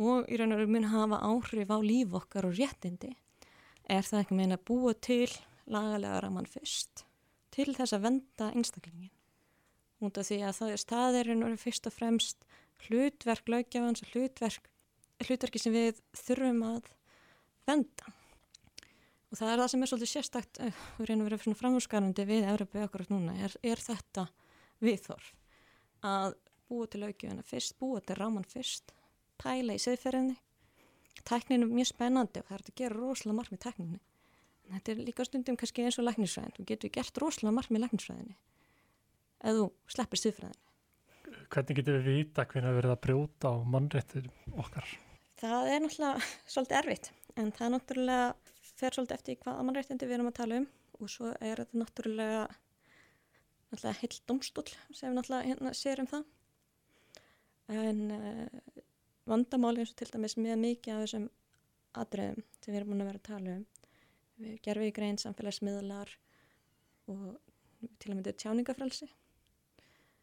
[0.00, 3.12] og í raun og verið mun hafa áhrif á líf okkar og réttindi.
[3.84, 5.28] Er það ekki meina að búa til
[5.70, 7.04] lagalega raman fyrst
[7.54, 9.10] til þess að venda einstaklingin
[10.00, 12.46] út af því að það er staðirinn og fyrst og fremst
[12.86, 14.70] hlutverk lögjafans og hlutverk
[15.26, 16.88] hlutverki sem við þurfum að
[17.68, 18.14] venda
[19.30, 22.26] og það er það sem er svolítið sérstakt uh, við reynum að vera svona framhúsgarandi
[22.28, 24.26] við Európa okkur núna, er, er þetta
[24.84, 25.32] viðþorf
[26.10, 26.36] að
[26.70, 28.94] búa til lögjafana fyrst, búa til ráman fyrst
[29.40, 30.36] pæla í siðferðinni.
[31.26, 34.92] Tækninu er mjög spennandi og það er að gera rosalega margt með tækninu en þetta
[34.92, 36.54] er líka stundum kannski eins og læknisfræðin.
[36.56, 38.36] Þú getur gert rosalega margt með læknisfræðinni
[39.40, 40.68] ef þú sleppir siðfræðinni
[41.50, 44.28] Hvernig getur við vita hvernig við verðum að brjóta á mannréttur
[44.60, 44.86] okkar?
[45.40, 48.28] Það er náttúrulega svolítið erfitt en það er náttúrulega
[48.80, 50.68] fer svolítið eftir hvaða mannréttindi við erum að tala um.
[51.00, 52.44] Og svo er þetta náttúrulega
[53.70, 54.66] náttúrulega heil domstól
[54.96, 56.24] sem náttúrulega hérna sér um það.
[57.70, 58.80] En uh,
[59.30, 61.28] vandamáli eins og til dæmis með mikið af þessum
[62.00, 63.64] atriðum sem við erum búin að vera að tala um.
[64.40, 66.12] Við gerfum í grein samfélagsmiðlar
[67.12, 67.24] og
[68.00, 69.08] til að mynda tjáningafrælsi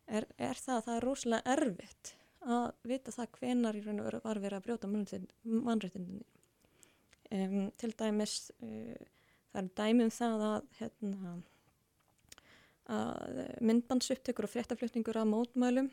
[0.07, 2.13] er, er það að það er rosalega erfitt
[2.47, 6.25] að vita það hvenar í raun og veru var verið að brjóta mannréttindinni.
[7.27, 8.95] Um, til dæmis uh,
[9.51, 11.33] það er dæmum það að, hérna,
[12.97, 15.89] að myndbandsupptökur og fréttaflutningur af mótmælum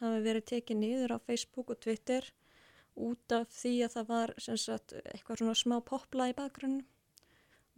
[0.00, 2.26] hafi verið tekið niður á Facebook og Twitter
[2.98, 6.82] út af því að það var sagt, eitthvað svona smá popla í bakgrunnu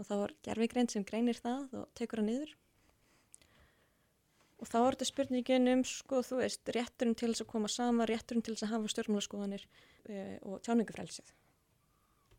[0.01, 2.57] og þá var gerfigrein sem greinir það og tekur það niður
[4.61, 8.07] Og þá er þetta spurningin um, sko, þú veist, rétturinn til þess að koma sama,
[8.09, 9.63] rétturinn til þess að hafa stjórnmálaskoðanir
[10.05, 11.31] e, og tjáningafrælsið.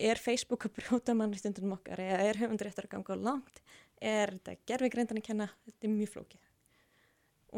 [0.01, 3.61] Er Facebook að brjóta mannriktundunum okkar eða er höfundur réttur að ganga á langt?
[4.01, 5.47] Er þetta gerfi greindan að kenna?
[5.67, 6.47] Þetta er mjög flókið.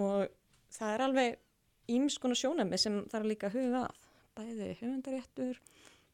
[0.03, 0.33] Og
[0.75, 4.07] það er alveg ímskona sjónami sem er líka að huga af.
[4.33, 5.59] Bæði höfundaréttur,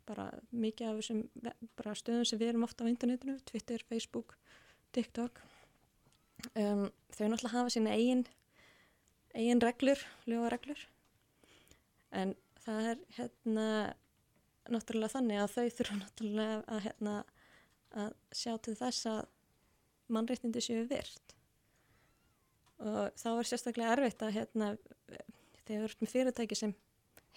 [0.09, 1.21] bara mikið af þessum
[1.79, 4.35] bara stöðum sem við erum ofta á internetinu, Twitter, Facebook,
[4.95, 5.39] TikTok.
[6.53, 8.25] Um, þau náttúrulega hafa sína eigin
[9.35, 10.79] eigin reglur, lögareglur
[12.15, 12.33] en
[12.63, 13.65] það er hérna
[14.73, 17.15] náttúrulega þannig að þau þurfa náttúrulega að hérna
[18.03, 19.19] að sjá til þess að
[20.13, 21.35] mannreitindi séu virt.
[22.79, 24.69] Og þá er sérstaklega erfitt að hérna
[25.65, 26.75] þegar við erum með fyrirtæki sem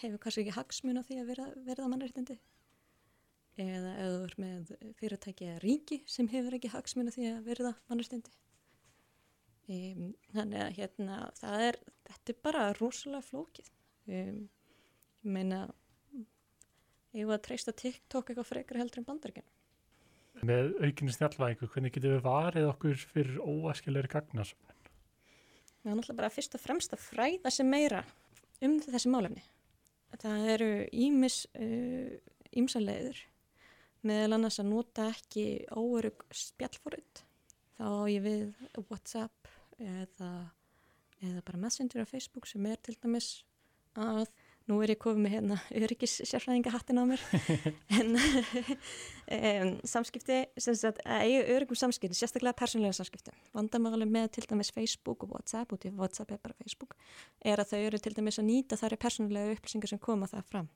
[0.03, 2.39] hefur kannski ekki hagsmun á því að verða, verða mannreitindi
[3.61, 7.43] eða ef þú erum með fyrirtæki eða ríki sem hefur ekki hagsmun á því að
[7.51, 8.33] verða mannreitindi
[9.71, 11.17] Um, þannig að hérna
[11.63, 11.79] er,
[12.09, 13.69] þetta er bara rosalega flókið.
[14.11, 14.41] Um,
[15.23, 15.61] ég meina
[17.17, 19.51] ég var að treysta TikTok eitthvað frekar heldur en bandaríkjana
[20.43, 24.79] Með aukinni snjálfæðingu, hvernig getur við varið okkur fyrir óæskilegri gagnarsöfnun?
[25.83, 28.01] Það er náttúrulega bara fyrst og fremst að fræða sem meira
[28.65, 29.43] um þessi málefni.
[30.23, 30.71] Það eru
[31.05, 31.37] ímis
[32.53, 33.29] ímsalegður uh,
[34.09, 37.23] meðal annars að nota ekki óörug spjallforrið
[37.79, 38.43] þá ég við
[38.89, 40.33] WhatsApp eða,
[41.23, 43.45] eða bara messenger á Facebook sem er til dæmis
[43.95, 44.27] að
[44.71, 47.23] nú er ég komið með hérna öryggis sérfræðinga hattin á mér.
[47.99, 48.17] En
[49.37, 53.35] um, samskipti sem sagt, að öryggum samskipti sérstaklega persónlega samskipti.
[53.57, 56.95] Vandamáli með til dæmis Facebook og WhatsApp og til WhatsApp er bara Facebook
[57.41, 60.47] er að þau eru til dæmis að nýta þar er persónlega upplýsingar sem koma það
[60.53, 60.71] fram.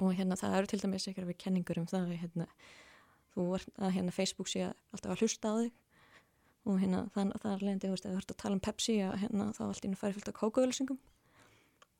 [0.00, 2.48] Og hérna það eru til dæmis eitthvað við kenningur um það hérna,
[3.34, 5.72] þú ert að hérna Facebook sé alltaf að hlusta á þig.
[6.62, 9.48] Og hérna það, það er leiðandi, ef þú ert að tala um Pepsi að hérna
[9.56, 10.98] þá allt ínum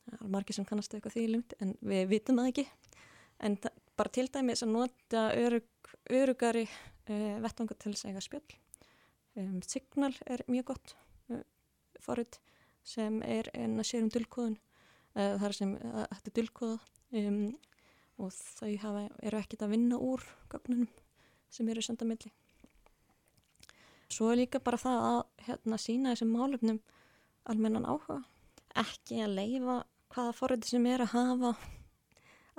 [0.07, 2.67] það er margir sem kannast eitthvað því lumt en við vitum það ekki
[3.43, 3.59] en
[3.99, 8.59] bara til dæmis að nota örug, örugari uh, vettangar til þess að eiga spjöll
[9.39, 10.95] um, Signal er mjög gott
[11.31, 11.43] uh,
[12.03, 12.41] forrið
[12.87, 16.79] sem er en að sér um dulkóðun uh, það er sem þetta er dulkóða
[17.23, 17.45] um,
[18.23, 20.91] og þau hafa, eru ekkit að vinna úr gögnunum
[21.53, 22.31] sem eru senda milli.
[24.13, 26.81] Svo er líka bara það að hérna, sína þessum málefnum
[27.49, 28.21] almennan áhuga.
[28.79, 29.79] Ekki að leifa
[30.13, 31.55] hvaða forröndi sem er að hafa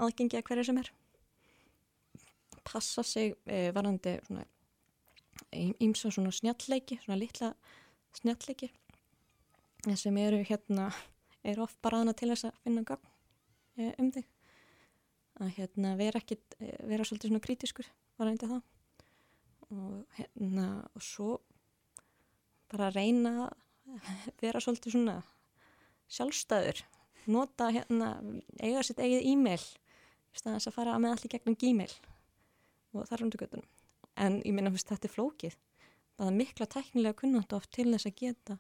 [0.01, 0.91] aðgengi að hverju sem er.
[2.63, 4.45] Passa sig e, varandi svona
[5.53, 7.51] ímsa svona snjallleiki, svona litla
[8.17, 8.69] snjallleiki
[9.99, 10.87] sem eru hérna,
[11.43, 13.03] eru oft bara aðna til þess að finna gang
[13.77, 14.29] e, um þig
[15.41, 16.37] að hérna vera ekki
[16.85, 17.89] vera svolítið svona kritiskur
[18.21, 18.61] varandi það
[19.73, 21.29] og hérna og svo
[22.71, 23.49] bara reyna
[24.43, 25.17] vera svolítið svona
[26.13, 26.83] sjálfstæður
[27.31, 28.15] nota hérna,
[28.59, 29.63] eiga sitt eigið e-mail
[30.33, 31.93] staðans að fara með allir gegnum gmail
[32.93, 33.69] og þar rundu göttunum
[34.19, 35.57] en ég minna að þetta er flókið.
[36.13, 38.57] Það er mikla teknilega kunnat oft til þess að geta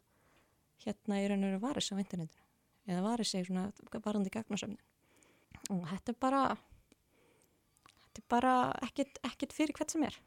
[0.83, 2.45] hérna í raun og veru varis á internetinu.
[2.89, 3.67] Eða varis í svona
[4.03, 4.81] varandi gagnasöfnin.
[5.71, 6.43] Og þetta er bara
[8.03, 8.53] þetta er bara
[8.87, 10.17] ekkit, ekkit fyrir hvert sem er.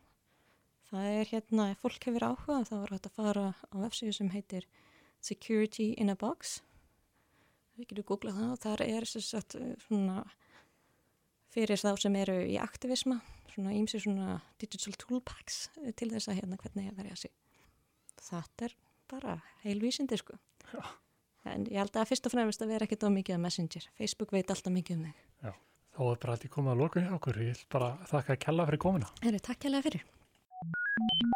[0.86, 4.30] Það er hérna, ef fólk hefur áhuga þá er þetta að fara á websíðu sem
[4.30, 4.68] heitir
[5.20, 6.60] Security in a Box
[7.76, 8.50] við getum googlað það.
[8.52, 10.24] Og þar er sagt, svona
[11.54, 13.20] fyrir þá sem eru í aktivisma
[13.56, 15.66] svona ímsi svona digital toolpacks
[15.96, 17.32] til þess að hérna hvernig að verja sig.
[18.20, 18.76] Þetta er
[19.10, 20.36] bara heilvísindi sko.
[20.72, 20.82] Já.
[21.46, 24.34] en ég held að fyrst og fremst að vera ekkit á mikið af messenger, Facebook
[24.34, 25.22] veit alltaf mikið um þig.
[25.46, 25.52] Já,
[25.94, 27.40] þá er bara alltaf komið að loka hjá okkur.
[27.46, 31.35] Ég vil bara þakka að kella fyrir komina Eru, Takk kella fyrir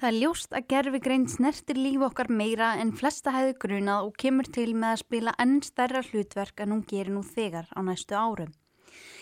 [0.00, 4.46] Það er ljóst að gerfigrein snertir líf okkar meira en flesta hefðu grunað og kemur
[4.48, 8.54] til með að spila enn stærra hlutverk en hún gerir nú þegar á næstu árum.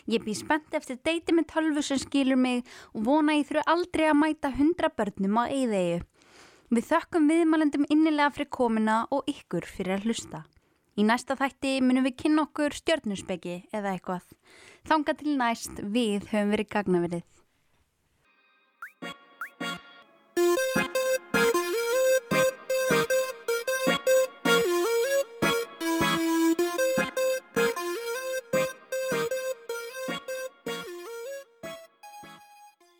[0.06, 4.04] Ég býð spennt eftir deiti með tölvu sem skilur mig og vona ég þurfu aldrei
[4.06, 6.04] að mæta hundra börnum á eigðegu.
[6.70, 10.44] Við þökkum viðmælendum innilega fyrir komina og ykkur fyrir að hlusta.
[10.94, 14.30] Í næsta þætti munum við kynna okkur stjörnusbeki eða eitthvað.
[14.86, 17.37] Þanga til næst við höfum verið gagnaverið.